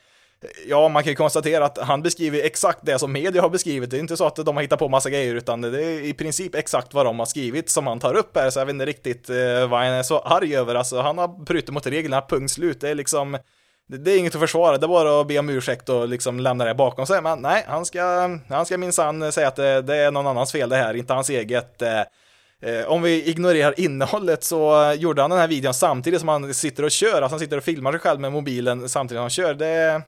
Ja, 0.68 0.88
man 0.88 1.04
kan 1.04 1.12
ju 1.12 1.16
konstatera 1.16 1.66
att 1.66 1.78
han 1.78 2.02
beskriver 2.02 2.46
exakt 2.46 2.80
det 2.82 3.00
som 3.00 3.12
media 3.12 3.42
har 3.42 3.50
beskrivit. 3.50 3.92
Det 3.92 3.98
är 3.98 4.00
inte 4.00 4.18
så 4.18 4.26
att 4.26 4.36
de 4.36 4.56
har 4.56 4.62
hittat 4.62 4.80
på 4.80 4.90
massa 4.90 5.10
grejer, 5.10 5.36
utan 5.36 5.62
det 5.62 5.84
är 5.84 6.06
i 6.06 6.14
princip 6.14 6.56
exakt 6.56 6.94
vad 6.94 7.06
de 7.06 7.20
har 7.20 7.26
skrivit 7.26 7.70
som 7.70 7.88
han 7.88 8.00
tar 8.00 8.14
upp 8.14 8.38
här, 8.38 8.50
så 8.50 8.60
jag 8.60 8.66
vet 8.66 8.74
inte 8.74 8.86
riktigt 8.86 9.30
eh, 9.30 9.68
vad 9.70 9.80
han 9.80 9.90
är 9.90 10.04
så 10.04 10.20
arg 10.20 10.56
över. 10.56 10.76
Alltså, 10.76 11.02
han 11.02 11.18
har 11.18 11.28
brutit 11.28 11.70
mot 11.70 11.88
reglerna, 11.88 12.22
punkt 12.22 12.52
slut. 12.52 12.82
Det 12.82 12.90
är 12.90 12.96
liksom 12.96 13.38
det, 13.88 14.12
är 14.12 14.18
inget 14.18 14.36
att 14.36 14.42
försvara, 14.42 14.78
det 14.78 14.86
är 14.86 14.88
bara 14.88 15.22
att 15.22 15.28
be 15.28 15.40
om 15.40 15.50
ursäkt 15.50 15.90
och 15.90 16.08
liksom 16.08 16.40
lämna 16.40 16.66
det 16.66 16.76
bakom 16.76 17.06
sig. 17.06 17.22
Men 17.22 17.40
nej, 17.42 17.66
han 17.68 17.86
ska, 17.86 18.30
han 18.50 18.66
ska 18.66 18.78
minsann 18.78 19.32
säga 19.32 19.48
att 19.48 19.56
det, 19.56 19.82
det, 19.82 19.96
är 19.96 20.12
någon 20.12 20.28
annans 20.28 20.52
fel 20.52 20.70
det 20.70 20.76
här, 20.76 20.94
inte 20.94 21.14
hans 21.14 21.30
eget. 21.30 21.82
Eh, 21.82 22.00
eh, 22.62 22.86
om 22.88 23.02
vi 23.02 23.30
ignorerar 23.30 23.80
innehållet 23.80 24.44
så 24.44 24.94
gjorde 24.98 25.22
han 25.22 25.30
den 25.30 25.40
här 25.40 25.48
videon 25.48 25.74
samtidigt 25.74 26.20
som 26.20 26.30
han 26.30 26.54
sitter 26.54 26.84
och 26.84 26.92
kör, 26.92 27.22
alltså 27.22 27.34
han 27.34 27.40
sitter 27.40 27.58
och 27.58 27.64
filmar 27.64 27.92
sig 27.92 28.02
själv 28.02 28.20
med 28.20 28.32
mobilen 28.32 28.90
samtidigt 28.90 29.18
som 29.18 29.22
han 29.22 29.30
kör. 29.30 29.54
Det, 29.54 30.02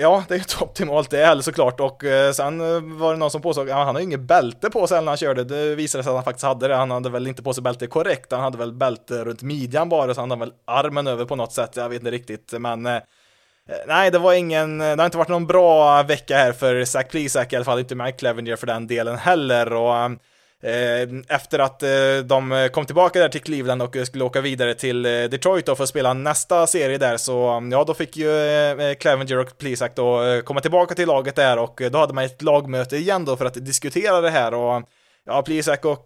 Ja, 0.00 0.24
det 0.28 0.34
är 0.34 0.38
inte 0.38 0.64
optimalt 0.64 1.10
det 1.10 1.24
heller 1.24 1.42
såklart 1.42 1.80
och 1.80 2.04
eh, 2.04 2.32
sen 2.32 2.60
eh, 2.60 2.80
var 2.98 3.12
det 3.12 3.18
någon 3.18 3.30
som 3.30 3.42
påstod 3.42 3.70
att 3.70 3.86
han 3.86 3.94
har 3.94 4.02
inget 4.02 4.20
bälte 4.20 4.70
på 4.70 4.86
sig 4.86 5.00
när 5.00 5.08
han 5.08 5.16
körde. 5.16 5.44
Det 5.44 5.74
visade 5.74 6.04
sig 6.04 6.10
att 6.10 6.16
han 6.16 6.24
faktiskt 6.24 6.44
hade 6.44 6.68
det. 6.68 6.74
Han 6.74 6.90
hade 6.90 7.10
väl 7.10 7.26
inte 7.26 7.42
på 7.42 7.52
sig 7.52 7.62
bälte 7.62 7.86
korrekt. 7.86 8.32
Han 8.32 8.40
hade 8.40 8.58
väl 8.58 8.72
bälte 8.72 9.24
runt 9.24 9.42
midjan 9.42 9.88
bara, 9.88 10.14
så 10.14 10.20
han 10.20 10.30
hade 10.30 10.40
väl 10.40 10.52
armen 10.64 11.06
över 11.06 11.24
på 11.24 11.36
något 11.36 11.52
sätt. 11.52 11.76
Jag 11.76 11.88
vet 11.88 11.98
inte 11.98 12.10
riktigt, 12.10 12.54
men 12.58 12.86
eh, 12.86 13.00
nej, 13.86 14.10
det 14.10 14.18
var 14.18 14.32
ingen. 14.32 14.78
Det 14.78 14.84
har 14.84 15.04
inte 15.04 15.18
varit 15.18 15.28
någon 15.28 15.46
bra 15.46 16.02
vecka 16.02 16.36
här 16.36 16.52
för 16.52 16.84
Zack 16.84 17.10
Plisak 17.10 17.52
i 17.52 17.56
alla 17.56 17.64
fall, 17.64 17.78
inte 17.78 17.94
Mike 17.94 18.18
Clevenger 18.18 18.56
för 18.56 18.66
den 18.66 18.86
delen 18.86 19.16
heller 19.16 19.72
och 19.72 20.10
Eh, 20.62 21.08
efter 21.28 21.58
att 21.58 21.82
eh, 21.82 21.88
de 22.24 22.68
kom 22.72 22.86
tillbaka 22.86 23.20
där 23.20 23.28
till 23.28 23.40
Cleveland 23.40 23.82
och 23.82 23.96
eh, 23.96 24.04
skulle 24.04 24.24
åka 24.24 24.40
vidare 24.40 24.74
till 24.74 25.02
Detroit 25.02 25.66
då 25.66 25.76
för 25.76 25.82
att 25.82 25.88
spela 25.88 26.12
nästa 26.12 26.66
serie 26.66 26.98
där 26.98 27.16
så 27.16 27.48
mm, 27.48 27.72
ja, 27.72 27.84
då 27.84 27.94
fick 27.94 28.16
ju 28.16 28.30
Clevenger 29.00 29.38
och 29.38 29.58
Plisak 29.58 29.96
då 29.96 30.42
komma 30.44 30.60
tillbaka 30.60 30.94
till 30.94 31.08
laget 31.08 31.36
där 31.36 31.58
och 31.58 31.82
då 31.90 31.98
hade 31.98 32.14
man 32.14 32.24
ett 32.24 32.42
lagmöte 32.42 32.96
igen 32.96 33.24
då 33.24 33.36
för 33.36 33.44
att 33.44 33.66
diskutera 33.66 34.20
det 34.20 34.30
här 34.30 34.54
och 34.54 34.82
Ja, 35.28 35.42
Plisak 35.42 35.84
och 35.84 36.04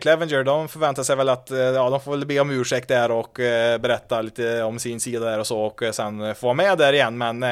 Clevenger, 0.00 0.44
de 0.44 0.68
förväntar 0.68 1.02
sig 1.02 1.16
väl 1.16 1.28
att, 1.28 1.50
ja, 1.50 1.90
de 1.90 2.00
får 2.00 2.10
väl 2.10 2.26
be 2.26 2.40
om 2.40 2.50
ursäkt 2.50 2.88
där 2.88 3.10
och 3.10 3.32
berätta 3.80 4.22
lite 4.22 4.62
om 4.62 4.78
sin 4.78 5.00
sida 5.00 5.30
där 5.30 5.38
och 5.38 5.46
så 5.46 5.60
och 5.60 5.82
sen 5.92 6.34
få 6.34 6.46
vara 6.46 6.54
med 6.54 6.78
där 6.78 6.92
igen, 6.92 7.18
men 7.18 7.44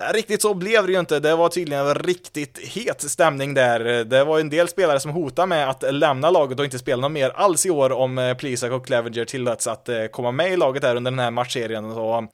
Riktigt 0.00 0.42
så 0.42 0.54
blev 0.54 0.86
det 0.86 0.92
ju 0.92 1.00
inte. 1.00 1.20
Det 1.20 1.36
var 1.36 1.48
tydligen 1.48 1.86
en 1.86 1.94
riktigt 1.94 2.58
het 2.58 3.10
stämning 3.10 3.54
där. 3.54 4.04
Det 4.04 4.24
var 4.24 4.40
en 4.40 4.50
del 4.50 4.68
spelare 4.68 5.00
som 5.00 5.10
hotade 5.10 5.46
med 5.46 5.70
att 5.70 5.94
lämna 5.94 6.30
laget 6.30 6.58
och 6.58 6.64
inte 6.64 6.78
spela 6.78 7.02
något 7.02 7.12
mer 7.12 7.30
alls 7.30 7.66
i 7.66 7.70
år 7.70 7.92
om 7.92 8.18
eh, 8.18 8.34
Plisak 8.34 8.72
och 8.72 8.86
Clevenger 8.86 9.24
tilläts 9.24 9.66
att 9.66 9.88
eh, 9.88 10.06
komma 10.06 10.32
med 10.32 10.52
i 10.52 10.56
laget 10.56 10.84
här 10.84 10.96
under 10.96 11.10
den 11.10 11.18
här 11.18 11.30
matchserien. 11.30 11.94
Så, 11.94 12.28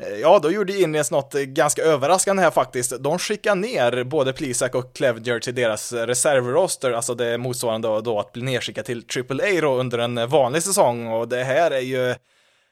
eh, 0.00 0.08
ja, 0.20 0.38
då 0.42 0.50
gjorde 0.50 0.80
Indiens 0.80 1.10
något 1.10 1.32
ganska 1.32 1.82
överraskande 1.82 2.42
här 2.42 2.50
faktiskt. 2.50 2.92
De 3.00 3.18
skickade 3.18 3.60
ner 3.60 4.04
både 4.04 4.32
Plisak 4.32 4.74
och 4.74 4.96
Clevenger 4.96 5.38
till 5.38 5.54
deras 5.54 5.92
reservroster, 5.92 6.92
alltså 6.92 7.14
det 7.14 7.38
motsvarande 7.38 8.00
då 8.00 8.20
att 8.20 8.32
bli 8.32 8.42
nedskickad 8.42 8.84
till 8.84 9.04
AAA 9.30 9.60
då 9.60 9.74
under 9.74 9.98
en 9.98 10.28
vanlig 10.28 10.62
säsong 10.62 11.06
och 11.06 11.28
det 11.28 11.44
här 11.44 11.70
är 11.70 11.80
ju 11.80 12.14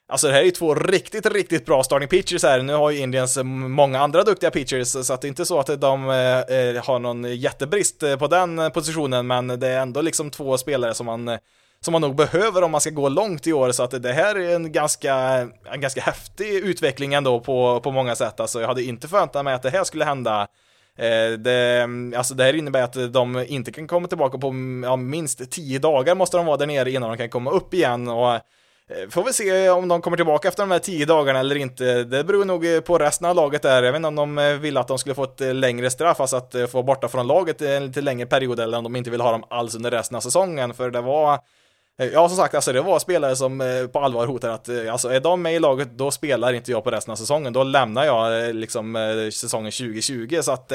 Alltså 0.09 0.27
det 0.27 0.33
här 0.33 0.41
är 0.41 0.45
ju 0.45 0.51
två 0.51 0.75
riktigt, 0.75 1.27
riktigt 1.27 1.67
bra 1.67 1.83
starting 1.83 2.09
pitchers 2.09 2.43
här. 2.43 2.63
Nu 2.63 2.73
har 2.73 2.91
ju 2.91 2.99
Indiens 2.99 3.39
många 3.45 4.01
andra 4.01 4.23
duktiga 4.23 4.51
pitchers, 4.51 4.89
så 4.89 5.13
att 5.13 5.21
det 5.21 5.27
är 5.27 5.29
inte 5.29 5.47
så 5.47 5.61
att 5.61 5.81
de 5.81 6.11
eh, 6.11 6.39
eh 6.39 6.85
har 6.85 6.99
någon 6.99 7.37
jättebrist 7.37 8.03
eh, 8.03 8.17
på 8.17 8.27
den 8.27 8.71
positionen, 8.75 9.27
men 9.27 9.47
det 9.47 9.69
är 9.69 9.81
ändå 9.81 10.01
liksom 10.01 10.31
två 10.31 10.59
spelare 10.59 10.95
som 10.95 11.07
man 11.07 11.39
som 11.81 11.93
man 11.93 12.01
nog 12.01 12.15
behöver 12.15 12.63
om 12.63 12.71
man 12.71 12.81
ska 12.81 12.91
gå 12.91 13.09
långt 13.09 13.47
i 13.47 13.53
år, 13.53 13.73
så 13.73 13.83
att 13.83 14.03
det 14.03 14.13
här 14.13 14.35
är 14.35 14.55
en 14.55 14.73
ganska, 14.73 15.15
en 15.73 15.81
ganska 15.81 16.01
häftig 16.01 16.55
utveckling 16.55 17.15
ändå 17.15 17.41
på, 17.41 17.81
på 17.81 17.91
många 17.91 18.15
sätt. 18.15 18.41
Alltså 18.41 18.61
jag 18.61 18.69
hade 18.69 18.83
inte 18.83 19.09
förväntat 19.09 19.45
mig 19.45 19.55
att 19.55 19.63
det 19.63 19.71
här 19.71 19.85
skulle 19.85 20.05
hända 20.05 20.49
eh, 20.99 21.39
det, 21.39 21.89
alltså 22.17 22.35
det 22.35 22.45
här 22.45 22.57
innebär 22.57 22.83
att 22.83 23.13
de 23.13 23.45
inte 23.49 23.73
kan 23.73 23.87
komma 23.87 24.09
tillbaka 24.09 24.39
på 24.39 24.47
ja, 24.85 24.97
minst 24.97 25.51
tio 25.51 25.79
dagar 25.79 26.15
måste 26.15 26.37
de 26.37 26.47
vara 26.47 26.57
där 26.57 26.67
nere 26.67 26.91
innan 26.91 27.09
de 27.09 27.19
kan 27.19 27.31
komma 27.31 27.51
upp 27.51 27.75
igen 27.75 28.09
och 28.09 28.41
Eh, 28.91 29.09
får 29.09 29.25
vi 29.25 29.33
se 29.33 29.71
om 29.71 29.89
de 29.89 30.03
kommer 30.03 30.17
tillbaka 30.17 30.49
efter 30.49 30.63
de 30.63 30.71
här 30.71 30.79
tio 30.79 31.07
dagarna 31.07 31.41
eller 31.41 31.57
inte. 31.57 32.05
Det 32.05 32.25
beror 32.25 32.45
nog 32.45 32.67
eh, 32.67 32.81
på 32.81 32.99
resten 32.99 33.29
av 33.29 33.37
laget 33.37 33.63
där. 33.63 33.83
Jag 33.83 33.93
vet 33.93 33.97
inte 33.97 34.09
om 34.09 34.15
de 34.15 34.39
eh, 34.39 34.55
ville 34.55 34.81
att 34.81 34.89
de 34.89 34.99
skulle 34.99 35.15
få 35.15 35.25
ett 35.25 35.41
längre 35.41 35.91
straff, 35.91 36.21
alltså 36.21 36.37
att 36.37 36.55
få 36.71 36.83
borta 36.83 37.09
från 37.09 37.27
laget 37.27 37.63
en 37.63 37.87
lite 37.87 38.01
längre 38.01 38.27
period, 38.27 38.61
eller 38.61 38.79
om 38.79 38.85
de 38.85 38.97
inte 38.97 39.11
vill 39.11 39.21
ha 39.21 39.33
dem 39.33 39.45
alls 39.51 39.75
under 39.75 39.91
resten 39.91 40.17
av 40.17 40.21
säsongen, 40.21 40.75
för 40.75 40.91
det 40.91 41.01
var 41.01 41.39
Ja, 42.13 42.29
som 42.29 42.37
sagt, 42.37 42.55
alltså 42.55 42.73
det 42.73 42.81
var 42.81 42.99
spelare 42.99 43.37
som 43.37 43.89
på 43.93 44.01
allvar 44.01 44.27
hotade 44.27 44.55
att 44.55 44.69
alltså, 44.91 45.09
är 45.09 45.21
de 45.21 45.43
med 45.43 45.55
i 45.55 45.59
laget, 45.59 45.89
då 45.91 46.11
spelar 46.11 46.53
inte 46.53 46.71
jag 46.71 46.85
på 46.85 46.91
resten 46.91 47.13
av 47.13 47.17
säsongen. 47.17 47.53
Då 47.53 47.63
lämnar 47.63 48.05
jag 48.05 48.55
liksom 48.55 48.95
säsongen 49.33 49.73
2020, 49.73 50.39
så 50.43 50.53
att 50.53 50.73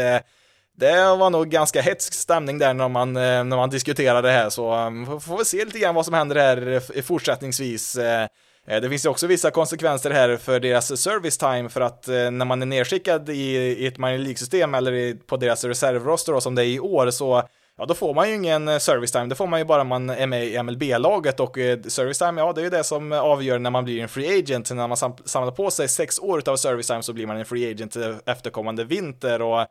det 0.80 1.16
var 1.16 1.30
nog 1.30 1.50
ganska 1.50 1.82
hetsk 1.82 2.14
stämning 2.14 2.58
där 2.58 2.74
när 2.74 2.90
man, 2.90 3.18
eh, 3.18 3.44
när 3.44 3.58
man 3.58 3.70
diskuterade 3.70 4.28
det 4.28 4.34
här, 4.34 4.50
så 4.50 4.76
um, 4.76 5.22
får 5.22 5.38
vi 5.38 5.46
se 5.46 5.66
lite 5.66 5.80
grann 5.80 5.96
vad 5.96 6.06
som 6.06 6.14
händer 6.14 6.36
här 6.36 6.82
eh, 6.96 7.02
fortsättningsvis. 7.02 7.96
Eh. 7.96 8.28
Det 8.66 8.90
finns 8.90 9.06
ju 9.06 9.10
också 9.10 9.28
vissa 9.28 9.52
konsekvenser 9.52 10.12
här 10.12 10.38
för 10.38 10.60
deras 10.60 11.02
service 11.02 11.38
time, 11.38 11.70
för 11.70 11.82
att 11.82 12.08
när 12.08 12.46
man 12.46 12.62
är 12.62 12.66
nedskickad 12.66 13.30
i, 13.30 13.56
i 13.58 13.88
ett 13.88 13.98
minor 13.98 14.18
League-system 14.18 14.74
eller 14.74 15.14
på 15.14 15.38
deras 15.38 15.64
reservroster 15.64 16.40
som 16.40 16.56
det 16.56 16.66
är 16.66 16.68
i 16.68 16.80
år, 16.80 17.10
så 17.12 17.44
ja, 17.78 17.86
då 17.86 17.94
får 17.94 18.14
man 18.14 18.30
ju 18.30 18.36
ingen 18.36 18.80
service 18.80 19.12
time. 19.12 19.26
Det 19.26 19.36
får 19.36 19.48
man 19.48 19.60
ju 19.60 19.66
bara 19.66 19.82
om 19.82 19.88
man 19.88 20.10
är 20.10 20.28
med 20.28 20.46
i 20.46 20.64
MLB-laget 20.64 21.40
och 21.40 21.56
service 21.88 22.18
time, 22.18 22.42
ja, 22.42 22.54
det 22.54 22.62
är 22.62 22.64
ju 22.64 22.70
det 22.70 22.84
som 22.84 23.12
avgör 23.12 23.60
när 23.60 23.70
man 23.70 23.86
blir 23.86 24.02
en 24.02 24.10
free 24.10 24.40
agent. 24.40 24.72
När 24.72 24.88
man 24.88 24.98
samlar 25.26 25.52
på 25.52 25.72
sig 25.72 25.88
sex 25.88 26.20
år 26.20 26.50
av 26.50 26.58
service 26.58 26.88
time 26.88 27.04
så 27.04 27.14
blir 27.14 27.28
man 27.28 27.38
en 27.38 27.46
free 27.46 27.72
agent 27.72 27.98
efterkommande 28.26 28.84
vinter 28.84 29.42
och 29.42 29.68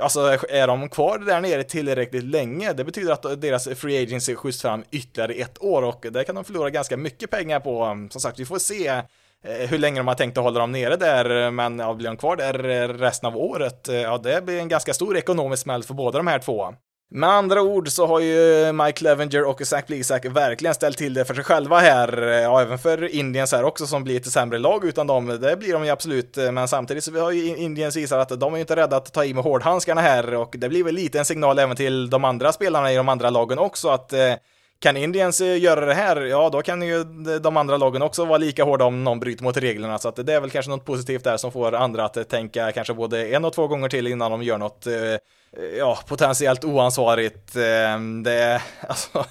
Alltså 0.00 0.20
är 0.48 0.66
de 0.66 0.88
kvar 0.88 1.18
där 1.18 1.40
nere 1.40 1.62
tillräckligt 1.62 2.24
länge, 2.24 2.72
det 2.72 2.84
betyder 2.84 3.12
att 3.12 3.40
deras 3.40 3.68
free 3.68 4.02
agency 4.02 4.34
skjuts 4.34 4.62
fram 4.62 4.84
ytterligare 4.90 5.32
ett 5.32 5.62
år 5.62 5.82
och 5.82 6.06
det 6.10 6.24
kan 6.24 6.34
de 6.34 6.44
förlora 6.44 6.70
ganska 6.70 6.96
mycket 6.96 7.30
pengar 7.30 7.60
på. 7.60 8.08
Som 8.10 8.20
sagt, 8.20 8.38
vi 8.38 8.44
får 8.44 8.58
se 8.58 8.86
eh, 8.88 9.02
hur 9.42 9.78
länge 9.78 10.00
de 10.00 10.08
har 10.08 10.14
tänkt 10.14 10.38
att 10.38 10.44
hålla 10.44 10.60
dem 10.60 10.72
nere 10.72 10.96
där, 10.96 11.50
men 11.50 11.78
ja, 11.78 11.94
blir 11.94 12.06
de 12.06 12.16
kvar 12.16 12.36
där 12.36 12.88
resten 12.88 13.26
av 13.26 13.36
året, 13.36 13.88
eh, 13.88 13.96
ja 13.96 14.18
det 14.18 14.44
blir 14.44 14.58
en 14.58 14.68
ganska 14.68 14.94
stor 14.94 15.16
ekonomisk 15.16 15.62
smäll 15.62 15.82
för 15.82 15.94
båda 15.94 16.18
de 16.18 16.26
här 16.26 16.38
två. 16.38 16.74
Med 17.10 17.30
andra 17.30 17.62
ord 17.62 17.88
så 17.88 18.06
har 18.06 18.20
ju 18.20 18.72
Mike 18.72 19.04
Levenger 19.04 19.44
och 19.44 19.66
Zach 19.66 19.86
Blisak 19.86 20.24
verkligen 20.24 20.74
ställt 20.74 20.98
till 20.98 21.14
det 21.14 21.24
för 21.24 21.34
sig 21.34 21.44
själva 21.44 21.78
här, 21.78 22.22
ja 22.22 22.62
även 22.62 22.78
för 22.78 23.08
Indiens 23.08 23.52
här 23.52 23.64
också 23.64 23.86
som 23.86 24.04
blir 24.04 24.16
ett 24.16 24.26
sämre 24.26 24.58
lag 24.58 24.84
utan 24.84 25.06
dem, 25.06 25.26
det 25.26 25.56
blir 25.56 25.72
de 25.72 25.84
ju 25.84 25.90
absolut, 25.90 26.36
men 26.52 26.68
samtidigt 26.68 27.04
så 27.04 27.20
har 27.20 27.30
ju 27.30 27.56
Indiens 27.56 27.96
visat 27.96 28.32
att 28.32 28.40
de 28.40 28.52
är 28.52 28.56
ju 28.56 28.60
inte 28.60 28.76
rädda 28.76 28.96
att 28.96 29.12
ta 29.12 29.24
i 29.24 29.34
med 29.34 29.44
hårdhandskarna 29.44 30.00
här 30.00 30.34
och 30.34 30.54
det 30.58 30.68
blir 30.68 30.84
väl 30.84 30.94
lite 30.94 31.18
en 31.18 31.24
signal 31.24 31.58
även 31.58 31.76
till 31.76 32.10
de 32.10 32.24
andra 32.24 32.52
spelarna 32.52 32.92
i 32.92 32.96
de 32.96 33.08
andra 33.08 33.30
lagen 33.30 33.58
också 33.58 33.88
att 33.88 34.12
eh, 34.12 34.34
kan 34.78 34.96
Indiens 34.96 35.40
eh, 35.40 35.58
göra 35.58 35.86
det 35.86 35.94
här, 35.94 36.20
ja 36.20 36.50
då 36.50 36.62
kan 36.62 36.82
ju 36.82 37.04
de 37.42 37.56
andra 37.56 37.76
lagen 37.76 38.02
också 38.02 38.24
vara 38.24 38.38
lika 38.38 38.64
hårda 38.64 38.84
om 38.84 39.04
någon 39.04 39.20
bryter 39.20 39.44
mot 39.44 39.56
reglerna, 39.56 39.98
så 39.98 40.08
att 40.08 40.26
det 40.26 40.34
är 40.34 40.40
väl 40.40 40.50
kanske 40.50 40.70
något 40.70 40.84
positivt 40.84 41.24
där 41.24 41.36
som 41.36 41.52
får 41.52 41.74
andra 41.74 42.04
att 42.04 42.28
tänka 42.28 42.72
kanske 42.72 42.94
både 42.94 43.28
en 43.28 43.44
och 43.44 43.52
två 43.52 43.66
gånger 43.66 43.88
till 43.88 44.06
innan 44.06 44.30
de 44.30 44.42
gör 44.42 44.58
något, 44.58 44.86
eh, 44.86 44.92
ja, 45.78 45.98
potentiellt 46.06 46.64
oansvarigt. 46.64 47.56
Ehm, 47.56 48.22
det, 48.22 48.62
alltså, 48.88 49.24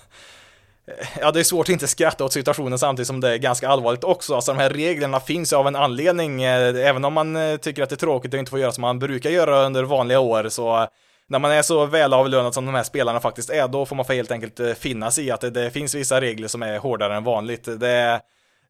Ja, 1.22 1.32
det 1.32 1.40
är 1.40 1.44
svårt 1.44 1.66
att 1.66 1.70
inte 1.70 1.88
skratta 1.88 2.26
åt 2.26 2.34
situationen 2.34 2.80
samtidigt 2.80 3.08
som 3.08 3.20
det 3.20 3.34
är 3.34 3.38
ganska 3.38 3.70
allvarligt 3.70 4.04
också. 4.04 4.36
Alltså 4.36 4.54
de 4.54 4.60
här 4.60 4.70
reglerna 4.70 5.20
finns 5.20 5.54
ju 5.54 5.58
av 5.58 5.68
en 5.68 5.76
anledning, 5.76 6.44
eh, 6.44 6.88
även 6.88 7.06
om 7.06 7.14
man 7.14 7.36
eh, 7.36 7.58
tycker 7.58 7.84
att 7.84 7.90
det 7.90 7.96
är 7.96 7.98
tråkigt 7.98 8.34
att 8.34 8.40
inte 8.40 8.52
få 8.52 8.60
göra 8.60 8.72
som 8.72 8.82
man 8.82 9.00
brukar 9.00 9.30
göra 9.30 9.66
under 9.66 9.84
vanliga 9.84 10.20
år, 10.20 10.50
så 10.50 10.88
när 11.30 11.40
man 11.40 11.52
är 11.52 11.62
så 11.62 11.86
välavlönad 11.86 12.54
som 12.54 12.66
de 12.66 12.76
här 12.76 12.84
spelarna 12.84 13.20
faktiskt 13.20 13.50
är, 13.50 13.68
då 13.68 13.86
får 13.86 13.96
man 13.96 14.06
helt 14.10 14.32
enkelt 14.32 14.60
eh, 14.60 14.74
finna 14.74 15.12
sig 15.12 15.26
i 15.26 15.32
att 15.32 15.42
det, 15.42 15.50
det 15.50 15.72
finns 15.72 15.96
vissa 15.96 16.22
regler 16.22 16.48
som 16.48 16.64
är 16.64 16.78
hårdare 16.78 17.16
än 17.16 17.24
vanligt. 17.24 17.80
Det 17.80 17.90
är, 17.90 18.14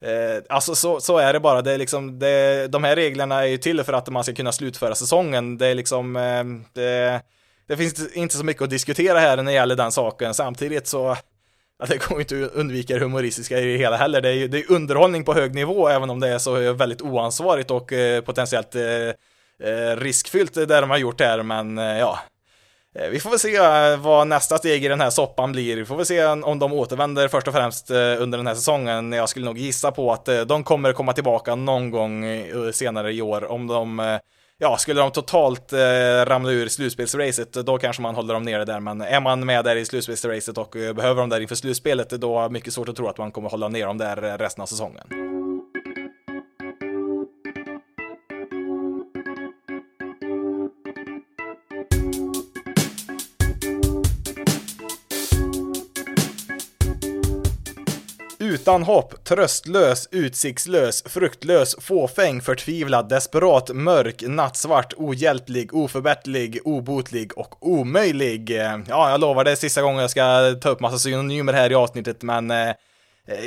eh, 0.02 0.44
alltså 0.50 0.76
så, 0.76 1.00
så 1.00 1.18
är 1.18 1.34
det 1.34 1.40
bara. 1.40 1.62
Det 1.62 1.72
är 1.72 1.78
liksom, 1.78 2.20
det, 2.20 2.68
de 2.68 2.84
här 2.84 2.96
reglerna 2.96 3.44
är 3.44 3.48
ju 3.48 3.58
till 3.58 3.84
för 3.84 3.94
att 3.94 4.10
man 4.10 4.24
ska 4.24 4.34
kunna 4.34 4.52
slutföra 4.52 4.96
säsongen. 4.96 5.58
Det 5.58 5.68
är 5.68 5.76
liksom, 5.76 6.16
eh, 6.16 6.44
det, 6.74 7.22
det 7.68 7.78
finns 7.78 8.14
inte 8.14 8.38
så 8.38 8.46
mycket 8.46 8.64
att 8.64 8.70
diskutera 8.70 9.20
här 9.20 9.38
när 9.38 9.44
det 9.44 9.52
gäller 9.52 9.76
den 9.76 9.92
saken. 9.92 10.34
Samtidigt 10.34 10.88
så, 10.88 11.18
ja, 11.80 11.86
det 11.86 12.08
går 12.08 12.20
inte 12.20 12.46
att 12.46 12.52
undvika 12.52 12.94
det 12.94 13.00
humoristiska 13.00 13.60
i 13.60 13.66
det 13.66 13.78
hela 13.78 13.98
heller. 13.98 14.22
Det 14.22 14.30
är, 14.30 14.48
det 14.48 14.60
är 14.60 14.72
underhållning 14.72 15.24
på 15.24 15.34
hög 15.34 15.56
nivå, 15.56 15.88
även 15.88 16.10
om 16.10 16.20
det 16.20 16.28
är 16.28 16.38
så 16.38 16.74
väldigt 16.74 17.02
oansvarigt 17.02 17.72
och 17.72 17.94
eh, 17.94 18.22
potentiellt 18.22 18.76
eh, 18.76 18.84
eh 19.70 19.98
riskfyllt 19.98 20.54
det 20.54 20.66
de 20.66 20.90
har 20.90 20.98
gjort 20.98 21.22
här, 21.22 21.44
men 21.44 21.78
eh, 21.78 22.00
ja, 22.00 22.20
eh, 22.96 23.10
vi 23.10 23.20
får 23.20 23.30
väl 23.30 23.40
se 23.40 23.60
vad 23.96 24.28
nästa 24.28 24.58
steg 24.58 24.86
i 24.86 24.88
den 24.88 25.02
här 25.02 25.10
soppan 25.10 25.52
blir. 25.52 25.78
Vi 25.78 25.86
får 25.86 25.96
väl 25.96 26.06
se 26.06 26.26
om 26.26 26.60
de 26.60 26.74
återvänder 26.74 27.28
först 27.28 27.48
och 27.48 27.54
främst 27.54 27.92
under 27.92 28.38
den 28.38 28.48
här 28.48 28.56
säsongen. 28.56 29.12
Jag 29.12 29.30
skulle 29.30 29.46
nog 29.46 29.58
gissa 29.58 29.92
på 29.92 30.14
att 30.14 30.30
de 30.48 30.64
kommer 30.64 30.94
komma 30.94 31.14
tillbaka 31.14 31.56
någon 31.56 31.92
gång 31.92 32.26
senare 32.74 33.14
i 33.14 33.22
år. 33.22 33.52
Om 33.52 33.68
de, 33.68 34.20
ja, 34.58 34.78
skulle 34.78 35.02
de 35.02 35.12
totalt 35.12 35.74
eh, 35.74 35.80
ramla 36.26 36.52
ur 36.52 36.68
slutspelsracet, 36.68 37.54
då 37.54 37.78
kanske 37.78 38.02
man 38.02 38.16
håller 38.16 38.34
dem 38.34 38.44
nere 38.44 38.66
där. 38.66 38.80
Men 38.80 39.02
är 39.02 39.22
man 39.22 39.46
med 39.46 39.66
där 39.66 39.76
i 39.76 39.86
slutspelsracet 39.86 40.58
och 40.58 40.76
eh, 40.76 40.94
behöver 40.94 41.22
dem 41.22 41.30
där 41.30 41.40
inför 41.40 41.56
slutspelet, 41.56 42.10
då 42.10 42.40
är 42.40 42.44
det 42.44 42.50
mycket 42.50 42.74
svårt 42.74 42.90
att 42.90 42.96
tro 42.96 43.08
att 43.08 43.18
man 43.18 43.32
kommer 43.32 43.50
hålla 43.50 43.68
ner 43.68 43.86
dem 43.86 43.98
där 43.98 44.24
eh, 44.24 44.38
resten 44.38 44.62
av 44.62 44.66
säsongen. 44.66 45.37
Utan 58.68 58.84
hopp, 58.84 59.24
tröstlös, 59.24 60.08
utsiktslös, 60.12 61.04
fruktlös, 61.04 61.76
fåfäng, 61.80 62.42
förtvivlad, 62.42 63.10
desperat, 63.10 63.70
mörk, 63.74 64.24
nattsvart, 64.28 64.94
ohjälplig, 64.98 65.74
oförbättlig, 65.74 66.60
obotlig 66.64 67.38
och 67.38 67.68
omöjlig. 67.68 68.52
Ja, 68.88 69.10
jag 69.12 69.20
lovar 69.20 69.44
det 69.44 69.52
är 69.52 69.56
sista 69.56 69.82
gången 69.82 70.02
jag 70.02 70.10
ska 70.10 70.56
ta 70.62 70.70
upp 70.70 70.80
massa 70.80 70.98
synonymer 70.98 71.54
här 71.54 71.72
i 71.72 71.76
avsnittet, 71.76 72.22
men 72.22 72.52
eh, 72.52 72.72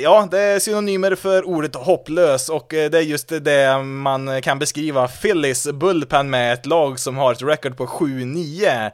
Ja, 0.01 0.27
det 0.31 0.39
är 0.39 0.59
synonymer 0.59 1.15
för 1.15 1.47
ordet 1.47 1.75
hopplös 1.75 2.49
och 2.49 2.73
eh, 2.73 2.89
det 2.89 2.97
är 2.97 3.01
just 3.01 3.27
det 3.41 3.83
man 3.83 4.41
kan 4.41 4.59
beskriva 4.59 5.07
Phillies 5.07 5.67
Bullpen 5.71 6.29
med, 6.29 6.53
ett 6.53 6.65
lag 6.65 6.99
som 6.99 7.17
har 7.17 7.31
ett 7.31 7.41
record 7.41 7.77
på 7.77 7.85
7-9. 7.85 8.91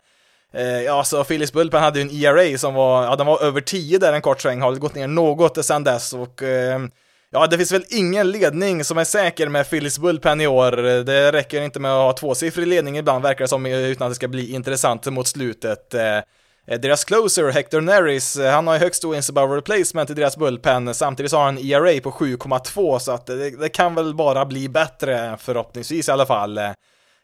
Eh, 0.54 0.82
ja, 0.82 1.04
så 1.04 1.24
Phyllis 1.24 1.54
Bullpen 1.54 1.82
hade 1.84 2.00
ju 2.00 2.02
en 2.02 2.24
ERA 2.24 2.58
som 2.58 2.74
var, 2.74 3.04
ja 3.04 3.16
den 3.16 3.28
var 3.28 3.44
över 3.44 3.62
10 3.62 3.98
där 3.98 4.14
en 4.14 4.22
kort 4.22 4.42
sväng, 4.42 4.62
har 4.62 4.76
gått 4.76 4.96
ner 4.96 5.08
något 5.08 5.66
sedan 5.66 5.84
dess 5.84 6.14
och 6.14 6.44
ehm, 6.44 6.92
Ja, 7.30 7.48
det 7.48 7.58
finns 7.58 7.72
väl 7.72 7.86
ingen 7.90 8.32
ledning 8.32 8.84
som 8.84 8.98
är 8.98 9.04
säker 9.04 9.48
med 9.48 9.70
Phyllis 9.70 10.00
Bullpen 10.00 10.42
i 10.42 10.48
år. 10.48 10.72
Det 11.04 11.32
räcker 11.32 11.62
inte 11.62 11.80
med 11.80 11.92
att 11.92 12.04
ha 12.04 12.14
tvåsiffrig 12.14 12.68
ledning 12.68 12.98
ibland, 12.98 13.24
verkar 13.24 13.44
det 13.44 13.48
som, 13.48 13.66
utan 13.66 14.08
att 14.08 14.12
det 14.12 14.16
ska 14.16 14.28
bli 14.28 14.54
intressant 14.54 15.06
mot 15.06 15.28
slutet. 15.28 15.94
Eh, 15.94 16.18
eh, 16.68 16.80
deras 16.82 17.06
closer, 17.06 17.52
Hector 17.52 17.82
Neris, 17.82 18.38
han 18.38 18.68
har 18.68 18.74
ju 18.74 18.80
högst 18.80 19.04
wins 19.04 19.30
above 19.30 19.56
replacement 19.56 20.10
i 20.10 20.14
deras 20.14 20.38
bullpen, 20.38 20.94
samtidigt 20.94 21.32
så 21.32 21.38
har 21.38 21.46
han 21.46 21.58
en 21.58 21.66
ERA 21.66 22.02
på 22.02 22.12
7,2, 22.12 23.00
så 23.00 23.12
att 23.12 23.26
det, 23.26 23.50
det, 23.50 23.70
kan 23.70 23.96
väl 23.96 24.16
bara 24.16 24.46
bli 24.46 24.70
bättre, 24.70 25.38
förhoppningsvis 25.40 26.10
i 26.10 26.12
alla 26.12 26.26
fall. 26.26 26.60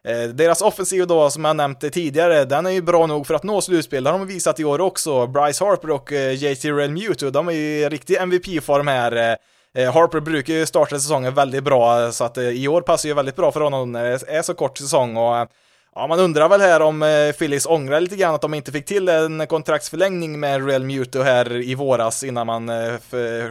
Eh, 0.07 0.29
deras 0.29 0.61
offensiv 0.61 1.07
då, 1.07 1.29
som 1.29 1.45
jag 1.45 1.55
nämnt 1.55 1.93
tidigare, 1.93 2.45
den 2.45 2.65
är 2.65 2.69
ju 2.69 2.81
bra 2.81 3.07
nog 3.07 3.27
för 3.27 3.33
att 3.33 3.43
nå 3.43 3.61
slutspel. 3.61 4.03
Det 4.03 4.09
har 4.09 4.19
de 4.19 4.27
visat 4.27 4.59
i 4.59 4.63
år 4.63 4.81
också. 4.81 5.27
Bryce 5.27 5.65
Harper 5.65 5.91
och 5.91 6.11
eh, 6.11 6.33
JT 6.33 6.65
Realmuto, 6.65 7.29
de 7.29 7.47
är 7.47 7.51
ju 7.51 7.59
i 7.59 7.89
riktig 7.89 8.17
MVP-form 8.17 8.87
här. 8.87 9.37
Eh, 9.77 9.93
Harper 9.93 10.19
brukar 10.19 10.53
ju 10.53 10.65
starta 10.65 10.99
säsongen 10.99 11.33
väldigt 11.33 11.63
bra, 11.63 12.11
så 12.11 12.23
att 12.23 12.37
i 12.37 12.67
år 12.67 12.81
passar 12.81 13.09
ju 13.09 13.15
väldigt 13.15 13.35
bra 13.35 13.51
för 13.51 13.61
honom 13.61 13.91
när 13.91 14.03
det 14.03 14.31
är 14.31 14.41
så 14.41 14.53
kort 14.53 14.77
säsong. 14.77 15.17
Och, 15.17 15.47
ja, 15.95 16.07
man 16.07 16.19
undrar 16.19 16.49
väl 16.49 16.61
här 16.61 16.81
om 16.81 17.33
Phillies 17.39 17.65
ångrar 17.65 18.01
lite 18.01 18.15
grann 18.15 18.35
att 18.35 18.41
de 18.41 18.53
inte 18.53 18.71
fick 18.71 18.85
till 18.85 19.09
en 19.09 19.47
kontraktsförlängning 19.47 20.39
med 20.39 20.67
Real 20.67 20.83
Muto 20.83 21.21
här 21.21 21.61
i 21.61 21.75
våras 21.75 22.23
innan 22.23 22.47
man 22.47 22.71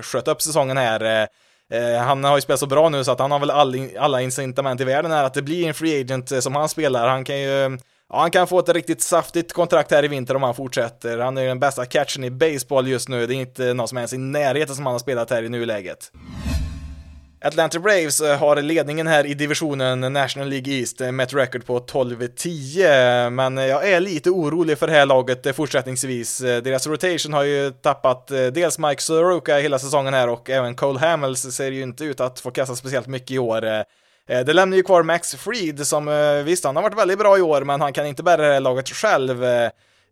sköt 0.03 0.29
upp 0.29 0.43
säsongen 0.43 0.77
här. 0.77 1.29
Eh, 1.73 1.99
han 1.99 2.25
har 2.25 2.37
ju 2.37 2.41
spelat 2.41 2.61
så 2.61 2.67
bra 2.67 2.89
nu 2.89 3.05
så 3.05 3.13
att 3.13 3.21
han 3.21 3.31
har 3.31 3.39
väl 3.39 3.51
all, 3.51 3.89
alla 3.99 4.21
incitament 4.21 4.81
i 4.81 4.85
världen 4.85 5.11
här 5.11 5.25
att 5.25 5.35
det 5.35 5.43
blir 5.43 5.69
en 5.69 5.75
free 5.75 6.01
agent 6.01 6.33
eh, 6.33 6.41
som 6.41 6.57
han 6.57 6.69
spelar. 6.69 7.09
Han 7.09 7.25
kan 7.25 7.41
ju 7.41 7.79
Ja, 8.13 8.21
han 8.21 8.31
kan 8.31 8.47
få 8.47 8.59
ett 8.59 8.69
riktigt 8.69 9.03
saftigt 9.03 9.53
kontrakt 9.53 9.91
här 9.91 10.05
i 10.05 10.09
vinter 10.09 10.37
om 10.37 10.43
han 10.43 10.55
fortsätter. 10.55 11.19
Han 11.19 11.39
är 11.39 11.43
ju 11.43 11.49
den 11.49 11.61
bästa 11.61 11.87
catchen 11.87 12.25
i 12.25 12.31
baseball 12.31 12.89
just 12.89 13.09
nu. 13.09 13.27
Det 13.27 13.35
är 13.35 13.37
inte 13.37 13.75
någon 13.75 13.89
som 13.89 13.99
är 13.99 14.01
ens 14.01 14.13
i 14.13 14.19
närheten 14.19 14.75
som 14.75 14.87
han 14.87 14.95
har 14.95 14.99
spelat 14.99 15.31
här 15.31 15.43
i 15.43 15.49
nuläget. 15.49 16.13
Atlanta 17.45 17.79
Braves 17.79 18.21
eh, 18.21 18.39
har 18.39 18.63
ledningen 18.63 19.07
här 19.07 19.27
i 19.27 19.35
divisionen 19.35 20.01
National 20.13 20.49
League 20.49 20.73
East 20.73 21.01
eh, 21.01 21.13
med 21.13 21.25
ett 21.25 21.35
record 21.35 21.67
på 21.67 21.81
12-10, 21.81 23.31
men 23.31 23.59
eh, 23.59 23.67
jag 23.67 23.89
är 23.89 24.01
lite 24.01 24.31
orolig 24.31 24.79
för 24.79 24.87
det 24.87 24.93
här 24.93 25.07
laget 25.07 25.57
fortsättningsvis. 25.57 26.39
Deras 26.39 26.87
rotation 26.87 27.33
har 27.33 27.43
ju 27.43 27.71
tappat 27.71 28.27
dels 28.27 28.79
Mike 28.79 29.03
Soroka 29.03 29.59
hela 29.59 29.79
säsongen 29.79 30.15
här 30.15 30.29
och 30.29 30.51
även 30.51 30.75
Cole 30.75 30.99
Hamels 30.99 31.55
ser 31.55 31.71
ju 31.71 31.83
inte 31.83 32.05
ut 32.05 32.21
att 32.21 32.41
få 32.41 32.51
kasta 32.51 32.77
speciellt 32.77 33.07
mycket 33.07 33.31
i 33.31 33.39
år. 33.39 33.61
Det 34.27 34.53
lämnar 34.53 34.77
ju 34.77 34.83
kvar 34.83 35.03
Max 35.03 35.35
Fried 35.35 35.87
som 35.87 36.07
visst, 36.45 36.65
han 36.65 36.77
har 36.77 36.83
varit 36.83 36.99
väldigt 36.99 37.19
bra 37.19 37.39
i 37.39 37.41
år, 37.41 37.65
men 37.65 37.81
han 37.81 37.93
kan 37.93 38.07
inte 38.07 38.23
bära 38.23 38.47
det 38.47 38.53
här 38.53 38.61
laget 38.61 38.89
själv. 38.89 39.45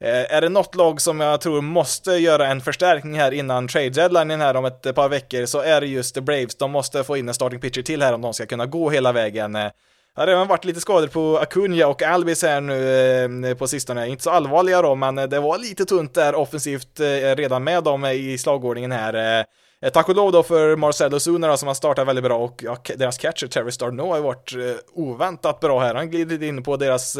Eh, 0.04 0.36
är 0.36 0.40
det 0.40 0.48
något 0.48 0.74
lag 0.74 1.00
som 1.00 1.20
jag 1.20 1.40
tror 1.40 1.60
måste 1.60 2.12
göra 2.12 2.46
en 2.46 2.60
förstärkning 2.60 3.18
här 3.18 3.32
innan 3.32 3.68
trade 3.68 3.90
deadline 3.90 4.40
här 4.40 4.56
om 4.56 4.64
ett 4.64 4.86
eh, 4.86 4.92
par 4.92 5.08
veckor 5.08 5.46
så 5.46 5.60
är 5.60 5.80
det 5.80 5.86
just 5.86 6.14
the 6.14 6.20
Braves. 6.20 6.54
De 6.54 6.70
måste 6.70 7.04
få 7.04 7.16
in 7.16 7.28
en 7.28 7.34
starting 7.34 7.60
pitcher 7.60 7.82
till 7.82 8.02
här 8.02 8.12
om 8.12 8.22
de 8.22 8.34
ska 8.34 8.46
kunna 8.46 8.66
gå 8.66 8.90
hela 8.90 9.12
vägen. 9.12 9.56
Eh, 9.56 9.70
det 10.14 10.20
har 10.20 10.26
redan 10.26 10.48
varit 10.48 10.64
lite 10.64 10.80
skador 10.80 11.06
på 11.06 11.38
Acuna 11.38 11.86
och 11.86 12.02
Albis 12.02 12.42
här 12.42 12.60
nu 12.60 13.54
på 13.54 13.66
sistone. 13.66 14.08
Inte 14.08 14.22
så 14.22 14.30
allvarliga 14.30 14.82
då, 14.82 14.94
men 14.94 15.14
det 15.14 15.40
var 15.40 15.58
lite 15.58 15.84
tunt 15.84 16.14
där 16.14 16.34
offensivt 16.34 17.00
redan 17.36 17.64
med 17.64 17.84
dem 17.84 18.04
i 18.04 18.38
slagordningen 18.38 18.92
här. 18.92 19.44
Tack 19.92 20.08
och 20.08 20.16
lov 20.16 20.32
då 20.32 20.42
för 20.42 20.76
Marcelo 20.76 21.18
Zuna 21.20 21.56
som 21.56 21.68
har 21.68 21.74
startat 21.74 22.08
väldigt 22.08 22.24
bra 22.24 22.38
och 22.38 22.62
ja, 22.64 22.76
deras 22.96 23.18
catcher 23.18 23.46
Terry 23.46 23.70
Starno 23.70 24.08
har 24.08 24.16
ju 24.16 24.22
varit 24.22 24.52
oväntat 24.92 25.60
bra 25.60 25.80
här. 25.80 25.94
Han 25.94 26.10
glidit 26.10 26.42
in 26.42 26.62
på 26.62 26.76
deras 26.76 27.16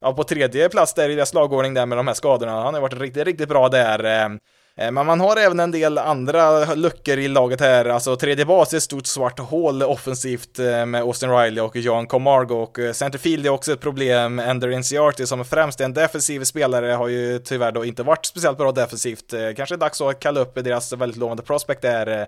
ja, 0.00 0.12
på 0.12 0.24
tredje 0.24 0.68
plats 0.68 0.94
där 0.94 1.08
i 1.08 1.14
deras 1.14 1.34
lagordning 1.34 1.74
där 1.74 1.86
med 1.86 1.98
de 1.98 2.06
här 2.06 2.14
skadorna. 2.14 2.62
Han 2.62 2.74
har 2.74 2.80
varit 2.80 3.00
riktigt, 3.00 3.24
riktigt 3.24 3.48
bra 3.48 3.68
där. 3.68 4.04
Eh, 4.04 4.28
Eh, 4.76 4.90
men 4.90 5.06
man 5.06 5.20
har 5.20 5.36
även 5.36 5.60
en 5.60 5.70
del 5.70 5.98
andra 5.98 6.74
luckor 6.74 7.18
i 7.18 7.28
laget 7.28 7.60
här, 7.60 7.84
alltså 7.84 8.16
tredje 8.16 8.44
bas 8.44 8.72
är 8.72 8.76
ett 8.76 8.82
stort 8.82 9.06
svart 9.06 9.38
hål 9.38 9.82
offensivt 9.82 10.58
eh, 10.58 10.86
med 10.86 11.00
Austin 11.00 11.30
Riley 11.30 11.64
och 11.64 11.76
John 11.76 12.06
Comargo 12.06 12.54
och 12.54 12.78
eh, 12.78 12.92
centerfield 12.92 13.46
är 13.46 13.50
också 13.50 13.72
ett 13.72 13.80
problem. 13.80 14.38
Ender 14.38 14.70
Inciarty 14.70 15.26
som 15.26 15.44
främst 15.44 15.80
är 15.80 15.84
en 15.84 15.94
defensiv 15.94 16.44
spelare 16.44 16.92
har 16.92 17.08
ju 17.08 17.38
tyvärr 17.38 17.72
då 17.72 17.84
inte 17.84 18.02
varit 18.02 18.26
speciellt 18.26 18.58
bra 18.58 18.72
defensivt. 18.72 19.34
Kanske 19.56 19.74
är 19.74 19.76
dags 19.76 20.00
att 20.00 20.20
kalla 20.20 20.40
upp 20.40 20.54
deras 20.54 20.92
väldigt 20.92 21.18
lovande 21.18 21.42
prospect 21.42 21.82
där 21.82 22.26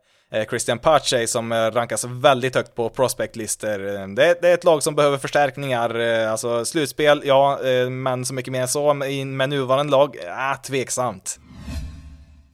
Christian 0.50 0.78
Pache 0.78 1.26
som 1.26 1.52
rankas 1.52 2.04
väldigt 2.04 2.54
högt 2.54 2.74
på 2.74 2.88
prospectlistor. 2.88 3.78
Det, 4.14 4.38
det 4.42 4.48
är 4.48 4.54
ett 4.54 4.64
lag 4.64 4.82
som 4.82 4.94
behöver 4.94 5.18
förstärkningar, 5.18 5.98
alltså 6.26 6.64
slutspel, 6.64 7.22
ja, 7.24 7.58
men 7.90 8.24
så 8.24 8.34
mycket 8.34 8.52
mer 8.52 8.60
än 8.60 8.68
så 8.68 8.94
med 8.94 9.48
nuvarande 9.48 9.90
lag, 9.90 10.16
ah, 10.36 10.56
tveksamt. 10.56 11.38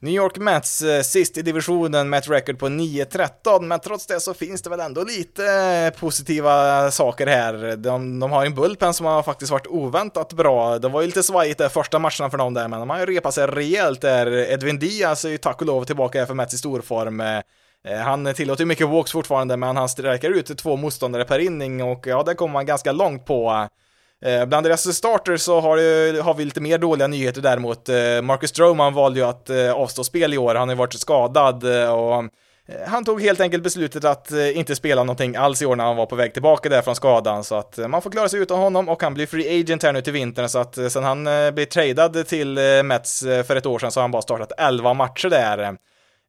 New 0.00 0.14
York 0.14 0.36
Mets 0.36 0.82
eh, 0.82 1.02
sist 1.02 1.38
i 1.38 1.42
divisionen 1.42 2.10
med 2.10 2.18
ett 2.18 2.30
record 2.30 2.58
på 2.58 2.66
9-13, 2.68 3.62
men 3.62 3.80
trots 3.80 4.06
det 4.06 4.20
så 4.20 4.34
finns 4.34 4.62
det 4.62 4.70
väl 4.70 4.80
ändå 4.80 5.04
lite 5.04 5.46
eh, 5.46 6.00
positiva 6.00 6.90
saker 6.90 7.26
här. 7.26 7.76
De, 7.76 8.20
de 8.20 8.32
har 8.32 8.46
en 8.46 8.54
bullpen 8.54 8.94
som 8.94 9.06
har 9.06 9.22
faktiskt 9.22 9.52
varit 9.52 9.66
oväntat 9.66 10.32
bra. 10.32 10.78
Det 10.78 10.88
var 10.88 11.00
ju 11.00 11.06
lite 11.06 11.22
svajigt 11.22 11.58
där 11.58 11.68
första 11.68 11.98
matcherna 11.98 12.30
för 12.30 12.38
dem 12.38 12.54
där, 12.54 12.68
men 12.68 12.78
de 12.78 12.90
har 12.90 12.98
ju 12.98 13.06
repat 13.06 13.34
sig 13.34 13.46
rejält 13.46 14.00
där. 14.00 14.26
Edwin 14.26 14.78
Diaz 14.78 15.24
är 15.24 15.28
ju 15.28 15.38
tack 15.38 15.60
och 15.60 15.66
lov 15.66 15.84
tillbaka 15.84 16.26
för 16.26 16.34
Mets 16.34 16.54
i 16.54 16.58
storform. 16.58 17.20
Eh, 17.20 17.98
han 18.04 18.34
tillåter 18.34 18.64
mycket 18.64 18.88
walks 18.88 19.12
fortfarande, 19.12 19.56
men 19.56 19.76
han 19.76 19.88
sträcker 19.88 20.30
ut 20.30 20.58
två 20.58 20.76
motståndare 20.76 21.24
per 21.24 21.38
inning 21.38 21.82
och 21.82 22.06
ja, 22.06 22.22
det 22.22 22.34
kommer 22.34 22.52
man 22.52 22.66
ganska 22.66 22.92
långt 22.92 23.26
på. 23.26 23.68
Eh, 24.24 24.44
bland 24.46 24.66
deras 24.66 24.96
starters 24.96 25.40
så 25.40 25.60
har, 25.60 25.76
eh, 25.76 26.24
har 26.24 26.34
vi 26.34 26.44
lite 26.44 26.60
mer 26.60 26.78
dåliga 26.78 27.06
nyheter 27.06 27.42
däremot. 27.42 27.88
Eh, 27.88 28.22
Marcus 28.22 28.50
Stroman 28.50 28.94
valde 28.94 29.20
ju 29.20 29.26
att 29.26 29.50
avstå 29.74 30.04
spel 30.04 30.34
i 30.34 30.38
år, 30.38 30.54
han 30.54 30.68
har 30.68 30.74
ju 30.74 30.78
varit 30.78 30.94
skadad 30.94 31.64
och 31.90 32.24
han 32.86 33.04
tog 33.04 33.22
helt 33.22 33.40
enkelt 33.40 33.62
beslutet 33.62 34.04
att 34.04 34.30
inte 34.54 34.76
spela 34.76 35.04
någonting 35.04 35.36
alls 35.36 35.62
i 35.62 35.66
år 35.66 35.76
när 35.76 35.84
han 35.84 35.96
var 35.96 36.06
på 36.06 36.16
väg 36.16 36.32
tillbaka 36.32 36.68
där 36.68 36.82
från 36.82 36.94
skadan, 36.94 37.44
så 37.44 37.54
att 37.54 37.78
man 37.88 38.02
får 38.02 38.10
klara 38.10 38.28
sig 38.28 38.40
utan 38.40 38.58
honom 38.58 38.88
och 38.88 39.02
han 39.02 39.14
blir 39.14 39.26
free 39.26 39.60
agent 39.60 39.82
här 39.82 39.92
nu 39.92 40.00
till 40.00 40.12
vintern, 40.12 40.48
så 40.48 40.58
att 40.58 40.78
sen 40.92 41.04
han 41.04 41.24
blev 41.54 41.64
tradad 41.64 42.26
till 42.26 42.58
Mets 42.84 43.20
för 43.20 43.56
ett 43.56 43.66
år 43.66 43.78
sedan 43.78 43.92
så 43.92 44.00
har 44.00 44.02
han 44.02 44.10
bara 44.10 44.22
startat 44.22 44.52
11 44.58 44.94
matcher 44.94 45.28
där. 45.28 45.76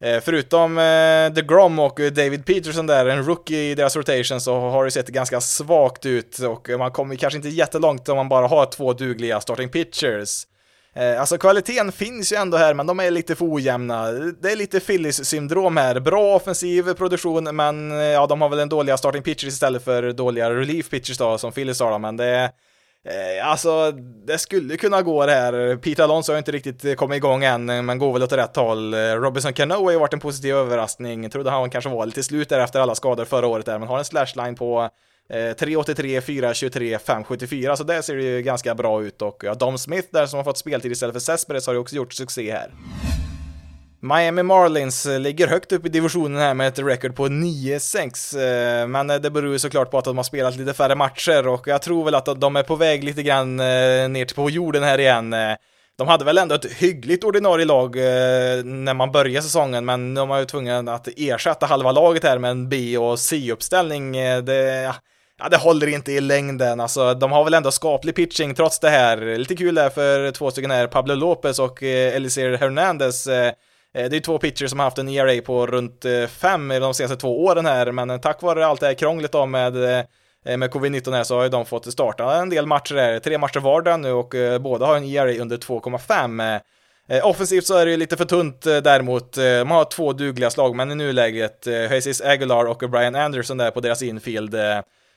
Eh, 0.04 0.20
förutom 0.22 0.78
eh, 0.78 1.34
The 1.34 1.42
Grom 1.42 1.80
och 1.80 1.96
David 1.96 2.46
Peterson 2.46 2.88
där, 2.88 3.06
en 3.06 3.24
rookie 3.24 3.72
i 3.72 3.76
deras 3.76 3.96
rotation, 3.96 4.42
så 4.42 4.60
har 4.60 4.86
det 4.86 4.92
sett 4.92 5.08
ganska 5.08 5.42
svagt 5.42 6.06
ut 6.06 6.40
och 6.40 6.70
man 6.80 6.92
kommer 6.92 7.16
kanske 7.16 7.38
inte 7.38 7.50
jättelångt 7.50 8.10
om 8.10 8.16
man 8.16 8.30
bara 8.30 8.48
har 8.48 8.66
två 8.66 8.94
dugliga 8.94 9.42
starting 9.42 9.70
pitchers. 9.70 10.48
Eh, 10.96 11.20
alltså 11.20 11.38
kvaliteten 11.38 11.92
finns 11.92 12.34
ju 12.34 12.38
ändå 12.38 12.58
här, 12.58 12.74
men 12.74 12.88
de 12.88 13.00
är 13.00 13.12
lite 13.12 13.36
för 13.36 13.54
ojämna. 13.54 14.12
Det 14.12 14.52
är 14.52 14.56
lite 14.56 14.80
Phillies-syndrom 14.80 15.78
här. 15.78 16.00
Bra 16.00 16.36
offensiv 16.36 16.94
produktion, 16.94 17.56
men 17.56 17.92
ja, 17.92 18.28
de 18.28 18.42
har 18.42 18.50
väl 18.50 18.60
en 18.60 18.70
dåliga 18.70 18.98
starting 18.98 19.24
pitchers 19.24 19.54
istället 19.54 19.84
för 19.84 20.12
dåliga 20.12 20.50
relief 20.50 20.90
pitchers 20.90 21.18
då, 21.18 21.38
som 21.38 21.52
Phillies 21.52 21.80
har, 21.80 21.92
då 21.92 22.00
men 22.00 22.18
det 22.18 22.26
är 22.26 22.50
Eh, 23.08 23.48
alltså, 23.48 23.92
det 24.28 24.38
skulle 24.38 24.78
kunna 24.78 25.02
gå 25.02 25.26
det 25.26 25.32
här. 25.32 25.76
Pete 25.76 26.04
Alonso 26.04 26.32
har 26.32 26.38
inte 26.38 26.52
riktigt 26.52 26.98
kommit 26.98 27.18
igång 27.18 27.44
än, 27.44 27.66
men 27.66 27.98
går 27.98 28.14
väl 28.14 28.24
åt 28.24 28.32
rätt 28.32 28.56
håll. 28.56 28.94
Eh, 28.94 28.98
Robinson 28.98 29.54
Cano 29.54 29.84
har 29.84 29.92
ju 29.92 30.00
varit 30.00 30.14
en 30.14 30.20
positiv 30.20 30.56
överraskning. 30.56 31.24
Jag 31.24 31.32
trodde 31.32 31.50
han 31.50 31.70
kanske 31.70 31.90
var 31.90 32.06
lite 32.06 32.24
slut 32.24 32.50
där 32.50 32.60
efter 32.60 32.80
alla 32.80 32.96
skador 32.96 33.26
förra 33.26 33.48
året 33.48 33.66
där, 33.66 33.80
men 33.80 33.88
har 33.88 33.98
en 33.98 34.06
slashline 34.06 34.56
på 34.56 34.90
383, 35.60 36.22
423, 36.22 37.00
574, 37.00 37.76
så 37.76 37.84
där 37.84 38.02
ser 38.02 38.16
det 38.16 38.24
ju 38.24 38.42
ganska 38.42 38.76
bra 38.76 39.04
ut 39.04 39.22
och 39.22 39.44
ja, 39.44 39.54
Dom 39.54 39.78
Smith 39.78 40.08
där 40.12 40.26
som 40.26 40.38
har 40.38 40.44
fått 40.44 40.58
speltid 40.58 40.92
istället 40.92 41.14
för 41.14 41.20
Cespedes 41.20 41.68
har 41.68 41.74
ju 41.74 41.80
också 41.80 41.96
gjort 41.96 42.14
succé 42.14 42.52
här. 42.52 42.72
Miami 44.02 44.44
Marlins 44.44 45.06
eh, 45.06 45.20
ligger 45.20 45.48
högt 45.48 45.72
upp 45.72 45.86
i 45.86 45.90
divisionen 45.90 46.42
här 46.42 46.54
med 46.54 46.68
ett 46.68 46.80
record 46.80 47.16
på 47.16 47.28
9-6, 47.28 48.82
eh, 48.82 48.88
men 48.88 49.10
eh, 49.10 49.16
det 49.16 49.30
beror 49.30 49.52
ju 49.52 49.60
såklart 49.60 49.92
på 49.92 49.98
att 49.98 50.06
de 50.06 50.18
har 50.18 50.24
spelat 50.24 50.58
lite 50.58 50.74
färre 50.74 50.96
matcher 50.96 51.48
och 51.48 51.68
jag 51.68 51.82
tror 51.82 52.06
väl 52.06 52.16
att 52.16 52.42
de 52.42 52.56
är 52.56 52.64
på 52.64 52.76
väg 52.76 53.04
lite 53.04 53.24
grann 53.24 53.56
ner 53.58 54.26
till 54.26 54.36
på 54.36 54.50
jorden 54.50 54.84
här 54.84 55.00
igen. 55.00 55.36
De 55.98 56.08
hade 56.08 56.26
väl 56.26 56.38
ändå 56.38 56.56
ett 56.56 56.66
hyggligt 56.66 57.24
ordinarie 57.24 57.66
lag 57.66 57.96
när 58.66 58.94
man 58.94 59.12
började 59.12 59.44
säsongen, 59.44 59.86
men 59.86 60.14
de 60.14 60.28
var 60.30 60.40
ju 60.40 60.46
tvungna 60.46 60.94
att 60.94 61.08
ersätta 61.18 61.66
halva 61.66 61.92
laget 61.92 62.24
här 62.24 62.38
med 62.38 62.52
en 62.52 62.70
B 62.70 62.98
och 62.98 63.20
C-uppställning. 63.20 64.12
Det, 64.12 64.94
ja, 65.40 65.50
det 65.50 65.58
håller 65.58 65.88
inte 65.88 66.12
i 66.12 66.22
längden. 66.22 66.80
Alltså, 66.80 67.14
de 67.14 67.32
har 67.32 67.44
väl 67.44 67.54
ändå 67.54 67.72
skaplig 67.72 68.16
pitching 68.16 68.56
trots 68.56 68.80
det 68.80 68.90
här. 68.90 69.38
Lite 69.38 69.56
kul 69.56 69.76
där 69.76 69.90
för 69.90 70.32
två 70.32 70.52
stycken 70.52 70.72
här, 70.72 70.88
Pablo 70.88 71.16
Lopez 71.16 71.60
och 71.60 71.84
Elisir 71.84 72.58
Hernandez. 72.58 73.28
Eh, 73.94 74.10
det 74.10 74.16
är 74.16 74.20
två 74.20 74.38
pitchers 74.38 74.70
som 74.70 74.80
har 74.80 74.84
haft 74.84 74.98
en 74.98 75.10
ERA 75.10 75.42
på 75.42 75.68
runt 75.68 76.06
eh, 76.06 76.28
5 76.28 76.68
de 76.68 76.94
senaste 76.94 77.18
två 77.18 77.46
åren 77.46 77.66
här, 77.66 77.92
men 77.92 78.10
eh, 78.10 78.18
tack 78.18 78.42
vare 78.42 78.66
allt 78.66 78.80
det 78.80 78.88
här 78.88 78.94
krånglet 78.94 79.32
då 79.32 79.46
med 79.46 79.74
med 80.44 80.72
covid-19 80.72 81.12
här 81.12 81.24
så 81.24 81.36
har 81.36 81.44
ju 81.44 81.50
de 81.50 81.66
fått 81.66 81.92
starta 81.92 82.36
en 82.36 82.50
del 82.50 82.66
matcher 82.66 82.96
här, 82.96 83.20
tre 83.20 83.38
matcher 83.38 83.60
vardera 83.60 83.98
nu 83.98 84.12
och 84.12 84.34
båda 84.62 84.86
har 84.86 84.98
en 84.98 85.04
ERA 85.04 85.42
under 85.42 85.58
2,5. 85.58 86.60
Offensivt 87.24 87.66
så 87.66 87.78
är 87.78 87.86
det 87.86 87.92
ju 87.92 87.98
lite 87.98 88.18
för 88.18 88.26
tunt 88.26 88.62
däremot. 88.62 89.38
Man 89.38 89.72
har 89.72 89.86
två 89.86 90.14
dugliga 90.14 90.50
slagmän 90.50 90.92
i 90.92 90.96
nuläget, 90.96 91.68
Jesus 91.92 92.22
Aguilar 92.22 92.66
och 92.66 92.78
Brian 92.90 93.16
Anderson 93.16 93.58
där 93.58 93.72
på 93.72 93.80
deras 93.80 94.02
infield. 94.02 94.56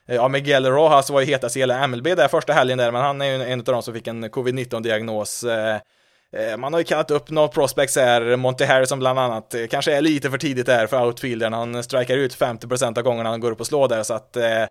Ja, 0.06 0.28
Miguel 0.28 0.66
Rojas 0.66 1.10
var 1.10 1.20
ju 1.20 1.26
hetast 1.26 1.56
i 1.56 1.60
hela 1.60 1.86
MLB 1.86 2.04
där 2.04 2.28
första 2.28 2.52
helgen 2.52 2.78
där, 2.78 2.90
men 2.90 3.02
han 3.02 3.20
är 3.20 3.26
ju 3.26 3.42
en 3.42 3.58
av 3.58 3.64
de 3.64 3.82
som 3.82 3.94
fick 3.94 4.06
en 4.06 4.24
covid-19-diagnos. 4.24 5.44
Eh, 6.36 6.56
man 6.56 6.72
har 6.72 6.80
ju 6.80 6.84
kallat 6.84 7.10
upp 7.10 7.30
några 7.30 7.48
prospects 7.48 7.96
här, 7.96 8.36
Monty 8.36 8.64
Harrison 8.64 8.98
bland 8.98 9.18
annat, 9.18 9.54
eh, 9.54 9.66
kanske 9.66 9.96
är 9.96 10.00
lite 10.00 10.30
för 10.30 10.38
tidigt 10.38 10.66
där 10.66 10.86
för 10.86 11.06
outfieldern, 11.06 11.52
han 11.52 11.82
strikar 11.82 12.16
ut 12.16 12.34
50% 12.34 12.98
av 12.98 13.04
gångerna 13.04 13.30
han 13.30 13.40
går 13.40 13.50
upp 13.50 13.60
och 13.60 13.66
slår 13.66 13.88
där, 13.88 14.02
så 14.02 14.14
att 14.14 14.36
eh, 14.36 14.64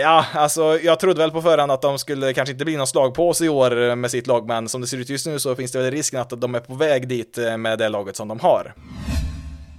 Ja, 0.00 0.26
alltså 0.34 0.78
jag 0.82 1.00
trodde 1.00 1.18
väl 1.18 1.30
på 1.30 1.42
förhand 1.42 1.72
att 1.72 1.82
de 1.82 1.98
skulle 1.98 2.32
kanske 2.32 2.52
inte 2.52 2.64
bli 2.64 2.76
någon 2.76 2.86
slagpåse 2.86 3.44
i 3.44 3.48
år 3.48 3.94
med 3.94 4.10
sitt 4.10 4.26
lag, 4.26 4.48
men 4.48 4.68
som 4.68 4.80
det 4.80 4.86
ser 4.86 4.96
ut 4.96 5.08
just 5.08 5.26
nu 5.26 5.38
så 5.38 5.56
finns 5.56 5.72
det 5.72 5.78
väl 5.78 5.90
risken 5.90 6.20
att 6.20 6.40
de 6.40 6.54
är 6.54 6.60
på 6.60 6.74
väg 6.74 7.08
dit 7.08 7.38
med 7.58 7.78
det 7.78 7.88
laget 7.88 8.16
som 8.16 8.28
de 8.28 8.40
har. 8.40 8.74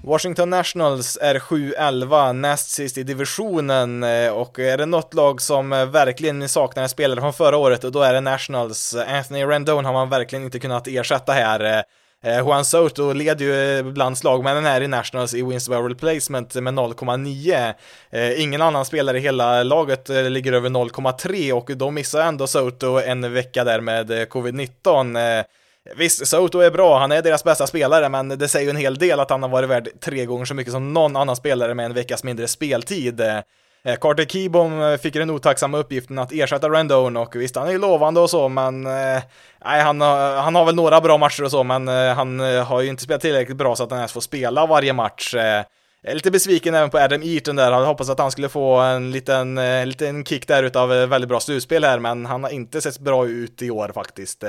Washington 0.05 0.49
Nationals 0.49 1.17
är 1.21 1.39
7-11, 1.39 2.33
näst 2.33 2.69
sist 2.69 2.97
i 2.97 3.03
divisionen 3.03 4.03
eh, 4.03 4.29
och 4.29 4.59
är 4.59 4.77
det 4.77 4.85
något 4.85 5.13
lag 5.13 5.41
som 5.41 5.73
eh, 5.73 5.85
verkligen 5.85 6.49
saknar 6.49 6.83
en 6.83 6.89
spelare 6.89 7.21
från 7.21 7.33
förra 7.33 7.57
året, 7.57 7.81
då 7.81 8.01
är 8.01 8.13
det 8.13 8.21
Nationals. 8.21 8.95
Anthony 8.95 9.45
Rendon 9.45 9.85
har 9.85 9.93
man 9.93 10.09
verkligen 10.09 10.45
inte 10.45 10.59
kunnat 10.59 10.87
ersätta 10.87 11.31
här. 11.31 11.83
Eh, 12.23 12.37
Juan 12.37 12.65
Soto 12.65 13.13
leder 13.13 13.45
ju 13.45 13.83
bland 13.83 14.17
slagmännen 14.17 14.65
här 14.65 14.81
i 14.81 14.87
Nationals 14.87 15.33
i 15.33 15.41
wins 15.41 15.69
by 15.69 15.75
replacement 15.75 16.55
med 16.55 16.73
0,9. 16.73 18.35
Ingen 18.37 18.61
annan 18.61 18.85
spelare 18.85 19.17
i 19.17 19.21
hela 19.21 19.63
laget 19.63 20.09
ligger 20.09 20.53
över 20.53 20.69
0,3 20.69 21.51
och 21.51 21.77
då 21.77 21.91
missar 21.91 22.21
ändå 22.21 22.47
Soto 22.47 22.99
en 22.99 23.33
vecka 23.33 23.63
där 23.63 23.81
med 23.81 24.09
covid-19. 24.09 25.45
Visst, 25.93 26.27
Soto 26.27 26.59
är 26.59 26.71
bra, 26.71 26.99
han 26.99 27.11
är 27.11 27.21
deras 27.21 27.43
bästa 27.43 27.67
spelare, 27.67 28.09
men 28.09 28.29
det 28.29 28.47
säger 28.47 28.65
ju 28.65 28.69
en 28.69 28.75
hel 28.75 28.97
del 28.97 29.19
att 29.19 29.29
han 29.29 29.43
har 29.43 29.49
varit 29.49 29.69
värd 29.69 29.89
tre 30.01 30.25
gånger 30.25 30.45
så 30.45 30.53
mycket 30.53 30.73
som 30.73 30.93
någon 30.93 31.15
annan 31.15 31.35
spelare 31.35 31.73
med 31.73 31.85
en 31.85 31.93
veckas 31.93 32.23
mindre 32.23 32.47
speltid. 32.47 33.21
Eh, 33.21 33.95
Carter 34.01 34.25
Keybom 34.25 34.81
eh, 34.81 34.97
fick 34.97 35.13
den 35.13 35.29
otacksamma 35.29 35.77
uppgiften 35.77 36.19
att 36.19 36.31
ersätta 36.31 36.69
Rendon 36.69 37.17
och 37.17 37.35
visst, 37.35 37.55
han 37.55 37.67
är 37.67 37.71
ju 37.71 37.77
lovande 37.77 38.19
och 38.19 38.29
så, 38.29 38.49
men 38.49 38.85
eh, 38.85 39.21
nej, 39.65 39.81
han, 39.81 40.01
har, 40.01 40.35
han 40.35 40.55
har 40.55 40.65
väl 40.65 40.75
några 40.75 41.01
bra 41.01 41.17
matcher 41.17 41.43
och 41.43 41.51
så, 41.51 41.63
men 41.63 41.87
han 41.87 42.39
har 42.39 42.81
ju 42.81 42.89
inte 42.89 43.03
spelat 43.03 43.21
tillräckligt 43.21 43.57
bra 43.57 43.75
så 43.75 43.83
att 43.83 43.91
han 43.91 43.99
ens 43.99 44.11
får 44.11 44.21
spela 44.21 44.65
varje 44.65 44.93
match. 44.93 45.33
Jag 45.33 46.11
är 46.11 46.15
lite 46.15 46.31
besviken 46.31 46.75
även 46.75 46.89
på 46.89 46.97
Adam 46.97 47.23
Eaton 47.23 47.55
där, 47.55 47.71
hade 47.71 47.85
hoppats 47.85 48.09
att 48.09 48.19
han 48.19 48.31
skulle 48.31 48.49
få 48.49 48.75
en 48.75 49.11
liten, 49.11 49.57
en 49.57 49.89
liten 49.89 50.25
kick 50.25 50.47
där 50.47 50.63
utav 50.63 50.89
väldigt 50.89 51.29
bra 51.29 51.39
slutspel 51.39 51.83
här, 51.83 51.99
men 51.99 52.25
han 52.25 52.43
har 52.43 52.51
inte 52.51 52.81
sett 52.81 52.99
bra 52.99 53.27
ut 53.27 53.61
i 53.61 53.71
år 53.71 53.91
faktiskt. 53.93 54.43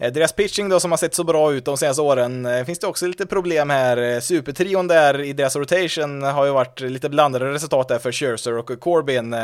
Eh, 0.00 0.12
deras 0.12 0.32
pitching 0.32 0.68
då 0.68 0.80
som 0.80 0.90
har 0.90 0.98
sett 0.98 1.14
så 1.14 1.24
bra 1.24 1.52
ut 1.52 1.64
de 1.64 1.76
senaste 1.76 2.02
åren, 2.02 2.46
eh, 2.46 2.64
finns 2.64 2.78
det 2.78 2.86
också 2.86 3.06
lite 3.06 3.26
problem 3.26 3.70
här. 3.70 3.96
Eh, 3.96 4.20
supertrion 4.20 4.86
där 4.86 5.20
i 5.20 5.32
deras 5.32 5.56
rotation 5.56 6.22
har 6.22 6.44
ju 6.44 6.52
varit 6.52 6.80
lite 6.80 7.08
blandade 7.08 7.52
resultat 7.52 7.88
där 7.88 7.98
för 7.98 8.12
Scherzer 8.12 8.58
och 8.58 8.80
Corbin. 8.80 9.36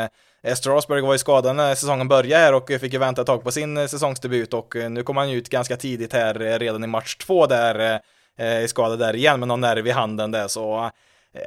Strasburg 0.55 1.03
var 1.03 1.13
ju 1.13 1.17
skadad 1.17 1.55
när 1.55 1.75
säsongen 1.75 2.07
började 2.07 2.43
här 2.43 2.53
och 2.53 2.71
fick 2.81 2.93
ju 2.93 2.99
vänta 2.99 3.21
ett 3.21 3.27
tag 3.27 3.43
på 3.43 3.51
sin 3.51 3.89
säsongsdebut 3.89 4.53
och 4.53 4.75
nu 4.89 5.03
kom 5.03 5.17
han 5.17 5.29
ut 5.29 5.49
ganska 5.49 5.77
tidigt 5.77 6.13
här 6.13 6.59
redan 6.59 6.83
i 6.83 6.87
match 6.87 7.15
två 7.15 7.45
där, 7.45 7.99
skadad 8.67 8.99
där 8.99 9.15
igen 9.15 9.39
med 9.39 9.47
någon 9.47 9.61
nerv 9.61 9.87
i 9.87 9.91
handen 9.91 10.31
där 10.31 10.47
så 10.47 10.91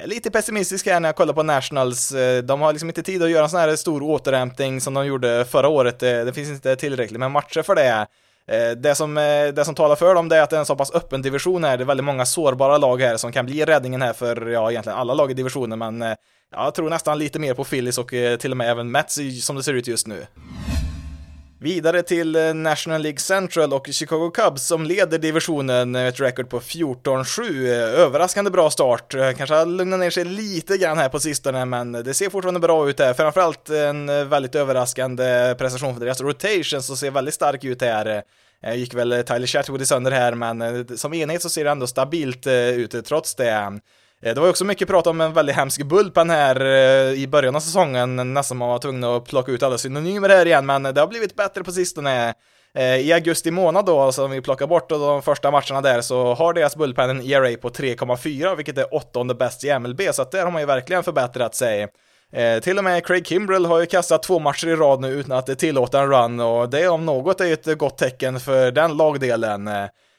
Lite 0.05 0.31
pessimistisk 0.31 0.85
här 0.87 0.99
när 0.99 1.09
jag 1.09 1.15
kollar 1.15 1.33
på 1.33 1.43
Nationals. 1.43 2.13
De 2.43 2.61
har 2.61 2.73
liksom 2.73 2.89
inte 2.89 3.03
tid 3.03 3.23
att 3.23 3.29
göra 3.29 3.43
en 3.43 3.49
sån 3.49 3.59
här 3.59 3.75
stor 3.75 4.03
återhämtning 4.03 4.81
som 4.81 4.93
de 4.93 5.05
gjorde 5.05 5.45
förra 5.45 5.67
året. 5.67 5.99
Det 5.99 6.35
finns 6.35 6.49
inte 6.49 6.75
tillräckligt 6.75 7.19
med 7.19 7.31
matcher 7.31 7.61
för 7.61 7.75
det. 7.75 8.07
Eh, 8.51 8.71
det 8.71 8.95
som, 8.95 9.17
eh, 9.17 9.47
det 9.53 9.65
som 9.65 9.75
talar 9.75 9.95
för 9.95 10.15
dem 10.15 10.29
det 10.29 10.37
är 10.37 10.41
att 10.41 10.49
det 10.49 10.55
är 10.55 10.59
en 10.59 10.65
så 10.65 10.75
pass 10.75 10.91
öppen 10.91 11.21
division 11.21 11.63
här. 11.63 11.77
Det 11.77 11.83
är 11.83 11.85
väldigt 11.85 12.05
många 12.05 12.25
sårbara 12.25 12.77
lag 12.77 13.01
här 13.01 13.17
som 13.17 13.31
kan 13.31 13.45
bli 13.45 13.65
räddningen 13.65 14.01
här 14.01 14.13
för, 14.13 14.47
ja, 14.47 14.71
egentligen 14.71 14.99
alla 14.99 15.13
lag 15.13 15.31
i 15.31 15.33
divisionen, 15.33 15.79
men 15.79 16.01
eh, 16.01 16.15
jag 16.55 16.75
tror 16.75 16.89
nästan 16.89 17.19
lite 17.19 17.39
mer 17.39 17.53
på 17.53 17.63
Phillies 17.63 17.97
och 17.97 18.13
till 18.39 18.51
och 18.51 18.57
med 18.57 18.69
även 18.69 18.91
Mets 18.91 19.19
som 19.41 19.55
det 19.55 19.63
ser 19.63 19.73
ut 19.73 19.87
just 19.87 20.07
nu. 20.07 20.25
Vidare 21.63 22.03
till 22.03 22.35
eh, 22.35 22.53
National 22.53 23.01
League 23.01 23.19
Central 23.19 23.73
och 23.73 23.87
Chicago 23.91 24.31
Cubs 24.33 24.67
som 24.67 24.85
leder 24.85 25.17
divisionen 25.17 25.91
med 25.91 26.07
ett 26.07 26.19
record 26.19 26.49
på 26.49 26.59
14-7. 26.59 27.65
Eh, 27.65 27.99
överraskande 27.99 28.51
bra 28.51 28.69
start. 28.69 29.13
Eh, 29.13 29.31
kanske 29.31 29.55
har 29.55 29.65
lugnat 29.65 29.99
ner 29.99 30.09
sig 30.09 30.25
lite 30.25 30.77
grann 30.77 30.97
här 30.97 31.09
på 31.09 31.19
sistone, 31.19 31.65
men 31.65 31.91
det 31.91 32.13
ser 32.13 32.29
fortfarande 32.29 32.59
bra 32.59 32.89
ut 32.89 32.99
här. 32.99 33.13
Framförallt 33.13 33.69
en 33.69 34.29
väldigt 34.29 34.55
överraskande 34.55 35.55
prestation 35.57 35.93
för 35.93 36.05
deras 36.05 36.21
rotation 36.21 36.81
som 36.81 36.97
ser 36.97 37.11
väldigt 37.11 37.33
stark 37.33 37.63
ut 37.63 37.81
här. 37.81 38.23
Gick 38.75 38.93
väl 38.93 39.23
Tyler 39.27 39.47
Chatwood 39.47 39.81
i 39.81 39.85
sönder 39.85 40.11
här, 40.11 40.33
men 40.33 40.87
som 40.97 41.13
enhet 41.13 41.41
så 41.41 41.49
ser 41.49 41.63
det 41.63 41.71
ändå 41.71 41.87
stabilt 41.87 42.47
ut 42.47 43.05
trots 43.05 43.35
det. 43.35 43.79
Eh, 44.23 44.33
det 44.33 44.41
var 44.41 44.49
också 44.49 44.65
mycket 44.65 44.87
prat 44.87 45.07
om 45.07 45.21
en 45.21 45.33
väldigt 45.33 45.55
hemsk 45.55 45.83
bullpen 45.83 46.29
här 46.29 46.65
eh, 46.65 47.13
i 47.13 47.27
början 47.27 47.55
av 47.55 47.59
säsongen, 47.59 48.33
nästan 48.33 48.57
man 48.57 48.69
var 48.69 48.79
tvungen 48.79 49.03
att 49.03 49.25
plocka 49.25 49.51
ut 49.51 49.63
alla 49.63 49.77
synonymer 49.77 50.29
här 50.29 50.45
igen, 50.45 50.65
men 50.65 50.83
det 50.83 50.99
har 50.99 51.07
blivit 51.07 51.35
bättre 51.35 51.63
på 51.63 51.71
sistone. 51.71 52.33
Eh, 52.73 52.95
I 52.95 53.13
augusti 53.13 53.51
månad 53.51 53.85
då, 53.85 54.11
som 54.11 54.31
vi 54.31 54.41
plockar 54.41 54.67
bort 54.67 54.89
de 54.89 55.21
första 55.21 55.51
matcherna 55.51 55.81
där, 55.81 56.01
så 56.01 56.33
har 56.33 56.53
deras 56.53 56.75
bullpen 56.75 57.09
en 57.09 57.21
ERA 57.21 57.57
på 57.57 57.69
3,4, 57.69 58.55
vilket 58.55 58.77
är 58.77 58.93
åttonde 58.93 59.35
bäst 59.35 59.63
i 59.63 59.79
MLB, 59.79 60.01
så 60.11 60.21
att 60.21 60.31
där 60.31 60.43
har 60.43 60.51
man 60.51 60.61
ju 60.61 60.65
verkligen 60.65 61.03
förbättrat 61.03 61.55
sig. 61.55 61.87
Eh, 62.33 62.59
till 62.59 62.77
och 62.77 62.83
med 62.83 63.05
Craig 63.05 63.27
Kimbrell 63.27 63.65
har 63.65 63.79
ju 63.79 63.85
kastat 63.85 64.23
två 64.23 64.39
matcher 64.39 64.67
i 64.67 64.75
rad 64.75 65.01
nu 65.01 65.07
utan 65.07 65.37
att 65.37 65.59
tillåta 65.59 66.01
en 66.01 66.09
run 66.09 66.39
och 66.39 66.69
det 66.69 66.87
om 66.87 67.05
något 67.05 67.41
är 67.41 67.45
ju 67.45 67.53
ett 67.53 67.77
gott 67.77 67.97
tecken 67.97 68.39
för 68.39 68.71
den 68.71 68.97
lagdelen. 68.97 69.69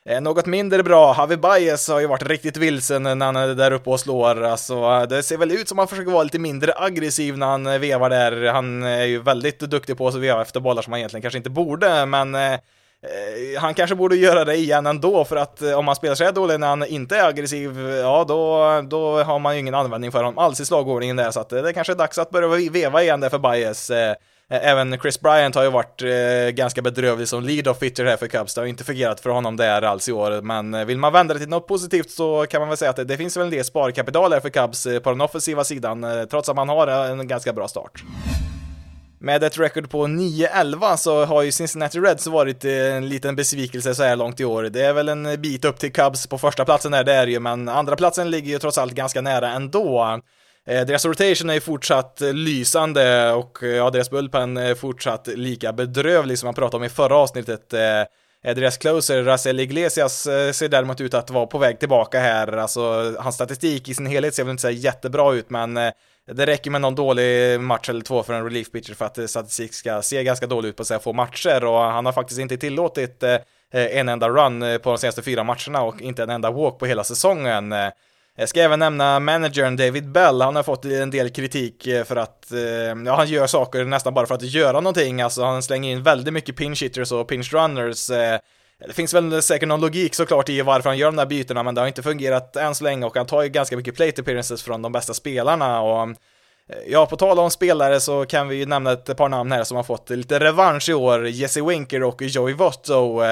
Eh, 0.08 0.20
något 0.20 0.46
mindre 0.46 0.82
bra, 0.82 1.14
Javi 1.18 1.36
Baez 1.36 1.88
har 1.88 2.00
ju 2.00 2.06
varit 2.06 2.26
riktigt 2.26 2.56
vilsen 2.56 3.02
när 3.02 3.24
han 3.24 3.36
är 3.36 3.54
där 3.54 3.72
uppe 3.72 3.90
och 3.90 4.00
slår. 4.00 4.42
Alltså, 4.42 5.06
det 5.06 5.22
ser 5.22 5.36
väl 5.36 5.50
ut 5.50 5.68
som 5.68 5.78
att 5.78 5.82
han 5.82 5.88
försöker 5.88 6.10
vara 6.10 6.22
lite 6.22 6.38
mindre 6.38 6.72
aggressiv 6.76 7.38
när 7.38 7.46
han 7.46 7.66
eh, 7.66 7.78
vevar 7.78 8.10
där. 8.10 8.46
Han 8.46 8.82
eh, 8.82 8.88
är 8.88 9.04
ju 9.04 9.22
väldigt 9.22 9.60
duktig 9.60 9.98
på 9.98 10.08
att 10.08 10.14
veva 10.14 10.42
efter 10.42 10.60
bollar 10.60 10.82
som 10.82 10.92
han 10.92 10.98
egentligen 10.98 11.22
kanske 11.22 11.38
inte 11.38 11.50
borde, 11.50 12.06
men 12.06 12.34
eh, 12.34 12.58
han 13.58 13.74
kanske 13.74 13.96
borde 13.96 14.16
göra 14.16 14.44
det 14.44 14.56
igen 14.56 14.86
ändå, 14.86 15.24
för 15.24 15.36
att 15.36 15.62
om 15.62 15.86
han 15.86 15.96
spelar 15.96 16.14
så 16.14 16.24
här 16.24 16.32
dåligt 16.32 16.60
när 16.60 16.68
han 16.68 16.86
inte 16.86 17.16
är 17.16 17.28
aggressiv, 17.28 17.80
ja 17.88 18.24
då, 18.28 18.82
då 18.90 19.22
har 19.22 19.38
man 19.38 19.54
ju 19.54 19.60
ingen 19.60 19.74
användning 19.74 20.12
för 20.12 20.18
honom 20.18 20.38
alls 20.38 20.60
i 20.60 20.64
slagordningen 20.64 21.16
där, 21.16 21.30
så 21.30 21.40
att 21.40 21.48
det 21.48 21.72
kanske 21.72 21.92
är 21.92 21.96
dags 21.96 22.18
att 22.18 22.30
börja 22.30 22.70
veva 22.70 23.02
igen 23.02 23.20
där 23.20 23.28
för 23.28 23.38
Baez. 23.38 23.90
Eh, 24.52 24.68
även 24.68 24.98
Chris 25.00 25.20
Bryant 25.20 25.54
har 25.54 25.62
ju 25.62 25.70
varit 25.70 26.02
eh, 26.02 26.54
ganska 26.54 26.82
bedrövlig 26.82 27.28
som 27.28 27.42
lead-off 27.42 27.78
pitcher 27.78 28.04
här 28.04 28.16
för 28.16 28.26
Cubs. 28.26 28.54
Det 28.54 28.60
har 28.60 28.66
inte 28.66 28.84
fungerat 28.84 29.20
för 29.20 29.30
honom 29.30 29.56
där 29.56 29.82
alls 29.82 30.08
i 30.08 30.12
år, 30.12 30.42
men 30.42 30.74
eh, 30.74 30.84
vill 30.84 30.98
man 30.98 31.12
vända 31.12 31.34
det 31.34 31.40
till 31.40 31.48
något 31.48 31.66
positivt 31.66 32.10
så 32.10 32.46
kan 32.46 32.60
man 32.60 32.68
väl 32.68 32.78
säga 32.78 32.90
att 32.90 32.96
det, 32.96 33.04
det 33.04 33.16
finns 33.16 33.36
väl 33.36 33.44
en 33.44 33.50
del 33.50 33.64
sparkapital 33.64 34.32
här 34.32 34.40
för 34.40 34.50
Cubs 34.50 34.86
eh, 34.86 34.98
på 34.98 35.10
den 35.10 35.20
offensiva 35.20 35.64
sidan, 35.64 36.26
trots 36.30 36.48
att 36.48 36.56
man 36.56 36.68
har 36.68 36.86
en 36.86 37.28
ganska 37.28 37.52
bra 37.52 37.68
start. 37.68 38.02
Med 39.18 39.42
ett 39.44 39.58
record 39.58 39.90
på 39.90 40.06
9-11 40.06 40.96
så 40.96 41.24
har 41.24 41.42
ju 41.42 41.52
Cincinnati 41.52 41.98
Reds 41.98 42.26
varit 42.26 42.64
en 42.64 43.08
liten 43.08 43.36
besvikelse 43.36 43.94
så 43.94 44.02
här 44.02 44.16
långt 44.16 44.40
i 44.40 44.44
år. 44.44 44.62
Det 44.62 44.82
är 44.82 44.92
väl 44.92 45.08
en 45.08 45.40
bit 45.40 45.64
upp 45.64 45.78
till 45.78 45.92
Cubs 45.92 46.26
på 46.26 46.38
första 46.38 46.64
platsen 46.64 46.92
där, 46.92 47.04
det 47.04 47.12
är 47.12 47.26
det 47.26 47.32
ju, 47.32 47.40
men 47.40 47.68
andra 47.68 47.96
platsen 47.96 48.30
ligger 48.30 48.52
ju 48.52 48.58
trots 48.58 48.78
allt 48.78 48.92
ganska 48.92 49.20
nära 49.20 49.50
ändå. 49.50 50.20
Eh, 50.66 50.86
deras 50.86 51.04
rotation 51.04 51.50
är 51.50 51.60
fortsatt 51.60 52.20
eh, 52.20 52.32
lysande 52.32 53.32
och 53.32 53.62
eh, 53.62 53.68
ja, 53.68 53.90
deras 53.90 54.10
bullpen 54.10 54.56
är 54.56 54.74
fortsatt 54.74 55.26
lika 55.26 55.72
bedrövlig 55.72 56.38
som 56.38 56.46
man 56.46 56.54
pratade 56.54 56.76
om 56.76 56.84
i 56.84 56.88
förra 56.88 57.16
avsnittet. 57.16 57.74
Deras 58.44 58.78
closer, 58.78 59.22
Razel 59.22 59.60
Iglesias, 59.60 60.22
ser 60.52 60.68
däremot 60.68 61.00
ut 61.00 61.14
att 61.14 61.30
vara 61.30 61.46
på 61.46 61.58
väg 61.58 61.78
tillbaka 61.78 62.20
här. 62.20 62.52
Alltså, 62.52 63.14
hans 63.18 63.34
statistik 63.34 63.88
i 63.88 63.94
sin 63.94 64.06
helhet 64.06 64.34
ser 64.34 64.44
väl 64.44 64.50
inte 64.50 64.60
så 64.60 64.70
jättebra 64.70 65.34
ut, 65.34 65.50
men 65.50 65.74
det 66.32 66.46
räcker 66.46 66.70
med 66.70 66.80
någon 66.80 66.94
dålig 66.94 67.60
match 67.60 67.88
eller 67.88 68.00
två 68.00 68.22
för 68.22 68.34
en 68.34 68.44
relief 68.44 68.70
pitcher 68.70 68.94
för 68.94 69.04
att 69.04 69.30
statistik 69.30 69.74
ska 69.74 70.02
se 70.02 70.24
ganska 70.24 70.46
dålig 70.46 70.68
ut 70.68 70.76
på 70.76 70.84
så 70.84 70.94
här 70.94 70.98
få 70.98 71.12
matcher 71.12 71.64
och 71.64 71.78
han 71.78 72.06
har 72.06 72.12
faktiskt 72.12 72.40
inte 72.40 72.56
tillåtit 72.56 73.22
en 73.72 74.08
enda 74.08 74.28
run 74.28 74.60
på 74.60 74.90
de 74.90 74.98
senaste 74.98 75.22
fyra 75.22 75.44
matcherna 75.44 75.82
och 75.82 76.00
inte 76.00 76.22
en 76.22 76.30
enda 76.30 76.50
walk 76.50 76.78
på 76.78 76.86
hela 76.86 77.04
säsongen. 77.04 77.74
Jag 78.36 78.48
ska 78.48 78.60
även 78.60 78.78
nämna 78.78 79.20
managern 79.20 79.76
David 79.76 80.12
Bell, 80.12 80.40
han 80.40 80.56
har 80.56 80.62
fått 80.62 80.84
en 80.84 81.10
del 81.10 81.30
kritik 81.30 81.86
eh, 81.86 82.04
för 82.04 82.16
att, 82.16 82.52
eh, 82.52 82.60
ja 83.06 83.16
han 83.16 83.28
gör 83.28 83.46
saker 83.46 83.84
nästan 83.84 84.14
bara 84.14 84.26
för 84.26 84.34
att 84.34 84.42
göra 84.42 84.80
någonting, 84.80 85.20
alltså 85.20 85.44
han 85.44 85.62
slänger 85.62 85.90
in 85.90 86.02
väldigt 86.02 86.34
mycket 86.34 86.56
pinch 86.56 86.82
hitters 86.82 87.12
och 87.12 87.28
pinch 87.28 87.52
runners. 87.52 88.10
Eh. 88.10 88.38
Det 88.86 88.92
finns 88.92 89.14
väl 89.14 89.42
säkert 89.42 89.68
någon 89.68 89.80
logik 89.80 90.14
såklart 90.14 90.48
i 90.48 90.62
varför 90.62 90.90
han 90.90 90.98
gör 90.98 91.06
de 91.06 91.16
där 91.16 91.26
bytena, 91.26 91.62
men 91.62 91.74
det 91.74 91.80
har 91.80 91.88
inte 91.88 92.02
fungerat 92.02 92.56
än 92.56 92.74
så 92.74 92.84
länge 92.84 93.06
och 93.06 93.16
han 93.16 93.26
tar 93.26 93.42
ju 93.42 93.48
ganska 93.48 93.76
mycket 93.76 93.94
plate 93.94 94.20
appearances 94.20 94.62
från 94.62 94.82
de 94.82 94.92
bästa 94.92 95.14
spelarna 95.14 95.80
och 95.80 96.08
Ja, 96.86 97.06
på 97.06 97.16
tal 97.16 97.38
om 97.38 97.50
spelare 97.50 98.00
så 98.00 98.24
kan 98.24 98.48
vi 98.48 98.56
ju 98.56 98.66
nämna 98.66 98.92
ett 98.92 99.16
par 99.16 99.28
namn 99.28 99.52
här 99.52 99.64
som 99.64 99.76
har 99.76 99.84
fått 99.84 100.10
lite 100.10 100.38
revansch 100.38 100.88
i 100.88 100.94
år. 100.94 101.28
Jesse 101.28 101.62
Winker 101.62 102.02
och 102.02 102.22
Joey 102.22 102.54
Votto. 102.54 103.22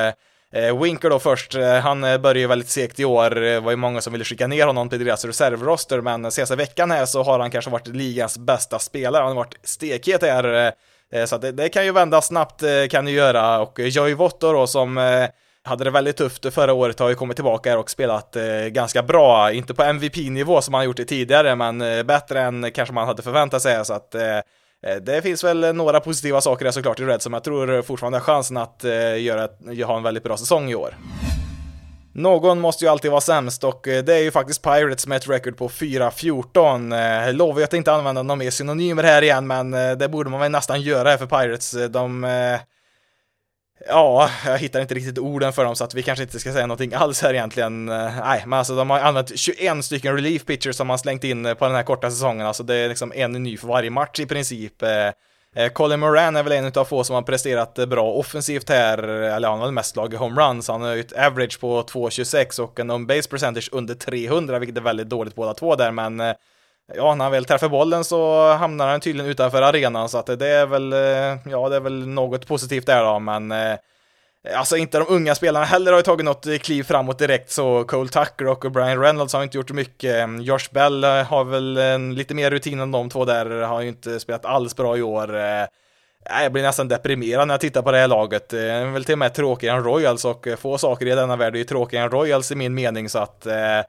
Eh, 0.55 0.83
Winker 0.83 1.11
då 1.11 1.19
först, 1.19 1.55
eh, 1.55 1.75
han 1.75 2.01
börjar 2.01 2.19
började 2.19 2.41
ju 2.41 2.47
väldigt 2.47 2.69
segt 2.69 3.01
i 3.01 3.05
år, 3.05 3.31
det 3.31 3.61
var 3.61 3.71
ju 3.71 3.77
många 3.77 4.01
som 4.01 4.13
ville 4.13 4.25
skicka 4.25 4.47
ner 4.47 4.67
honom 4.67 4.89
till 4.89 5.05
deras 5.05 5.25
reservroster, 5.25 6.01
men 6.01 6.31
senaste 6.31 6.57
veckan 6.57 6.91
här 6.91 7.07
så 7.07 7.23
har 7.23 7.39
han 7.39 7.51
kanske 7.51 7.71
varit 7.71 7.87
ligans 7.87 8.39
bästa 8.39 8.79
spelare, 8.79 9.21
han 9.23 9.29
har 9.29 9.45
varit 9.45 9.59
stekhet 9.63 10.23
här, 10.23 10.73
så 11.27 11.39
det, 11.39 11.53
det, 11.53 11.69
kan 11.69 11.85
ju 11.85 11.93
vända 11.93 12.23
snabbt, 12.23 12.63
kan 12.91 13.05
det 13.05 13.11
göra, 13.11 13.61
och 13.61 13.79
Joey 13.79 14.15
Votto 14.15 14.53
då 14.53 14.67
som 14.67 14.97
hade 15.63 15.85
det 15.85 15.91
väldigt 15.91 16.17
tufft 16.17 16.55
förra 16.55 16.73
året, 16.73 16.99
har 16.99 17.09
ju 17.09 17.15
kommit 17.15 17.37
tillbaka 17.37 17.71
här 17.71 17.79
och 17.79 17.91
spelat 17.91 18.37
ganska 18.69 19.03
bra, 19.03 19.53
inte 19.53 19.75
på 19.75 19.83
MVP-nivå 19.83 20.61
som 20.61 20.75
han 20.75 20.85
gjort 20.85 20.97
det 20.97 21.05
tidigare, 21.05 21.57
men 21.57 22.07
bättre 22.07 22.41
än 22.41 22.73
kanske 22.73 22.95
man 22.95 23.07
hade 23.07 23.23
förväntat 23.23 23.63
sig, 23.63 23.85
så 23.85 23.93
att 23.93 24.15
Eh, 24.87 24.97
det 24.97 25.23
finns 25.23 25.45
väl 25.45 25.75
några 25.75 26.01
positiva 26.01 26.41
saker 26.41 26.65
där 26.65 26.73
såklart 26.73 27.01
i 27.01 27.05
Red 27.05 27.23
som 27.23 27.33
jag 27.33 27.45
tror 27.45 27.83
fortfarande 27.83 28.19
har 28.19 28.25
chansen 28.25 28.57
att 28.57 28.85
eh, 28.85 29.23
göra, 29.23 29.49
ha 29.87 29.97
en 29.97 30.03
väldigt 30.03 30.25
bra 30.25 30.37
säsong 30.37 30.71
i 30.71 30.75
år. 30.75 30.97
Någon 32.13 32.61
måste 32.61 32.85
ju 32.85 32.91
alltid 32.91 33.11
vara 33.11 33.21
sämst 33.21 33.65
och 33.65 33.89
eh, 33.89 34.05
det 34.05 34.15
är 34.15 34.23
ju 34.23 34.31
faktiskt 34.31 34.63
Pirates 34.63 35.07
med 35.07 35.17
ett 35.17 35.29
record 35.29 35.57
på 35.57 35.69
4-14. 35.69 37.33
Lovar 37.33 37.59
ju 37.59 37.65
att 37.65 37.73
inte 37.73 37.93
använda 37.93 38.23
några 38.23 38.37
mer 38.37 38.51
synonymer 38.51 39.03
här 39.03 39.23
igen, 39.23 39.47
men 39.47 39.71
det 39.71 40.09
borde 40.09 40.31
man 40.31 40.41
väl 40.41 40.51
nästan 40.51 40.83
göra 40.83 41.11
här 41.11 41.17
för 41.17 41.27
Pirates. 41.27 41.77
De 41.91 42.25
Ja, 43.89 44.31
jag 44.47 44.59
hittar 44.59 44.81
inte 44.81 44.95
riktigt 44.95 45.19
orden 45.19 45.53
för 45.53 45.65
dem 45.65 45.77
så 45.77 45.85
att 45.85 45.95
vi 45.95 46.03
kanske 46.03 46.23
inte 46.23 46.41
ska 46.41 46.53
säga 46.53 46.67
någonting 46.67 46.95
alls 46.95 47.23
här 47.23 47.35
egentligen. 47.35 47.89
Eh, 47.89 48.21
nej, 48.25 48.43
men 48.47 48.59
alltså 48.59 48.77
de 48.77 48.91
har 48.91 49.01
använt 49.01 49.39
21 49.39 49.85
stycken 49.85 50.15
relief 50.15 50.45
pitchers 50.45 50.77
som 50.77 50.87
man 50.87 50.99
slängt 50.99 51.25
in 51.25 51.47
eh, 51.47 51.55
på 51.55 51.65
den 51.67 51.75
här 51.75 51.83
korta 51.83 52.11
säsongen, 52.11 52.47
alltså 52.47 52.63
det 52.63 52.75
är 52.75 52.89
liksom 52.89 53.13
en 53.15 53.33
ny 53.33 53.57
för 53.57 53.69
varje 53.69 53.91
match 53.91 54.21
i 54.21 54.27
princip. 54.27 54.83
Eh, 54.83 55.69
Colin 55.73 56.01
Moran 56.01 56.37
är 56.37 56.43
väl 56.43 56.53
en 56.53 56.73
av 56.75 56.85
få 56.85 57.05
som 57.05 57.15
har 57.15 57.23
presterat 57.23 57.75
bra 57.75 58.13
offensivt 58.13 58.69
här, 58.69 58.99
eller 59.09 59.49
han 59.49 59.59
har 59.59 59.67
väl 59.67 59.75
mest 59.75 59.93
slagit 59.93 60.19
homeruns, 60.19 60.69
han 60.69 60.83
har 60.83 60.95
ju 60.95 61.01
ett 61.01 61.19
average 61.19 61.61
på 61.61 61.83
2,26 61.83 62.61
och 62.61 62.81
en 62.81 62.91
on-base 62.91 63.29
percentage 63.29 63.69
under 63.73 63.95
300, 63.95 64.59
vilket 64.59 64.77
är 64.77 64.81
väldigt 64.81 65.09
dåligt 65.09 65.35
båda 65.35 65.55
två 65.55 65.77
där, 65.77 65.91
men 65.91 66.35
ja, 66.95 67.15
när 67.15 67.25
han 67.25 67.33
väl 67.33 67.45
träffar 67.45 67.69
bollen 67.69 68.05
så 68.05 68.53
hamnar 68.53 68.89
han 68.89 69.01
tydligen 69.01 69.31
utanför 69.31 69.63
arenan 69.63 70.09
så 70.09 70.19
att 70.19 70.27
det 70.27 70.49
är 70.49 70.67
väl, 70.67 70.93
eh, 70.93 71.53
ja, 71.53 71.69
det 71.69 71.77
är 71.77 71.81
väl 71.81 72.09
något 72.09 72.47
positivt 72.47 72.87
där 72.87 73.05
då, 73.05 73.19
men 73.19 73.53
eh, 73.53 73.75
Alltså 74.57 74.77
inte 74.77 74.99
de 74.99 75.07
unga 75.09 75.35
spelarna 75.35 75.65
heller 75.67 75.93
har 75.93 75.99
ju 75.99 76.03
tagit 76.03 76.25
något 76.25 76.63
kliv 76.63 76.83
framåt 76.83 77.19
direkt 77.19 77.51
så 77.51 77.85
Cole 77.85 78.09
Tucker 78.09 78.47
och 78.47 78.73
Brian 78.73 79.01
Reynolds 79.01 79.33
har 79.33 79.43
inte 79.43 79.57
gjort 79.57 79.71
mycket. 79.71 80.15
Mm, 80.15 80.43
Josh 80.43 80.71
Bell 80.71 81.05
eh, 81.05 81.11
har 81.11 81.45
väl 81.45 81.77
en, 81.77 82.15
lite 82.15 82.35
mer 82.35 82.51
rutin 82.51 82.81
än 82.81 82.93
de 82.93 83.11
två 83.11 83.25
där, 83.25 83.47
har 83.47 83.81
ju 83.81 83.89
inte 83.89 84.21
spelat 84.21 84.45
alls 84.45 84.77
bra 84.77 84.97
i 84.97 85.03
år. 85.03 85.35
Jag 86.43 86.53
blir 86.53 86.63
nästan 86.63 86.89
deprimerad 86.89 87.49
när 87.49 87.55
jag 87.55 87.61
tittar 87.61 87.83
på 87.83 87.93
det 87.93 87.99
här 87.99 88.09
laget. 88.09 88.49
Det 88.49 88.71
är 88.71 88.85
väl 88.85 89.05
till 89.05 89.13
och 89.13 89.19
med 89.19 89.35
tråkigare 89.35 89.77
än 89.77 89.85
Royals 89.85 90.25
och 90.25 90.47
få 90.59 90.79
saker 90.79 91.07
i 91.07 91.15
denna 91.15 91.37
värld 91.37 91.55
är 91.55 91.59
ju 91.59 91.65
tråkigare 91.65 92.05
än 92.05 92.11
Royals 92.11 92.53
i 92.53 92.55
min 92.55 92.75
mening 92.75 93.09
så 93.09 93.19
att 93.19 93.47
Eh, 93.47 93.85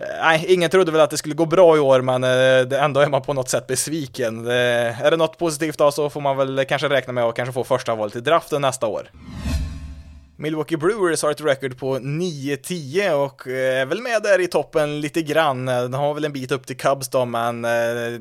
Eh, 0.00 0.06
nej, 0.22 0.44
ingen 0.48 0.70
trodde 0.70 0.92
väl 0.92 1.00
att 1.00 1.10
det 1.10 1.16
skulle 1.16 1.34
gå 1.34 1.46
bra 1.46 1.76
i 1.76 1.80
år, 1.80 2.00
men 2.00 2.24
eh, 2.24 2.84
ändå 2.84 3.00
är 3.00 3.08
man 3.08 3.22
på 3.22 3.32
något 3.32 3.48
sätt 3.48 3.66
besviken. 3.66 4.46
Är 4.46 5.10
det 5.10 5.16
något 5.16 5.38
positivt 5.38 5.78
då 5.78 5.92
så 5.92 6.10
får 6.10 6.20
man 6.20 6.36
väl 6.36 6.64
kanske 6.68 6.88
räkna 6.88 7.12
med 7.12 7.24
att 7.24 7.36
kanske 7.36 7.52
få 7.52 7.64
första 7.64 7.94
valet 7.94 8.16
i 8.16 8.20
draften 8.20 8.62
nästa 8.62 8.86
år. 8.86 9.10
Milwaukee 10.36 10.76
Brewers 10.76 11.22
har 11.22 11.30
ett 11.30 11.40
record 11.40 11.78
på 11.78 11.98
9-10 11.98 13.10
och 13.12 13.46
eh, 13.48 13.80
är 13.80 13.86
väl 13.86 14.00
med 14.02 14.22
där 14.22 14.40
i 14.40 14.46
toppen 14.46 15.00
lite 15.00 15.22
grann. 15.22 15.66
De 15.66 15.94
har 15.94 16.14
väl 16.14 16.24
en 16.24 16.32
bit 16.32 16.52
upp 16.52 16.66
till 16.66 16.76
Cubs 16.76 17.08
då, 17.08 17.24
men 17.24 17.62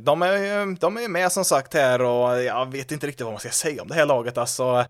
de 0.03 0.21
är 0.21 0.37
ju 0.37 0.75
de 0.79 0.97
är 0.97 1.07
med 1.07 1.31
som 1.31 1.45
sagt 1.45 1.73
här 1.73 2.01
och 2.01 2.43
jag 2.43 2.71
vet 2.71 2.91
inte 2.91 3.07
riktigt 3.07 3.23
vad 3.23 3.33
man 3.33 3.39
ska 3.39 3.49
säga 3.49 3.81
om 3.81 3.87
det 3.87 3.95
här 3.95 4.05
laget 4.05 4.37
alltså. 4.37 4.85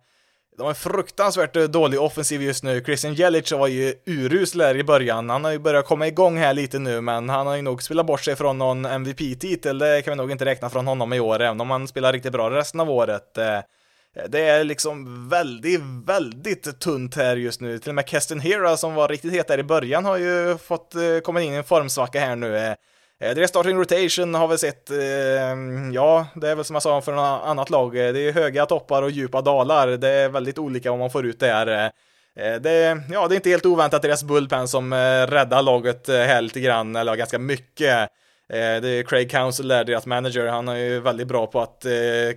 De 0.59 0.63
har 0.63 0.69
en 0.69 0.75
fruktansvärt 0.75 1.55
eh, 1.55 1.63
dålig 1.63 2.01
offensiv 2.01 2.41
just 2.41 2.63
nu. 2.63 2.83
Christian 2.85 3.13
Jelic 3.13 3.51
var 3.51 3.67
ju 3.67 3.93
urusel 4.05 4.77
i 4.77 4.83
början. 4.83 5.29
Han 5.29 5.43
har 5.43 5.51
ju 5.51 5.59
börjat 5.59 5.85
komma 5.85 6.07
igång 6.07 6.37
här 6.37 6.53
lite 6.53 6.79
nu, 6.79 7.01
men 7.01 7.29
han 7.29 7.47
har 7.47 7.55
ju 7.55 7.61
nog 7.61 7.83
spelat 7.83 8.05
bort 8.05 8.23
sig 8.23 8.35
från 8.35 8.57
någon 8.57 8.85
MVP-titel. 8.85 9.79
Det 9.79 10.01
kan 10.01 10.11
vi 10.11 10.17
nog 10.17 10.31
inte 10.31 10.45
räkna 10.45 10.69
från 10.69 10.87
honom 10.87 11.13
i 11.13 11.19
år, 11.19 11.41
även 11.41 11.61
om 11.61 11.69
han 11.69 11.87
spelar 11.87 12.13
riktigt 12.13 12.31
bra 12.31 12.49
resten 12.49 12.79
av 12.79 12.89
året. 12.89 13.37
Eh, 13.37 13.59
det 14.29 14.39
är 14.39 14.63
liksom 14.63 15.29
väldigt, 15.29 15.81
väldigt 16.05 16.79
tunt 16.79 17.15
här 17.15 17.35
just 17.35 17.61
nu. 17.61 17.79
Till 17.79 17.89
och 17.89 17.95
med 17.95 18.09
Keston 18.09 18.39
Hera 18.39 18.77
som 18.77 18.93
var 18.93 19.07
riktigt 19.07 19.33
het 19.33 19.47
där 19.47 19.57
i 19.57 19.63
början 19.63 20.05
har 20.05 20.17
ju 20.17 20.57
fått 20.57 20.95
eh, 20.95 21.01
komma 21.23 21.41
in 21.41 21.53
i 21.53 21.55
en 21.55 21.63
formsvacka 21.63 22.19
här 22.19 22.35
nu. 22.35 22.75
Eh, 23.21 23.35
deras 23.35 23.49
starting 23.49 23.77
rotation 23.77 24.33
har 24.33 24.47
vi 24.47 24.57
sett, 24.57 24.91
eh, 24.91 24.97
ja, 25.93 26.27
det 26.35 26.49
är 26.49 26.55
väl 26.55 26.65
som 26.65 26.73
jag 26.75 26.83
sa 26.83 27.01
för 27.01 27.11
något 27.11 27.41
annat 27.45 27.69
lag, 27.69 27.97
eh, 27.97 28.13
det 28.13 28.19
är 28.19 28.31
höga 28.31 28.65
toppar 28.65 29.01
och 29.01 29.11
djupa 29.11 29.41
dalar, 29.41 29.87
det 29.87 30.09
är 30.09 30.29
väldigt 30.29 30.57
olika 30.57 30.89
vad 30.89 30.99
man 30.99 31.09
får 31.09 31.25
ut 31.25 31.39
där. 31.39 31.91
Eh, 32.35 32.55
det, 32.55 33.01
ja, 33.11 33.27
det 33.27 33.33
är 33.33 33.35
inte 33.35 33.49
helt 33.49 33.65
oväntat 33.65 34.01
deras 34.01 34.23
bullpen 34.23 34.67
som 34.67 34.93
räddar 35.27 35.61
laget 35.61 36.07
här 36.07 36.41
lite 36.41 36.59
grann, 36.59 36.95
eller 36.95 37.15
ganska 37.15 37.39
mycket. 37.39 38.09
Det 38.47 38.87
är 38.87 39.03
Craig 39.03 39.31
Council 39.31 39.67
där, 39.67 39.83
deras 39.83 40.05
manager, 40.05 40.47
han 40.47 40.67
är 40.67 40.75
ju 40.75 40.99
väldigt 40.99 41.27
bra 41.27 41.47
på 41.47 41.61
att 41.61 41.85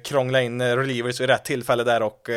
krångla 0.05 0.43
in 0.43 0.63
relievers 0.63 1.21
vid 1.21 1.29
rätt 1.29 1.45
tillfälle 1.45 1.85
där 1.85 2.03
och 2.03 2.29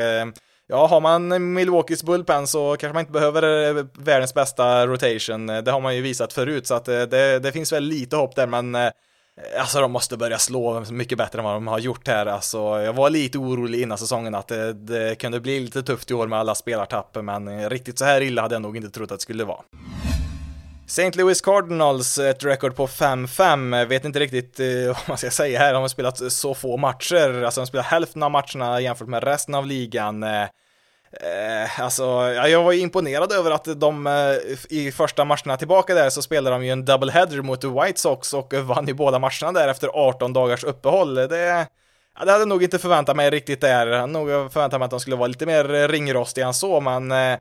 ja, 0.68 0.88
har 0.88 1.02
man 1.02 1.54
Milwaukees 1.54 2.04
bullpen 2.04 2.48
så 2.48 2.78
kanske 2.78 2.94
man 2.94 3.00
inte 3.00 3.12
behöver 3.12 3.78
eh, 3.78 3.86
världens 3.98 4.34
bästa 4.34 4.88
rotation. 4.88 5.50
Eh, 5.50 5.62
det 5.62 5.72
har 5.72 5.82
man 5.82 5.96
ju 5.96 6.02
visat 6.02 6.34
förut, 6.34 6.68
så 6.68 6.74
att 6.74 6.88
eh, 6.88 7.02
det, 7.02 7.40
det 7.40 7.52
finns 7.52 7.74
väl 7.74 7.84
lite 7.84 8.16
hopp 8.16 8.36
där, 8.36 8.48
men 8.48 8.92
Alltså 9.60 9.82
de 9.82 9.92
måste 9.92 10.18
börja 10.18 10.38
slå 10.38 10.86
mycket 10.92 11.18
bättre 11.18 11.40
än 11.40 11.46
vad 11.46 11.54
de 11.54 11.68
har 11.68 11.80
gjort 11.80 12.08
här. 12.08 12.26
Alltså, 12.26 12.58
jag 12.58 12.94
var 12.94 13.10
lite 13.10 13.38
orolig 13.38 13.82
innan 13.82 13.98
säsongen 13.98 14.36
att 14.36 14.48
det, 14.48 14.74
det 14.74 15.16
kunde 15.16 15.40
bli 15.40 15.60
lite 15.60 15.84
tufft 15.84 16.12
i 16.12 16.14
år 16.14 16.28
med 16.28 16.40
alla 16.40 16.56
spelartapp, 16.56 17.18
men 17.24 17.70
riktigt 17.70 18.00
så 18.00 18.06
här 18.06 18.22
illa 18.22 18.42
hade 18.42 18.56
jag 18.56 18.62
nog 18.62 18.78
inte 18.78 18.90
trott 18.90 19.12
att 19.12 19.20
det 19.20 19.24
skulle 19.24 19.44
vara. 19.44 19.60
St. 20.88 21.12
Louis 21.12 21.42
Cardinals, 21.42 22.18
ett 22.18 22.44
rekord 22.44 22.76
på 22.76 22.88
5-5, 22.88 23.86
vet 23.86 24.06
inte 24.06 24.20
riktigt 24.20 24.60
eh, 24.60 24.68
vad 24.88 24.98
man 25.08 25.18
ska 25.18 25.32
säga 25.32 25.60
här, 25.60 25.74
de 25.74 25.82
har 25.82 25.88
spelat 25.88 26.32
så 26.32 26.54
få 26.54 26.78
matcher, 26.78 27.44
alltså 27.44 27.62
de 27.62 27.68
spelar 27.68 27.84
hälften 27.84 28.24
av 28.24 28.32
matcherna 28.32 28.82
jämfört 28.82 29.08
med 29.08 29.24
resten 29.24 29.56
av 29.56 29.66
ligan. 29.66 30.24
Eh, 30.24 30.42
eh 30.42 31.82
alltså, 31.82 32.04
jag 32.48 32.64
var 32.64 32.72
ju 32.72 32.80
imponerad 32.80 33.32
över 33.32 33.52
att 33.52 33.80
de 33.80 34.08
eh, 34.08 34.78
i 34.78 34.92
första 34.92 35.26
matcherna 35.26 35.58
tillbaka 35.58 35.94
där 35.94 36.10
så 36.10 36.22
spelade 36.22 36.56
de 36.56 36.66
ju 36.66 36.72
en 36.72 36.86
double 36.86 37.12
header 37.12 37.42
mot 37.42 37.64
White 37.64 38.00
Sox 38.00 38.34
och 38.34 38.54
vann 38.54 38.88
ju 38.88 38.94
båda 38.94 39.20
matcherna 39.20 39.52
där 39.52 39.68
efter 39.68 39.88
18 39.94 40.34
dagars 40.34 40.64
uppehåll. 40.64 41.16
Det, 41.16 41.68
ja, 42.20 42.26
det 42.26 42.32
hade 42.32 42.46
nog 42.46 42.64
inte 42.64 42.80
förväntat 42.80 43.16
mig 43.16 43.30
riktigt 43.30 43.62
där. 43.62 43.88
Jag 43.88 44.00
hade 44.00 44.14
nog 44.14 44.28
förväntat 44.28 44.80
mig 44.80 44.86
att 44.86 44.92
de 44.92 45.00
skulle 45.00 45.16
vara 45.16 45.28
lite 45.28 45.46
mer 45.46 45.88
ringrostiga 45.88 46.48
än 46.48 46.54
så, 46.54 46.82
men 46.82 47.12
eh, 47.12 47.38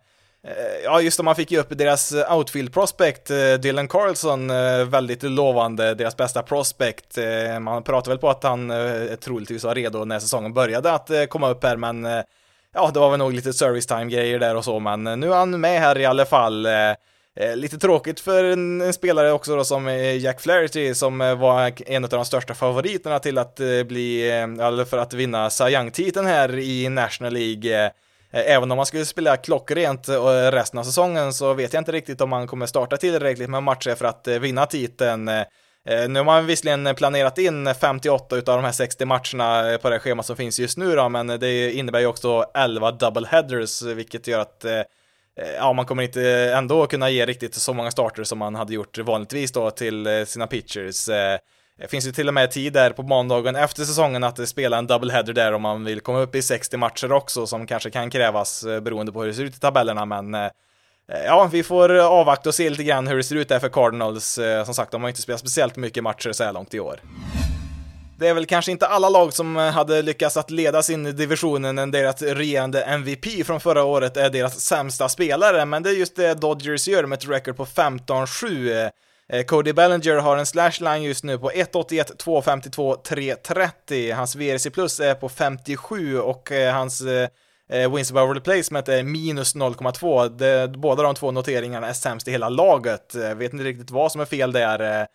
Eh, 0.46 0.84
ja, 0.84 1.00
just 1.00 1.16
det, 1.16 1.22
man 1.22 1.36
fick 1.36 1.50
ju 1.50 1.58
upp 1.58 1.78
deras 1.78 2.12
eh, 2.12 2.36
outfield 2.36 2.72
prospect, 2.72 3.30
eh, 3.30 3.54
Dylan 3.54 3.88
Carlson, 3.88 4.48
väldigt 4.90 5.22
lovande, 5.22 5.94
deras 5.94 6.16
bästa 6.16 6.42
prospect. 6.42 7.18
Man 7.60 7.82
pratar 7.82 8.10
väl 8.10 8.18
på 8.18 8.30
att 8.30 8.42
han 8.42 8.72
troligtvis 9.20 9.64
var 9.64 9.74
redo 9.74 10.04
när 10.04 10.18
säsongen 10.18 10.54
började 10.54 10.92
att 10.92 11.10
komma 11.28 11.50
upp 11.50 11.64
här, 11.64 11.76
men 11.76 12.04
ja, 12.74 12.90
det 12.94 13.00
var 13.00 13.10
väl 13.10 13.18
nog 13.18 13.32
lite 13.32 13.52
service 13.52 13.86
time-grejer 13.86 14.38
där 14.38 14.56
och 14.56 14.64
så, 14.64 14.80
men 14.80 15.04
nu 15.20 15.32
är 15.32 15.36
han 15.36 15.60
med 15.60 15.80
här 15.80 15.98
i 15.98 16.04
alla 16.04 16.24
fall. 16.24 16.68
Lite 17.54 17.78
tråkigt 17.78 18.20
för 18.20 18.44
en, 18.44 18.80
en, 18.80 18.92
spelare 18.92 19.32
också 19.32 19.56
då 19.56 19.64
som 19.64 19.88
Jack 20.20 20.40
Flaherty 20.40 20.94
som 20.94 21.18
var 21.18 21.72
en 21.86 22.04
av 22.04 22.10
de 22.10 22.24
största 22.24 22.54
favoriterna 22.54 23.18
till 23.18 23.38
att 23.38 23.60
bli, 23.86 24.30
eller 24.30 24.84
för 24.84 24.98
att 24.98 25.12
vinna 25.12 25.50
Cy 25.50 25.64
Young-titeln 25.64 26.26
här 26.26 26.58
i 26.58 26.88
National 26.88 27.32
League. 27.32 27.90
Eh, 28.34 28.54
även 28.54 28.70
om 28.70 28.76
man 28.76 28.86
skulle 28.86 29.04
spela 29.04 29.36
klockrent 29.36 30.08
eh, 30.08 30.22
resten 30.50 30.78
av 30.78 30.84
säsongen 30.84 31.32
så 31.32 31.54
vet 31.54 31.72
jag 31.72 31.80
inte 31.80 31.92
riktigt 31.92 32.20
om 32.20 32.30
man 32.30 32.46
kommer 32.46 32.66
starta 32.66 32.96
tillräckligt 32.96 33.50
med 33.50 33.62
matcher 33.62 33.94
för 33.94 34.04
att 34.04 34.28
eh, 34.28 34.38
vinna 34.38 34.66
titeln. 34.66 35.30
Nu 36.08 36.18
har 36.18 36.24
man 36.24 36.46
visserligen 36.46 36.94
planerat 36.94 37.38
in 37.38 37.74
58 37.74 38.36
utav 38.36 38.56
de 38.56 38.64
här 38.64 38.72
60 38.72 39.04
matcherna 39.04 39.78
på 39.78 39.90
det 39.90 39.98
schema 39.98 40.22
som 40.22 40.36
finns 40.36 40.58
just 40.58 40.78
nu 40.78 40.96
då, 40.96 41.08
men 41.08 41.26
det 41.26 41.72
innebär 41.72 42.00
ju 42.00 42.06
också 42.06 42.44
11 42.54 42.90
double 42.90 43.26
headers, 43.26 43.82
vilket 43.82 44.26
gör 44.26 44.38
att 44.38 44.64
ja, 45.56 45.72
man 45.72 45.86
kommer 45.86 46.02
inte 46.02 46.22
ändå 46.56 46.86
kunna 46.86 47.10
ge 47.10 47.26
riktigt 47.26 47.54
så 47.54 47.72
många 47.72 47.90
starter 47.90 48.24
som 48.24 48.38
man 48.38 48.54
hade 48.54 48.74
gjort 48.74 48.98
vanligtvis 48.98 49.52
då 49.52 49.70
till 49.70 50.24
sina 50.26 50.46
pitchers. 50.46 51.08
Det 51.78 51.88
finns 51.88 52.06
ju 52.06 52.12
till 52.12 52.28
och 52.28 52.34
med 52.34 52.50
tid 52.50 52.72
där 52.72 52.90
på 52.90 53.02
måndagen 53.02 53.56
efter 53.56 53.84
säsongen 53.84 54.24
att 54.24 54.38
eh, 54.38 54.44
spela 54.44 54.78
en 54.78 54.86
double 54.86 55.12
header 55.12 55.32
där 55.32 55.52
om 55.52 55.62
man 55.62 55.84
vill 55.84 56.00
komma 56.00 56.20
upp 56.20 56.34
i 56.34 56.42
60 56.42 56.76
matcher 56.76 57.12
också 57.12 57.46
som 57.46 57.66
kanske 57.66 57.90
kan 57.90 58.10
krävas 58.10 58.64
eh, 58.64 58.80
beroende 58.80 59.12
på 59.12 59.20
hur 59.20 59.28
det 59.28 59.34
ser 59.34 59.44
ut 59.44 59.56
i 59.56 59.60
tabellerna 59.60 60.04
men 60.04 60.50
ja, 61.26 61.48
vi 61.52 61.62
får 61.62 61.98
avvakta 61.98 62.48
och 62.48 62.54
se 62.54 62.70
lite 62.70 62.84
grann 62.84 63.06
hur 63.06 63.16
det 63.16 63.22
ser 63.22 63.36
ut 63.36 63.48
där 63.48 63.58
för 63.58 63.68
Cardinals. 63.68 64.38
Som 64.64 64.74
sagt, 64.74 64.92
de 64.92 65.02
har 65.02 65.08
inte 65.08 65.22
spelat 65.22 65.40
speciellt 65.40 65.76
mycket 65.76 66.02
matcher 66.02 66.32
så 66.32 66.44
här 66.44 66.52
långt 66.52 66.74
i 66.74 66.80
år. 66.80 67.00
Det 68.18 68.28
är 68.28 68.34
väl 68.34 68.46
kanske 68.46 68.72
inte 68.72 68.86
alla 68.86 69.08
lag 69.08 69.32
som 69.32 69.56
hade 69.56 70.02
lyckats 70.02 70.36
att 70.36 70.50
leda 70.50 70.82
sin 70.82 71.16
divisionen 71.16 71.78
än 71.78 71.90
deras 71.90 72.22
regerande 72.22 72.82
MVP 72.82 73.46
från 73.46 73.60
förra 73.60 73.84
året 73.84 74.16
är 74.16 74.30
deras 74.30 74.60
sämsta 74.60 75.08
spelare, 75.08 75.64
men 75.64 75.82
det 75.82 75.90
är 75.90 75.94
just 75.94 76.16
det 76.16 76.34
Dodgers 76.34 76.88
gör 76.88 77.06
med 77.06 77.16
ett 77.16 77.28
record 77.28 77.56
på 77.56 77.64
15-7. 77.64 78.90
Eh, 79.32 79.44
Cody 79.44 79.72
Bellinger 79.72 80.16
har 80.16 80.36
en 80.36 80.46
slashline 80.46 81.02
just 81.02 81.24
nu 81.24 81.38
på 81.38 81.50
1.81, 81.50 82.16
2.52, 82.16 83.02
3.30. 83.02 84.14
Hans 84.14 84.36
VRC 84.36 84.70
plus 84.70 85.00
är 85.00 85.14
på 85.14 85.28
57 85.28 86.18
och 86.18 86.52
eh, 86.52 86.74
hans 86.74 87.00
eh, 87.00 87.28
eh, 87.70 87.94
wins 87.94 88.10
above 88.10 88.34
replacement 88.34 88.88
är 88.88 89.02
minus 89.02 89.54
0,2. 89.54 90.76
Båda 90.76 91.02
de 91.02 91.14
två 91.14 91.30
noteringarna 91.30 91.88
är 91.88 91.92
sämst 91.92 92.28
i 92.28 92.30
hela 92.30 92.48
laget. 92.48 93.14
Vet 93.14 93.52
inte 93.52 93.64
riktigt 93.64 93.90
vad 93.90 94.12
som 94.12 94.20
är 94.20 94.24
fel 94.24 94.52
där. 94.52 95.06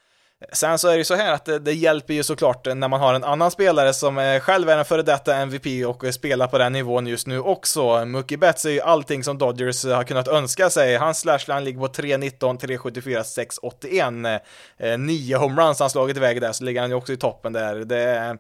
Sen 0.52 0.80
så 0.80 0.88
är 0.88 0.92
det 0.92 0.98
ju 0.98 1.04
så 1.04 1.16
här 1.16 1.34
att 1.34 1.46
det, 1.46 1.60
det, 1.60 1.74
hjälper 1.74 2.14
ju 2.14 2.24
såklart 2.24 2.66
när 2.66 2.88
man 2.88 3.00
har 3.00 3.14
en 3.14 3.24
annan 3.24 3.52
spelare 3.52 3.94
som 3.94 4.18
eh, 4.18 4.40
själv 4.40 4.70
är 4.70 4.78
en 4.78 4.86
före 4.86 5.02
detta 5.02 5.36
MVP 5.36 5.86
och 5.88 6.14
spelar 6.14 6.48
på 6.48 6.58
den 6.58 6.74
nivån 6.74 7.08
just 7.08 7.28
nu 7.28 7.40
också. 7.40 8.06
Mookie 8.06 8.38
Betts 8.38 8.66
är 8.66 8.70
ju 8.70 8.82
allting 8.82 9.24
som 9.24 9.38
Dodgers 9.38 9.86
har 9.86 10.04
kunnat 10.04 10.28
önska 10.28 10.70
sig. 10.70 10.96
Hans 10.96 11.20
slashline 11.20 11.64
ligger 11.64 11.80
på 11.80 11.88
3.19, 11.88 12.60
3.74, 12.60 14.40
6.81. 14.78 14.98
Nio 14.98 15.38
homeruns 15.38 15.80
han 15.80 15.90
slagit 15.90 16.18
iväg 16.18 16.42
där, 16.42 16.52
så 16.52 16.64
ligger 16.64 16.82
han 16.82 16.90
ju 16.90 16.96
också 16.96 17.14
i 17.14 17.18
toppen 17.18 17.54
där. 17.54 17.76
Det 17.76 18.02
är 18.02 18.38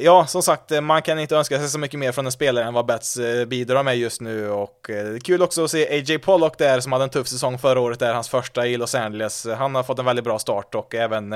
ja, 0.00 0.26
som 0.26 0.42
sagt, 0.42 0.72
eh, 0.72 0.80
man 0.80 1.02
kan 1.02 1.18
inte 1.18 1.36
önska 1.36 1.58
sig 1.58 1.68
så 1.68 1.78
mycket 1.78 2.00
mer 2.00 2.12
från 2.12 2.26
en 2.26 2.32
spelare 2.32 2.64
än 2.64 2.74
vad 2.74 2.86
Betts 2.86 3.16
eh, 3.16 3.44
bidrar 3.44 3.82
med 3.82 3.96
just 3.96 4.20
nu 4.20 4.50
och 4.50 4.90
eh, 4.90 5.04
det 5.04 5.16
är 5.16 5.20
kul 5.20 5.42
också 5.42 5.64
att 5.64 5.70
se 5.70 5.88
AJ 5.88 6.18
Pollock 6.18 6.58
där 6.58 6.80
som 6.80 6.92
hade 6.92 7.04
en 7.04 7.10
tuff 7.10 7.28
säsong 7.28 7.58
förra 7.58 7.80
året 7.80 7.98
där, 7.98 8.14
hans 8.14 8.28
första 8.28 8.66
i 8.66 8.76
Los 8.76 8.94
Angeles. 8.94 9.46
Han 9.46 9.74
har 9.74 9.82
fått 9.82 9.98
en 9.98 10.04
väldigt 10.04 10.24
bra 10.24 10.38
start 10.38 10.74
och 10.74 10.94
även 10.94 11.30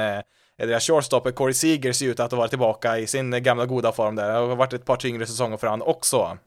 deras 0.59 0.87
shortstopper 0.87 1.31
Corey 1.31 1.55
Seager 1.55 1.93
ser 1.93 2.07
ut 2.07 2.21
att 2.21 2.33
vara 2.33 2.49
tillbaka 2.49 2.99
i 2.99 3.07
sin 3.07 3.43
gamla 3.43 3.67
goda 3.67 3.93
form 3.93 4.15
där. 4.15 4.33
Det 4.33 4.39
har 4.39 4.57
varit 4.57 4.73
ett 4.73 4.85
par 4.85 4.97
tyngre 4.97 5.27
säsonger 5.27 5.57
för 5.57 5.67
han 5.67 5.83
också. 5.83 6.39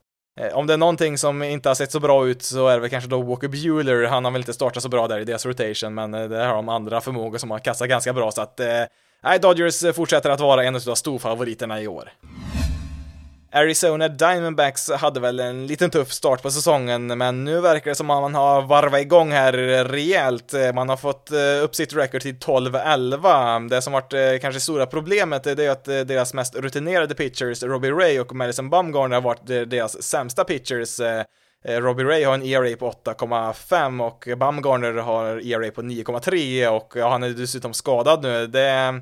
Om 0.53 0.67
det 0.67 0.73
är 0.73 0.77
någonting 0.77 1.17
som 1.17 1.43
inte 1.43 1.69
har 1.69 1.75
sett 1.75 1.91
så 1.91 1.99
bra 1.99 2.27
ut 2.27 2.43
så 2.43 2.67
är 2.67 2.73
det 2.73 2.79
väl 2.79 2.89
kanske 2.89 3.09
då 3.09 3.21
Walker 3.21 3.47
Bueller. 3.47 4.07
Han 4.07 4.25
har 4.25 4.31
väl 4.31 4.41
inte 4.41 4.53
startat 4.53 4.83
så 4.83 4.89
bra 4.89 5.07
där 5.07 5.19
i 5.19 5.23
deras 5.23 5.45
rotation, 5.45 5.93
men 5.93 6.11
där 6.11 6.47
har 6.47 6.55
de 6.55 6.69
andra 6.69 7.01
förmågor 7.01 7.37
som 7.37 7.51
har 7.51 7.59
kastat 7.59 7.89
ganska 7.89 8.13
bra 8.13 8.31
så 8.31 8.41
att 8.41 8.59
Nej, 9.23 9.39
Dodgers 9.39 9.83
eh, 9.83 9.93
fortsätter 9.93 10.29
att 10.29 10.39
vara 10.39 10.63
en 10.63 10.75
av 10.75 10.79
storfavoriterna 10.79 11.81
i 11.81 11.87
år. 11.87 12.11
Arizona 13.53 14.07
Diamondbacks 14.07 14.89
hade 14.91 15.19
väl 15.19 15.39
en 15.39 15.67
liten 15.67 15.89
tuff 15.89 16.11
start 16.11 16.41
på 16.41 16.51
säsongen, 16.51 17.07
men 17.07 17.43
nu 17.43 17.61
verkar 17.61 17.91
det 17.91 17.95
som 17.95 18.09
att 18.09 18.21
man 18.21 18.35
har 18.35 18.61
varvat 18.61 19.01
igång 19.01 19.31
här 19.31 19.53
rejält. 19.83 20.53
Eh, 20.53 20.73
man 20.73 20.89
har 20.89 20.97
fått 20.97 21.31
eh, 21.31 21.63
upp 21.63 21.75
sitt 21.75 21.93
record 21.93 22.21
till 22.21 22.35
12-11. 22.35 23.69
Det 23.69 23.81
som 23.81 23.93
varit 23.93 24.41
kanske 24.41 24.61
stora 24.61 24.85
problemet 24.85 25.47
är 25.47 25.69
att 25.69 25.85
deras 25.85 26.33
mest 26.33 26.55
rutinerade 26.55 27.15
pitchers, 27.15 27.63
Robbie 27.63 27.91
Ray 27.91 28.19
och 28.19 28.35
Madison 28.35 28.69
Bumgarner, 28.69 29.15
har 29.15 29.21
varit 29.21 29.45
deras 29.45 30.03
sämsta 30.03 30.43
pitchers. 30.43 30.99
Eh, 31.63 31.81
Robbie 31.81 32.03
Ray 32.03 32.23
har 32.23 32.33
en 32.33 32.43
ERA 32.43 32.77
på 32.77 32.91
8,5 32.91 34.07
och 34.07 34.27
Bumgarner 34.37 34.93
har 34.93 35.25
ERA 35.25 35.71
på 35.71 35.81
9,3 35.81 36.67
och 36.67 36.93
ja, 36.95 37.09
han 37.09 37.23
är 37.23 37.29
dessutom 37.29 37.73
skadad 37.73 38.23
nu. 38.23 38.47
Det 38.47 39.01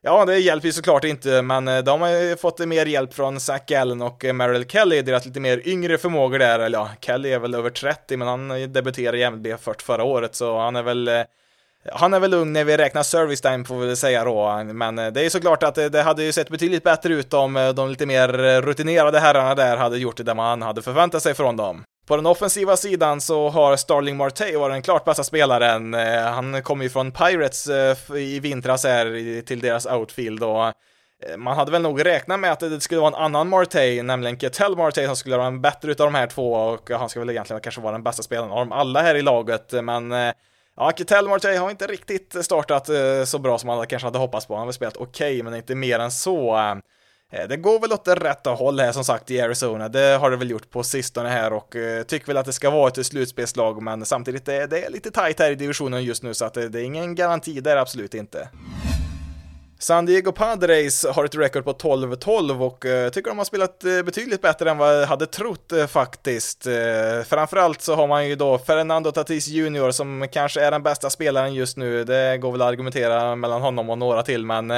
Ja, 0.00 0.24
det 0.24 0.38
hjälper 0.38 0.66
ju 0.66 0.72
såklart 0.72 1.04
inte, 1.04 1.42
men 1.42 1.68
eh, 1.68 1.78
de 1.78 2.00
har 2.00 2.08
ju 2.08 2.36
fått 2.36 2.58
mer 2.58 2.86
hjälp 2.86 3.14
från 3.14 3.40
Zach 3.40 3.62
Gallen 3.66 4.02
och 4.02 4.24
eh, 4.24 4.32
Merrill 4.32 4.68
Kelly, 4.68 5.02
deras 5.02 5.26
lite 5.26 5.40
mer 5.40 5.68
yngre 5.68 5.98
förmågor 5.98 6.38
där, 6.38 6.58
eller 6.58 6.78
ja, 6.78 6.90
Kelly 7.00 7.32
är 7.32 7.38
väl 7.38 7.54
över 7.54 7.70
30, 7.70 8.16
men 8.16 8.28
han 8.28 8.72
debuterade 8.72 9.18
i 9.18 9.30
MLB 9.30 9.46
först 9.60 9.82
förra 9.82 10.04
året, 10.04 10.34
så 10.34 10.58
han 10.58 10.76
är 10.76 10.82
väl 10.82 11.10
han 11.92 12.14
är 12.14 12.20
väl 12.20 12.34
ung 12.34 12.52
när 12.52 12.64
vi 12.64 12.76
räknar 12.76 13.02
service 13.02 13.40
time 13.40 13.64
får 13.64 13.78
vi 13.78 13.86
väl 13.86 13.96
säga 13.96 14.24
då, 14.24 14.64
men 14.64 14.96
det 14.96 15.20
är 15.20 15.22
ju 15.22 15.30
såklart 15.30 15.62
att 15.62 15.74
det 15.74 16.02
hade 16.02 16.24
ju 16.24 16.32
sett 16.32 16.48
betydligt 16.48 16.82
bättre 16.82 17.14
ut 17.14 17.34
om 17.34 17.72
de 17.76 17.90
lite 17.90 18.06
mer 18.06 18.28
rutinerade 18.62 19.20
herrarna 19.20 19.54
där 19.54 19.76
hade 19.76 19.98
gjort 19.98 20.24
det 20.24 20.34
man 20.34 20.62
hade 20.62 20.82
förväntat 20.82 21.22
sig 21.22 21.34
från 21.34 21.56
dem. 21.56 21.84
På 22.08 22.16
den 22.16 22.26
offensiva 22.26 22.76
sidan 22.76 23.20
så 23.20 23.48
har 23.48 23.76
Starling 23.76 24.16
Marte 24.16 24.58
varit 24.58 24.74
den 24.74 24.82
klart 24.82 25.04
bästa 25.04 25.24
spelaren. 25.24 25.94
Eh, 25.94 26.22
han 26.22 26.62
kom 26.62 26.82
ju 26.82 26.88
från 26.88 27.12
Pirates 27.12 27.66
eh, 27.66 28.16
i 28.16 28.40
vintras 28.40 28.84
här 28.84 29.42
till 29.42 29.60
deras 29.60 29.86
outfield 29.86 30.42
och 30.42 30.66
eh, 30.66 30.72
man 31.36 31.56
hade 31.56 31.72
väl 31.72 31.82
nog 31.82 32.04
räknat 32.04 32.40
med 32.40 32.52
att 32.52 32.60
det 32.60 32.80
skulle 32.80 33.00
vara 33.00 33.16
en 33.16 33.24
annan 33.24 33.48
Marte, 33.48 34.02
nämligen 34.02 34.38
Ketel 34.38 34.76
Marte 34.76 35.06
som 35.06 35.16
skulle 35.16 35.36
vara 35.36 35.46
en 35.46 35.60
bättre 35.60 35.90
utav 35.90 36.06
de 36.06 36.14
här 36.14 36.26
två 36.26 36.52
och 36.52 36.90
han 36.90 37.08
ska 37.08 37.20
väl 37.20 37.30
egentligen 37.30 37.62
kanske 37.62 37.80
vara 37.80 37.92
den 37.92 38.02
bästa 38.02 38.22
spelaren 38.22 38.50
av 38.50 38.58
dem 38.58 38.72
alla 38.72 39.02
här 39.02 39.14
i 39.14 39.22
laget, 39.22 39.72
men 39.82 40.14
Ja, 40.76 40.92
Ketel 40.96 41.28
Marte 41.28 41.56
har 41.56 41.70
inte 41.70 41.86
riktigt 41.86 42.44
startat 42.44 42.88
så 43.24 43.38
bra 43.38 43.58
som 43.58 43.66
man 43.66 43.86
kanske 43.86 44.06
hade 44.06 44.18
hoppats 44.18 44.46
på. 44.46 44.54
Han 44.54 44.60
har 44.60 44.66
väl 44.66 44.74
spelat 44.74 44.96
okej, 44.96 45.32
okay, 45.32 45.42
men 45.42 45.54
inte 45.54 45.74
mer 45.74 45.98
än 45.98 46.10
så. 46.10 46.56
Eh, 47.32 47.48
det 47.48 47.56
går 47.56 47.80
väl 47.80 47.92
åt 47.92 48.04
det 48.04 48.14
rätta 48.14 48.50
håll 48.50 48.80
här 48.80 48.92
som 48.92 49.04
sagt 49.04 49.30
i 49.30 49.40
Arizona, 49.40 49.88
det 49.88 50.18
har 50.20 50.30
det 50.30 50.36
väl 50.36 50.50
gjort 50.50 50.70
på 50.70 50.82
sistone 50.82 51.28
här 51.28 51.52
och 51.52 51.76
eh, 51.76 52.02
tycker 52.02 52.26
väl 52.26 52.36
att 52.36 52.46
det 52.46 52.52
ska 52.52 52.70
vara 52.70 52.88
ett 52.88 53.06
slutspelslag 53.06 53.82
men 53.82 54.04
samtidigt 54.04 54.46
det, 54.46 54.66
det 54.66 54.84
är 54.84 54.90
lite 54.90 55.10
tajt 55.10 55.38
här 55.38 55.50
i 55.50 55.54
divisionen 55.54 56.04
just 56.04 56.22
nu 56.22 56.34
så 56.34 56.44
att 56.44 56.54
det, 56.54 56.68
det 56.68 56.80
är 56.80 56.84
ingen 56.84 57.14
garanti 57.14 57.60
där 57.60 57.76
absolut 57.76 58.14
inte. 58.14 58.48
San 59.80 60.06
Diego 60.06 60.32
Padres 60.32 61.06
har 61.06 61.24
ett 61.24 61.34
record 61.34 61.64
på 61.64 61.72
12-12 61.72 62.60
och 62.60 62.86
eh, 62.86 62.92
jag 62.92 63.12
tycker 63.12 63.30
de 63.30 63.38
har 63.38 63.44
spelat 63.44 63.84
eh, 63.84 64.02
betydligt 64.02 64.42
bättre 64.42 64.70
än 64.70 64.78
vad 64.78 65.02
jag 65.02 65.06
hade 65.06 65.26
trott 65.26 65.72
eh, 65.72 65.86
faktiskt. 65.86 66.66
Framförallt 67.26 67.80
så 67.80 67.94
har 67.94 68.06
man 68.06 68.28
ju 68.28 68.36
då 68.36 68.58
Fernando 68.58 69.10
Tatis 69.10 69.48
Jr 69.48 69.90
som 69.90 70.28
kanske 70.32 70.60
är 70.60 70.70
den 70.70 70.82
bästa 70.82 71.10
spelaren 71.10 71.54
just 71.54 71.76
nu. 71.76 72.04
Det 72.04 72.38
går 72.38 72.52
väl 72.52 72.62
att 72.62 72.68
argumentera 72.68 73.36
mellan 73.36 73.62
honom 73.62 73.90
och 73.90 73.98
några 73.98 74.22
till, 74.22 74.44
men 74.46 74.72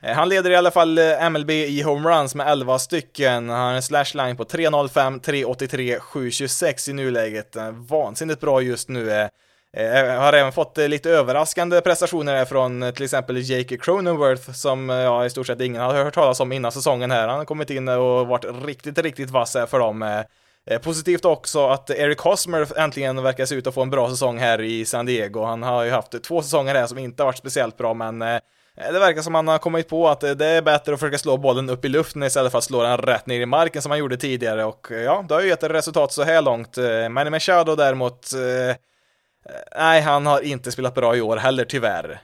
han 0.00 0.28
leder 0.28 0.50
i 0.50 0.56
alla 0.56 0.70
fall 0.70 0.98
MLB 1.30 1.50
i 1.50 1.82
homeruns 1.82 2.34
med 2.34 2.48
11 2.48 2.78
stycken. 2.78 3.48
Han 3.48 3.60
har 3.60 3.72
en 3.72 3.82
slashline 3.82 4.36
på 4.36 4.44
3.05, 4.44 5.20
3.83, 5.20 5.98
7.26 5.98 6.90
i 6.90 6.92
nuläget. 6.92 7.56
Vansinnigt 7.88 8.40
bra 8.40 8.60
just 8.60 8.88
nu. 8.88 9.28
Eh, 9.76 9.84
jag 9.86 10.20
har 10.20 10.32
även 10.32 10.52
fått 10.52 10.78
eh, 10.78 10.88
lite 10.88 11.10
överraskande 11.10 11.80
prestationer 11.80 12.44
från 12.44 12.82
eh, 12.82 12.90
till 12.90 13.04
exempel 13.04 13.50
Jake 13.50 13.76
Cronenworth 13.76 14.52
som 14.52 14.88
ja, 14.88 15.26
i 15.26 15.30
stort 15.30 15.46
sett 15.46 15.60
ingen 15.60 15.82
har 15.82 15.94
hört 15.94 16.14
talas 16.14 16.40
om 16.40 16.52
innan 16.52 16.72
säsongen 16.72 17.10
här. 17.10 17.28
Han 17.28 17.38
har 17.38 17.44
kommit 17.44 17.70
in 17.70 17.88
och 17.88 18.26
varit 18.26 18.44
riktigt, 18.64 18.98
riktigt 18.98 19.30
vass 19.30 19.54
här 19.54 19.66
för 19.66 19.78
dem. 19.78 20.24
Positivt 20.82 21.24
också 21.24 21.68
att 21.68 21.90
Eric 21.90 22.18
Hosmer 22.18 22.78
äntligen 22.78 23.22
verkar 23.22 23.46
se 23.46 23.54
ut 23.54 23.66
att 23.66 23.74
få 23.74 23.82
en 23.82 23.90
bra 23.90 24.10
säsong 24.10 24.38
här 24.38 24.60
i 24.60 24.84
San 24.84 25.06
Diego. 25.06 25.44
Han 25.44 25.62
har 25.62 25.84
ju 25.84 25.90
haft 25.90 26.22
två 26.22 26.42
säsonger 26.42 26.74
här 26.74 26.86
som 26.86 26.98
inte 26.98 27.22
har 27.22 27.26
varit 27.26 27.38
speciellt 27.38 27.76
bra, 27.76 27.94
men 27.94 28.18
Det 28.18 28.98
verkar 28.98 29.22
som 29.22 29.34
han 29.34 29.48
har 29.48 29.58
kommit 29.58 29.88
på 29.88 30.08
att 30.08 30.20
det 30.20 30.46
är 30.46 30.62
bättre 30.62 30.94
att 30.94 31.00
försöka 31.00 31.18
slå 31.18 31.36
bollen 31.36 31.70
upp 31.70 31.84
i 31.84 31.88
luften 31.88 32.22
istället 32.22 32.52
för 32.52 32.58
att 32.58 32.64
slå 32.64 32.82
den 32.82 32.98
rätt 32.98 33.26
ner 33.26 33.40
i 33.40 33.46
marken 33.46 33.82
som 33.82 33.90
han 33.90 33.98
gjorde 33.98 34.16
tidigare 34.16 34.64
och 34.64 34.86
ja, 34.90 35.24
det 35.28 35.34
har 35.34 35.40
ju 35.40 35.48
gett 35.48 35.62
resultat 35.62 36.12
så 36.12 36.22
här 36.22 36.42
långt. 36.42 36.76
Manny 37.10 37.30
Machado 37.30 37.76
däremot, 37.76 38.26
nej, 39.76 40.00
han 40.00 40.26
har 40.26 40.40
inte 40.40 40.72
spelat 40.72 40.94
bra 40.94 41.16
i 41.16 41.20
år 41.20 41.36
heller 41.36 41.64
tyvärr. 41.64 42.20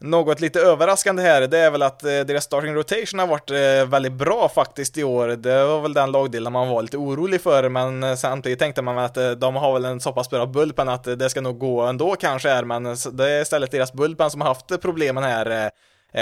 Något 0.00 0.40
lite 0.40 0.60
överraskande 0.60 1.22
här, 1.22 1.40
det 1.46 1.58
är 1.58 1.70
väl 1.70 1.82
att 1.82 2.04
eh, 2.04 2.08
deras 2.08 2.44
starting 2.44 2.74
rotation 2.74 3.18
har 3.18 3.26
varit 3.26 3.50
eh, 3.50 3.90
väldigt 3.90 4.12
bra 4.12 4.48
faktiskt 4.48 4.98
i 4.98 5.04
år. 5.04 5.28
Det 5.28 5.64
var 5.64 5.80
väl 5.80 5.94
den 5.94 6.12
lagdelen 6.12 6.52
man 6.52 6.68
var 6.68 6.82
lite 6.82 6.96
orolig 6.96 7.40
för, 7.40 7.68
men 7.68 8.02
eh, 8.02 8.14
samtidigt 8.14 8.58
tänkte 8.58 8.82
man 8.82 8.98
att 8.98 9.14
de 9.14 9.56
har 9.56 9.72
väl 9.72 9.84
en 9.84 10.00
så 10.00 10.12
pass 10.12 10.30
bra 10.30 10.46
bullpen 10.46 10.88
att 10.88 11.04
det 11.04 11.30
ska 11.30 11.40
nog 11.40 11.58
gå 11.58 11.82
ändå 11.82 12.16
kanske 12.16 12.50
är, 12.50 12.64
men 12.64 12.84
det 13.12 13.30
är 13.30 13.42
istället 13.42 13.70
deras 13.70 13.92
bullpen 13.92 14.30
som 14.30 14.40
har 14.40 14.48
haft 14.48 14.80
problemen 14.80 15.24
här. 15.24 15.70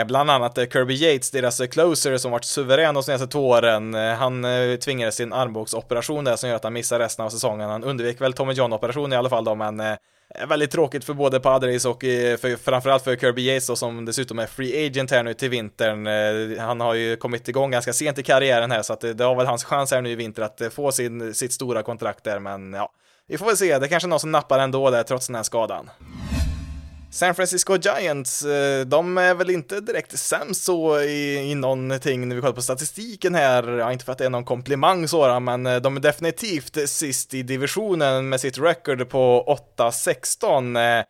Bland 0.07 0.31
annat 0.31 0.59
Kirby 0.73 0.95
Yates, 0.95 1.31
deras 1.31 1.61
closer 1.61 2.17
som 2.17 2.31
varit 2.31 2.45
suverän 2.45 2.95
de 2.95 3.03
senaste 3.03 3.27
två 3.27 3.49
åren. 3.49 3.95
Han 3.95 4.47
tvingades 4.85 5.17
sin 5.17 5.33
armbågsoperation 5.33 6.25
där 6.25 6.37
som 6.37 6.49
gör 6.49 6.57
att 6.57 6.65
han 6.65 6.73
missar 6.73 6.99
resten 6.99 7.25
av 7.25 7.31
säsongen. 7.31 7.71
Han 7.71 7.85
undvek 7.85 8.21
väl 8.21 8.33
Tommy 8.33 8.53
John-operationen 8.53 9.13
i 9.13 9.17
alla 9.17 9.29
fall 9.29 9.45
då, 9.45 9.55
men 9.55 9.83
Eh, 10.35 10.47
väldigt 10.47 10.71
tråkigt 10.71 11.05
för 11.05 11.15
både 11.15 11.41
Padres 11.41 11.85
och 11.85 12.05
eh, 12.05 12.37
för, 12.37 12.57
framförallt 12.57 13.05
för 13.05 13.17
Kirby 13.17 13.43
Yates 13.43 13.67
då, 13.67 13.77
som 13.77 14.05
dessutom 14.05 14.39
är 14.39 14.47
free 14.47 14.87
agent 14.87 15.11
här 15.11 15.23
nu 15.23 15.35
till 15.35 15.51
vintern. 15.51 16.07
Eh, 16.07 16.65
han 16.65 16.81
har 16.81 16.95
ju 16.95 17.17
kommit 17.17 17.49
igång 17.49 17.71
ganska 17.71 17.93
sent 17.93 18.19
i 18.19 18.23
karriären 18.23 18.71
här 18.71 18.83
så 18.83 18.93
att 18.93 19.01
det, 19.01 19.25
har 19.25 19.35
väl 19.35 19.47
hans 19.47 19.65
chans 19.65 19.91
här 19.91 20.03
nu 20.03 20.11
i 20.11 20.15
vinter 20.15 20.43
att 20.43 20.63
få 20.71 20.93
sin, 20.93 21.35
sitt 21.35 21.53
stora 21.53 21.83
kontrakt 21.83 22.25
där 22.25 22.39
men 22.39 22.73
ja, 22.73 22.93
vi 23.29 23.39
får 23.39 23.47
väl 23.47 23.57
se. 23.57 23.79
Det 23.79 23.87
är 23.87 23.89
kanske 23.89 24.07
är 24.07 24.11
någon 24.11 24.21
som 24.21 24.33
nappar 24.33 24.59
ändå 24.59 24.91
där 24.91 25.03
trots 25.03 25.27
den 25.27 25.37
här 25.37 25.43
skadan. 25.43 25.91
San 27.13 27.35
Francisco 27.35 27.77
Giants, 27.77 28.43
eh, 28.43 28.87
de 28.87 29.19
är 29.19 29.35
väl 29.35 29.51
inte 29.51 29.81
direkt 29.81 30.19
sämst 30.19 30.65
så 30.65 31.01
i, 31.01 31.51
i 31.51 31.55
någonting 31.55 32.29
när 32.29 32.37
vi 32.37 32.41
kollar 32.41 32.55
på 32.55 32.63
statistiken 32.63 33.35
här, 33.35 33.69
ja, 33.69 33.93
inte 33.93 34.05
för 34.05 34.13
att 34.13 34.19
det 34.19 34.25
är 34.25 34.31
någon 34.31 34.45
komplimang 34.45 35.09
sådär, 35.09 35.41
men 35.41 35.67
eh, 35.67 35.77
de 35.77 35.97
är 35.97 36.01
definitivt 36.01 36.89
sist 36.89 37.35
i 37.35 37.43
divisionen 37.43 38.29
med 38.29 38.41
sitt 38.41 38.59
record 38.59 39.09
på 39.09 39.57
8-16. 39.79 41.05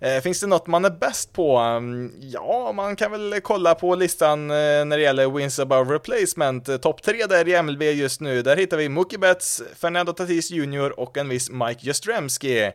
Eh, 0.00 0.20
finns 0.20 0.40
det 0.40 0.46
något 0.46 0.66
man 0.66 0.84
är 0.84 0.90
bäst 0.90 1.32
på? 1.32 1.56
Mm, 1.56 2.12
ja, 2.20 2.72
man 2.74 2.96
kan 2.96 3.10
väl 3.10 3.40
kolla 3.42 3.74
på 3.74 3.94
listan 3.94 4.48
när 4.48 4.96
det 4.96 5.02
gäller 5.02 5.30
wins 5.30 5.58
above 5.58 5.94
replacement. 5.94 6.82
Topp 6.82 7.02
tre 7.02 7.26
där 7.26 7.48
i 7.48 7.62
MLB 7.62 7.82
just 7.82 8.20
nu, 8.20 8.42
där 8.42 8.56
hittar 8.56 8.76
vi 8.76 8.88
Mookie 8.88 9.18
Betts, 9.18 9.62
Fernando 9.76 10.12
Tatis 10.12 10.50
Jr 10.50 11.00
och 11.00 11.16
en 11.16 11.28
viss 11.28 11.50
Mike 11.50 11.86
Jastrzemski. 11.86 12.72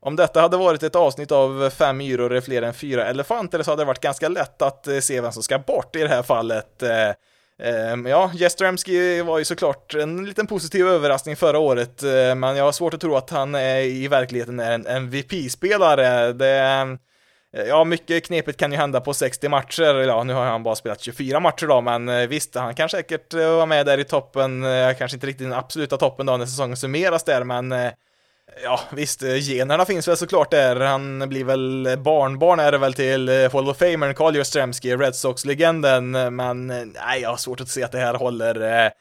Om 0.00 0.16
detta 0.16 0.40
hade 0.40 0.56
varit 0.56 0.82
ett 0.82 0.96
avsnitt 0.96 1.32
av 1.32 1.70
fem 1.70 1.96
myror 1.96 2.32
är 2.32 2.40
fler 2.40 2.62
än 2.62 2.74
fyra 2.74 3.06
elefanter 3.06 3.62
så 3.62 3.70
hade 3.70 3.82
det 3.82 3.86
varit 3.86 4.00
ganska 4.00 4.28
lätt 4.28 4.62
att 4.62 4.86
eh, 4.86 4.98
se 4.98 5.20
vem 5.20 5.32
som 5.32 5.42
ska 5.42 5.58
bort 5.58 5.96
i 5.96 5.98
det 5.98 6.08
här 6.08 6.22
fallet. 6.22 6.82
Eh, 6.82 7.10
ehm, 7.62 8.06
ja, 8.06 8.30
Jestramski 8.34 9.22
var 9.22 9.38
ju 9.38 9.44
såklart 9.44 9.94
en 9.94 10.26
liten 10.26 10.46
positiv 10.46 10.88
överraskning 10.88 11.36
förra 11.36 11.58
året, 11.58 12.02
eh, 12.02 12.34
men 12.34 12.56
jag 12.56 12.64
har 12.64 12.72
svårt 12.72 12.94
att 12.94 13.00
tro 13.00 13.16
att 13.16 13.30
han 13.30 13.54
i 13.54 14.08
verkligheten 14.08 14.60
är 14.60 14.72
en 14.72 14.86
MVP-spelare. 14.86 16.32
Det, 16.32 16.98
ja, 17.68 17.84
mycket 17.84 18.24
knepigt 18.24 18.58
kan 18.58 18.72
ju 18.72 18.78
hända 18.78 19.00
på 19.00 19.14
60 19.14 19.48
matcher. 19.48 19.94
Ja, 19.94 20.24
nu 20.24 20.32
har 20.32 20.44
han 20.44 20.62
bara 20.62 20.74
spelat 20.74 21.00
24 21.00 21.40
matcher 21.40 21.66
då, 21.66 21.80
men 21.80 22.28
visst, 22.28 22.54
han 22.54 22.74
kan 22.74 22.88
säkert 22.88 23.34
vara 23.34 23.66
med 23.66 23.86
där 23.86 23.98
i 23.98 24.04
toppen, 24.04 24.64
kanske 24.98 25.16
inte 25.16 25.26
riktigt 25.26 25.46
den 25.48 25.58
absoluta 25.58 25.96
toppen 25.96 26.26
då 26.26 26.36
när 26.36 26.46
säsongen 26.46 26.76
summeras 26.76 27.24
där, 27.24 27.44
men 27.44 27.74
Ja, 28.62 28.80
visst, 28.90 29.22
eh, 29.22 29.36
generna 29.36 29.84
finns 29.84 30.08
väl 30.08 30.16
såklart 30.16 30.50
där. 30.50 30.80
Han 30.80 31.28
blir 31.28 31.44
väl 31.44 31.86
eh, 31.86 31.96
barnbarn 31.96 32.60
är 32.60 32.72
det 32.72 32.78
väl 32.78 32.94
till 32.94 33.28
eh, 33.28 33.52
Hall 33.52 33.68
of 33.68 33.78
Famer 33.78 34.12
Carl 34.12 34.36
Jastrzemski, 34.36 34.96
Red 34.96 35.14
Sox-legenden, 35.14 36.10
men 36.36 36.66
nej, 36.66 37.20
jag 37.22 37.30
har 37.30 37.36
svårt 37.36 37.60
att 37.60 37.68
se 37.68 37.82
att 37.82 37.92
det 37.92 37.98
här 37.98 38.14
håller. 38.14 38.92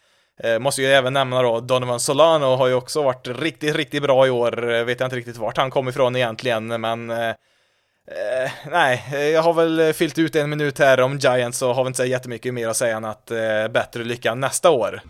Måste 0.59 0.81
ju 0.81 0.87
även 0.87 1.13
nämna 1.13 1.41
då, 1.41 1.59
Donovan 1.59 1.99
Solano 1.99 2.55
har 2.55 2.67
ju 2.67 2.73
också 2.73 3.03
varit 3.03 3.27
riktigt, 3.27 3.75
riktigt 3.75 4.03
bra 4.03 4.27
i 4.27 4.29
år. 4.29 4.83
Vet 4.83 4.99
jag 4.99 5.07
inte 5.07 5.15
riktigt 5.15 5.37
vart 5.37 5.57
han 5.57 5.69
kom 5.69 5.87
ifrån 5.87 6.15
egentligen, 6.15 6.81
men 6.81 7.09
eh, 7.09 8.51
nej, 8.71 9.03
jag 9.33 9.41
har 9.41 9.53
väl 9.53 9.93
fyllt 9.93 10.19
ut 10.19 10.35
en 10.35 10.49
minut 10.49 10.79
här 10.79 10.99
om 10.99 11.17
Giants 11.17 11.61
och 11.61 11.75
har 11.75 11.83
väl 11.83 11.89
inte 11.89 11.97
så 11.97 12.05
jättemycket 12.05 12.53
mer 12.53 12.67
att 12.67 12.77
säga 12.77 12.97
än 12.97 13.05
att 13.05 13.31
eh, 13.31 13.67
bättre 13.67 14.03
lycka 14.03 14.35
nästa 14.35 14.69
år. 14.69 15.01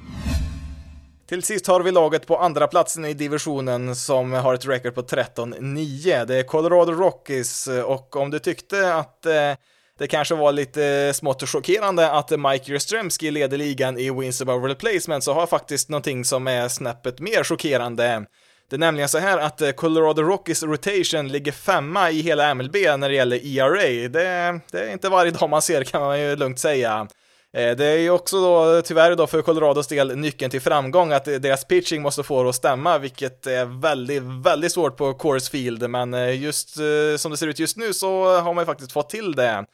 Till 1.28 1.44
sist 1.44 1.68
har 1.68 1.80
vi 1.80 1.92
laget 1.92 2.28
på 2.28 2.38
andra 2.38 2.68
platsen 2.68 3.06
i 3.06 3.14
divisionen 3.14 3.96
som 3.96 4.32
har 4.32 4.54
ett 4.54 4.68
record 4.68 4.96
på 4.96 5.02
13-9. 5.02 6.26
Det 6.26 6.36
är 6.36 6.44
Colorado 6.44 6.92
Rockies 6.92 7.68
och 7.68 8.16
om 8.16 8.32
du 8.32 8.40
tyckte 8.40 8.94
att 8.94 9.26
eh, 9.26 9.54
det 10.00 10.08
kanske 10.08 10.36
var 10.36 10.52
lite 10.52 11.14
smått 11.14 11.50
chockerande 11.50 12.12
att 12.12 12.30
Mike 12.30 12.72
Yastrzemski 12.72 13.32
leder 13.32 13.58
ligan 13.58 13.98
i 13.98 14.12
wins 14.12 14.42
above 14.42 14.68
replacement 14.68 15.24
så 15.24 15.34
har 15.34 15.42
jag 15.42 15.50
faktiskt 15.50 15.90
någonting 15.90 16.26
som 16.26 16.48
är 16.48 16.68
snäppet 16.68 17.20
mer 17.20 17.44
chockerande. 17.44 18.26
Det 18.70 18.76
är 18.76 18.80
nämligen 18.80 19.10
så 19.10 19.18
här 19.18 19.38
att 19.38 19.62
eh, 19.62 19.72
Colorado 19.72 20.22
Rockies 20.22 20.64
rotation 20.64 21.28
ligger 21.28 21.52
femma 21.52 22.12
i 22.12 22.22
hela 22.22 22.54
MLB 22.54 22.76
när 22.76 23.10
det 23.10 23.16
gäller 23.16 23.58
ERA. 23.58 24.10
Det, 24.10 24.60
det 24.72 24.80
är 24.80 24.92
inte 24.92 25.10
varje 25.10 25.32
dag 25.32 25.50
man 25.50 25.62
ser 25.62 25.84
kan 25.84 26.02
man 26.02 26.20
ju 26.20 26.36
lugnt 26.36 26.60
säga. 26.60 27.08
Eh, 27.54 27.76
det 27.76 27.86
är 27.86 27.98
ju 27.98 28.10
också 28.10 28.42
då, 28.42 28.82
tyvärr 28.82 29.16
då 29.16 29.28
för 29.28 29.42
Colorados 29.42 29.88
del, 29.88 30.18
nyckeln 30.18 30.52
till 30.52 30.62
framgång 30.62 31.12
att 31.12 31.26
deras 31.26 31.66
pitching 31.66 32.02
måste 32.02 32.24
få 32.24 32.44
det 32.44 32.50
att 32.50 32.56
stämma, 32.56 32.98
vilket 32.98 33.48
är 33.48 33.82
väldigt, 33.82 34.24
väldigt 34.24 34.72
svårt 34.72 34.98
på 34.98 35.14
Coors 35.14 35.50
Field, 35.50 35.90
men 35.90 36.14
eh, 36.14 36.42
just 36.42 36.78
eh, 36.78 37.18
som 37.18 37.32
det 37.32 37.38
ser 37.38 37.48
ut 37.48 37.60
just 37.60 37.78
nu 37.78 37.94
så 37.94 38.40
har 38.40 38.54
man 38.54 38.62
ju 38.62 38.66
faktiskt 38.66 38.92
fått 38.92 39.10
till 39.10 39.36
det. 39.36 39.66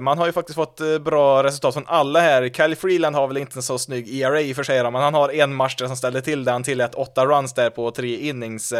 Man 0.00 0.18
har 0.18 0.26
ju 0.26 0.32
faktiskt 0.32 0.54
fått 0.54 0.80
bra 1.00 1.42
resultat 1.42 1.74
från 1.74 1.86
alla 1.86 2.20
här. 2.20 2.48
Kyle 2.48 2.76
Freeland 2.76 3.16
har 3.16 3.26
väl 3.26 3.36
inte 3.36 3.58
en 3.58 3.62
så 3.62 3.78
snygg 3.78 4.20
ERA 4.20 4.40
i 4.40 4.52
och 4.52 4.56
för 4.56 4.62
sig, 4.62 4.82
men 4.82 4.94
han 4.94 5.14
har 5.14 5.28
en 5.28 5.54
match 5.54 5.76
där 5.76 5.86
som 5.86 5.96
ställde 5.96 6.20
till 6.20 6.44
det. 6.44 6.52
Han 6.52 6.62
tillät 6.62 6.94
åtta 6.94 7.26
runs 7.26 7.54
där 7.54 7.70
på 7.70 7.90
tre 7.90 8.16
innings. 8.16 8.72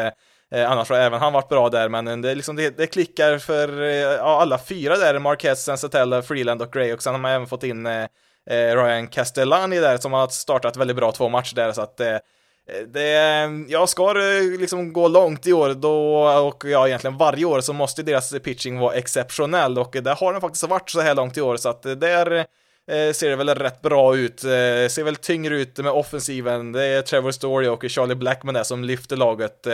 Eh, 0.50 0.70
annars 0.70 0.90
har 0.90 0.96
även 0.96 1.20
han 1.20 1.32
varit 1.32 1.48
bra 1.48 1.68
där, 1.68 1.88
men 1.88 2.08
eh, 2.08 2.16
det, 2.16 2.34
liksom, 2.34 2.56
det, 2.56 2.76
det 2.76 2.86
klickar 2.86 3.38
för 3.38 3.82
eh, 3.82 4.24
alla 4.24 4.58
fyra 4.58 4.96
där, 4.96 5.18
Marquez, 5.18 5.64
Sensatella, 5.64 6.22
Freeland 6.22 6.62
och 6.62 6.72
Gray, 6.72 6.92
och 6.92 7.02
sen 7.02 7.14
har 7.14 7.20
man 7.20 7.30
även 7.30 7.46
fått 7.46 7.64
in 7.64 7.86
eh, 7.86 8.02
eh 8.50 8.76
Ryan 8.76 9.08
Castellani 9.08 9.78
där 9.78 9.96
som 9.96 10.12
har 10.12 10.28
startat 10.28 10.76
väldigt 10.76 10.96
bra 10.96 11.12
två 11.12 11.28
matcher 11.28 11.54
där, 11.54 11.72
så 11.72 11.82
att 11.82 12.00
eh, 12.00 12.08
eh 12.08 12.20
det, 12.86 13.10
ja, 13.68 13.86
ska 13.86 14.12
det 14.12 14.40
liksom 14.40 14.92
gå 14.92 15.08
långt 15.08 15.46
i 15.46 15.52
år 15.52 15.74
då, 15.74 16.26
och 16.48 16.64
ja, 16.64 16.88
egentligen 16.88 17.16
varje 17.16 17.44
år 17.44 17.60
så 17.60 17.72
måste 17.72 18.02
deras 18.02 18.32
pitching 18.44 18.78
vara 18.78 18.94
exceptionell 18.94 19.78
och 19.78 19.96
det 20.02 20.10
har 20.10 20.32
den 20.32 20.40
faktiskt 20.40 20.68
varit 20.68 20.90
så 20.90 21.00
här 21.00 21.14
långt 21.14 21.36
i 21.36 21.40
år 21.40 21.56
så 21.56 21.68
att 21.68 21.82
där 21.82 22.46
ser 23.12 23.30
det 23.30 23.36
väl 23.36 23.48
rätt 23.48 23.82
bra 23.82 24.16
ut, 24.16 24.40
ser 24.40 25.04
väl 25.04 25.16
tyngre 25.16 25.60
ut 25.60 25.78
med 25.78 25.92
offensiven, 25.92 26.72
det 26.72 26.84
är 26.84 27.02
Trevor 27.02 27.30
Story 27.30 27.68
och 27.68 27.84
Charlie 27.88 28.14
Blackman 28.14 28.54
där 28.54 28.62
som 28.62 28.84
lyfter 28.84 29.16
laget 29.16 29.66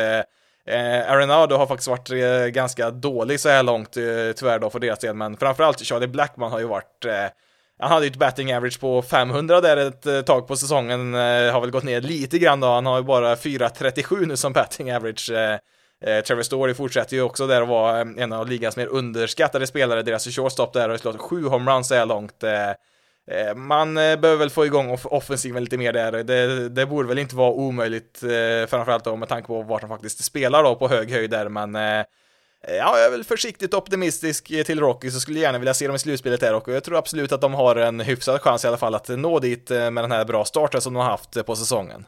eh, 0.69 1.11
Arenado 1.11 1.57
har 1.57 1.67
faktiskt 1.67 1.89
varit 1.89 2.11
eh, 2.11 2.47
ganska 2.47 2.91
dålig 2.91 3.41
så 3.41 3.49
här 3.49 3.63
långt, 3.63 3.97
eh, 3.97 4.03
tyvärr 4.37 4.59
då 4.59 4.71
för 4.71 4.79
deras 4.79 4.99
del, 4.99 5.15
men 5.15 5.37
framförallt 5.37 5.81
Charlie 5.81 6.07
Blackman 6.07 6.53
har 6.53 6.59
ju 6.59 6.67
varit 6.67 7.05
eh, 7.05 7.27
han 7.79 7.91
hade 7.91 8.07
ju 8.07 8.11
ett 8.11 8.17
batting 8.17 8.55
average 8.55 8.81
på 8.81 9.03
500 9.03 9.61
där 9.61 9.77
ett 9.77 10.07
eh, 10.07 10.21
tag 10.21 10.49
på 10.49 10.57
säsongen, 10.57 11.15
eh, 11.15 11.53
har 11.53 11.61
väl 11.61 11.71
gått 11.71 11.85
ner 11.85 12.01
lite 12.01 12.39
grann 12.39 12.61
då, 12.61 12.67
han 12.67 12.87
har 12.87 12.99
ju 12.99 13.05
bara 13.05 13.35
4.37 13.35 14.27
nu 14.27 14.37
som 14.37 14.53
batting 14.53 14.93
average. 14.93 15.31
Eh, 15.31 15.59
Trevor 16.23 16.43
Story 16.43 16.75
fortsätter 16.75 17.17
ju 17.17 17.23
också 17.23 17.47
där 17.47 17.63
att 17.63 17.69
vara 17.69 18.01
en 18.01 18.33
av 18.33 18.49
ligans 18.49 18.77
mer 18.77 18.87
underskattade 18.87 19.67
spelare, 19.67 20.03
deras 20.03 20.29
shortstop 20.29 20.73
där 20.73 20.89
har 20.89 20.97
slått 20.97 21.21
sju 21.21 21.45
homeruns 21.45 21.89
så 21.89 21.95
här 21.95 22.07
långt. 22.07 22.45
Eh, 23.31 23.55
man 23.55 23.97
eh, 23.97 24.17
behöver 24.17 24.37
väl 24.37 24.51
få 24.51 24.67
igång 24.67 24.99
offensiven 25.05 25.65
lite 25.65 25.79
mer 25.79 25.93
där. 25.93 26.13
Det, 26.13 26.69
det 26.69 26.87
borde 26.87 27.09
väl 27.09 27.19
inte 27.19 27.37
vara 27.37 27.51
omöjligt, 27.51 28.23
eh, 28.23 28.69
framförallt 28.69 29.05
då 29.05 29.17
med 29.17 29.29
tanke 29.29 29.47
på 29.47 29.63
vart 29.63 29.81
de 29.81 29.91
faktiskt 29.91 30.25
spelar 30.25 30.63
då 30.63 30.75
på 30.75 30.89
hög 30.89 31.11
höjd 31.11 31.31
där, 31.31 31.49
men 31.49 31.75
eh, 31.75 32.05
Ja, 32.69 32.99
jag 32.99 33.07
är 33.07 33.11
väl 33.11 33.25
försiktigt 33.25 33.75
optimistisk 33.75 34.47
till 34.67 34.81
Rocky, 34.81 35.11
så 35.11 35.21
skulle 35.21 35.39
gärna 35.39 35.59
vilja 35.59 35.75
se 35.75 35.87
dem 35.87 35.97
i 35.97 35.99
slutspelet 35.99 36.41
där 36.41 36.55
och 36.55 36.69
jag 36.69 36.85
tror 36.85 36.97
absolut 36.99 37.33
att 37.33 37.41
de 37.41 37.55
har 37.55 37.77
en 37.77 38.01
hyfsad 38.01 38.41
chans 38.41 38.65
i 38.65 38.69
alla 38.69 38.77
fall 38.77 38.95
att 38.95 39.09
nå 39.09 39.39
dit 39.39 39.71
med 39.71 39.95
den 39.95 40.13
här 40.13 40.25
bra 40.25 40.45
starten 40.45 40.81
som 40.81 40.95
de 40.95 41.01
har 41.01 41.11
haft 41.11 41.47
på 41.47 41.57
säsongen. 41.57 42.05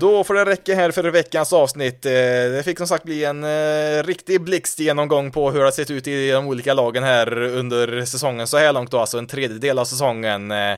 Då 0.00 0.24
får 0.24 0.34
det 0.34 0.44
räcka 0.44 0.74
här 0.74 0.90
för 0.90 1.04
veckans 1.04 1.52
avsnitt. 1.52 2.06
Eh, 2.06 2.12
det 2.12 2.62
fick 2.64 2.78
som 2.78 2.86
sagt 2.86 3.04
bli 3.04 3.24
en 3.24 3.44
eh, 3.44 4.02
riktig 4.04 4.40
blixtgenomgång 4.40 5.30
på 5.30 5.50
hur 5.50 5.58
det 5.58 5.64
har 5.64 5.70
sett 5.70 5.90
ut 5.90 6.06
i 6.06 6.30
de 6.30 6.46
olika 6.46 6.74
lagen 6.74 7.02
här 7.02 7.42
under 7.42 8.04
säsongen 8.04 8.46
så 8.46 8.56
här 8.56 8.72
långt 8.72 8.90
då, 8.90 8.98
alltså 8.98 9.18
en 9.18 9.26
tredjedel 9.26 9.78
av 9.78 9.84
säsongen. 9.84 10.50
Eh, 10.50 10.76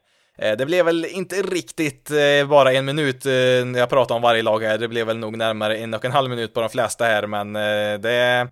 det 0.58 0.66
blev 0.66 0.84
väl 0.84 1.04
inte 1.04 1.42
riktigt 1.42 2.10
bara 2.48 2.72
en 2.72 2.84
minut 2.84 3.24
när 3.24 3.78
jag 3.78 3.88
pratade 3.88 4.16
om 4.16 4.22
varje 4.22 4.42
lag 4.42 4.62
här, 4.62 4.78
det 4.78 4.88
blev 4.88 5.06
väl 5.06 5.18
nog 5.18 5.36
närmare 5.36 5.76
en 5.76 5.94
och 5.94 6.04
en 6.04 6.12
halv 6.12 6.30
minut 6.30 6.54
på 6.54 6.60
de 6.60 6.70
flesta 6.70 7.04
här, 7.04 7.26
men 7.26 7.52
det 8.02 8.48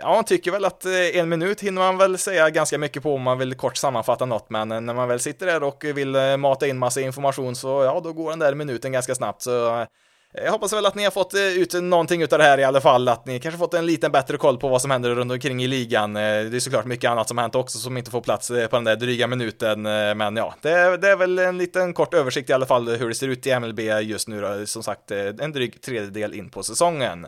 Ja, 0.00 0.14
man 0.14 0.24
tycker 0.24 0.50
väl 0.50 0.64
att 0.64 0.84
eh, 0.84 1.16
en 1.16 1.28
minut 1.28 1.60
hinner 1.60 1.82
man 1.82 1.98
väl 1.98 2.18
säga 2.18 2.50
ganska 2.50 2.78
mycket 2.78 3.02
på 3.02 3.14
om 3.14 3.22
man 3.22 3.38
vill 3.38 3.54
kort 3.54 3.76
sammanfatta 3.76 4.24
något, 4.24 4.50
men 4.50 4.72
eh, 4.72 4.80
när 4.80 4.94
man 4.94 5.08
väl 5.08 5.20
sitter 5.20 5.46
där 5.46 5.62
och 5.62 5.84
vill 5.84 6.14
eh, 6.14 6.36
mata 6.36 6.66
in 6.66 6.78
massa 6.78 7.00
information 7.00 7.56
så 7.56 7.68
ja, 7.68 8.00
då 8.04 8.12
går 8.12 8.30
den 8.30 8.38
där 8.38 8.54
minuten 8.54 8.92
ganska 8.92 9.14
snabbt. 9.14 9.42
Så 9.42 9.86
Jag 10.44 10.52
hoppas 10.52 10.72
väl 10.72 10.86
att 10.86 10.94
ni 10.94 11.04
har 11.04 11.10
fått 11.10 11.34
ut 11.34 11.82
någonting 11.82 12.22
utav 12.22 12.38
det 12.38 12.44
här 12.44 12.58
i 12.58 12.64
alla 12.64 12.80
fall, 12.80 13.08
att 13.08 13.26
ni 13.26 13.40
kanske 13.40 13.58
fått 13.58 13.74
en 13.74 13.86
liten 13.86 14.12
bättre 14.12 14.36
koll 14.36 14.58
på 14.58 14.68
vad 14.68 14.82
som 14.82 14.90
händer 14.90 15.14
runt 15.14 15.32
omkring 15.32 15.62
i 15.62 15.66
ligan. 15.66 16.14
Det 16.14 16.20
är 16.20 16.60
såklart 16.60 16.84
mycket 16.84 17.10
annat 17.10 17.28
som 17.28 17.38
har 17.38 17.42
hänt 17.42 17.54
också 17.54 17.78
som 17.78 17.96
inte 17.96 18.10
får 18.10 18.20
plats 18.20 18.48
på 18.48 18.76
den 18.76 18.84
där 18.84 18.96
dryga 18.96 19.26
minuten, 19.26 19.82
men 19.82 20.36
ja, 20.36 20.54
det 20.62 20.70
är, 20.70 20.98
det 20.98 21.08
är 21.08 21.16
väl 21.16 21.38
en 21.38 21.58
liten 21.58 21.94
kort 21.94 22.14
översikt 22.14 22.50
i 22.50 22.52
alla 22.52 22.66
fall 22.66 22.88
hur 22.88 23.08
det 23.08 23.14
ser 23.14 23.28
ut 23.28 23.46
i 23.46 23.60
MLB 23.60 23.80
just 23.80 24.28
nu 24.28 24.40
då, 24.40 24.66
som 24.66 24.82
sagt 24.82 25.10
en 25.10 25.52
dryg 25.52 25.82
tredjedel 25.82 26.34
in 26.34 26.50
på 26.50 26.62
säsongen. 26.62 27.26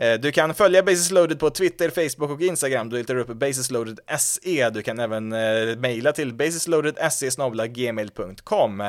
Eh, 0.00 0.20
du 0.20 0.32
kan 0.32 0.54
följa 0.54 0.82
Basis 0.82 1.10
Loaded 1.10 1.38
på 1.38 1.50
Twitter, 1.50 1.90
Facebook 1.90 2.30
och 2.30 2.40
Instagram. 2.40 2.88
Du 2.88 2.96
hittar 2.96 3.16
upp 3.16 3.28
Basisloaded 3.28 4.00
SE. 4.18 4.70
Du 4.70 4.82
kan 4.82 4.98
även 4.98 5.32
eh, 5.32 5.76
mejla 5.76 6.12
till 6.12 6.34
basisloadedse 6.34 7.28
gmail.com. 7.68 8.82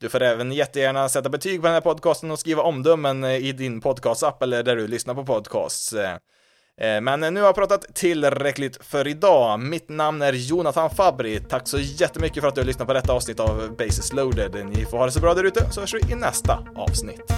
Du 0.00 0.08
får 0.08 0.22
även 0.22 0.52
jättegärna 0.52 1.08
sätta 1.08 1.28
betyg 1.28 1.60
på 1.60 1.66
den 1.66 1.74
här 1.74 1.80
podcasten 1.80 2.30
och 2.30 2.38
skriva 2.38 2.62
omdömen 2.62 3.24
eh, 3.24 3.36
i 3.36 3.52
din 3.52 3.80
podcastapp 3.80 4.42
eller 4.42 4.62
där 4.62 4.76
du 4.76 4.88
lyssnar 4.88 5.14
på 5.14 5.24
podcasts. 5.24 5.92
Eh, 5.92 7.00
men 7.00 7.20
nu 7.20 7.40
har 7.40 7.46
jag 7.46 7.54
pratat 7.54 7.94
tillräckligt 7.94 8.84
för 8.84 9.06
idag. 9.06 9.60
Mitt 9.60 9.88
namn 9.88 10.22
är 10.22 10.32
Jonathan 10.32 10.90
Fabri. 10.90 11.40
Tack 11.40 11.68
så 11.68 11.78
jättemycket 11.78 12.40
för 12.40 12.48
att 12.48 12.54
du 12.54 12.60
har 12.60 12.66
lyssnat 12.66 12.88
på 12.88 12.94
detta 12.94 13.12
avsnitt 13.12 13.40
av 13.40 13.76
Basis 13.78 14.12
Loaded. 14.12 14.66
Ni 14.66 14.84
får 14.84 14.98
ha 14.98 15.06
det 15.06 15.12
så 15.12 15.20
bra 15.20 15.34
där 15.34 15.44
ute 15.44 15.70
så 15.70 15.80
hörs 15.80 15.94
vi 15.94 16.12
i 16.12 16.14
nästa 16.14 16.66
avsnitt. 16.76 17.32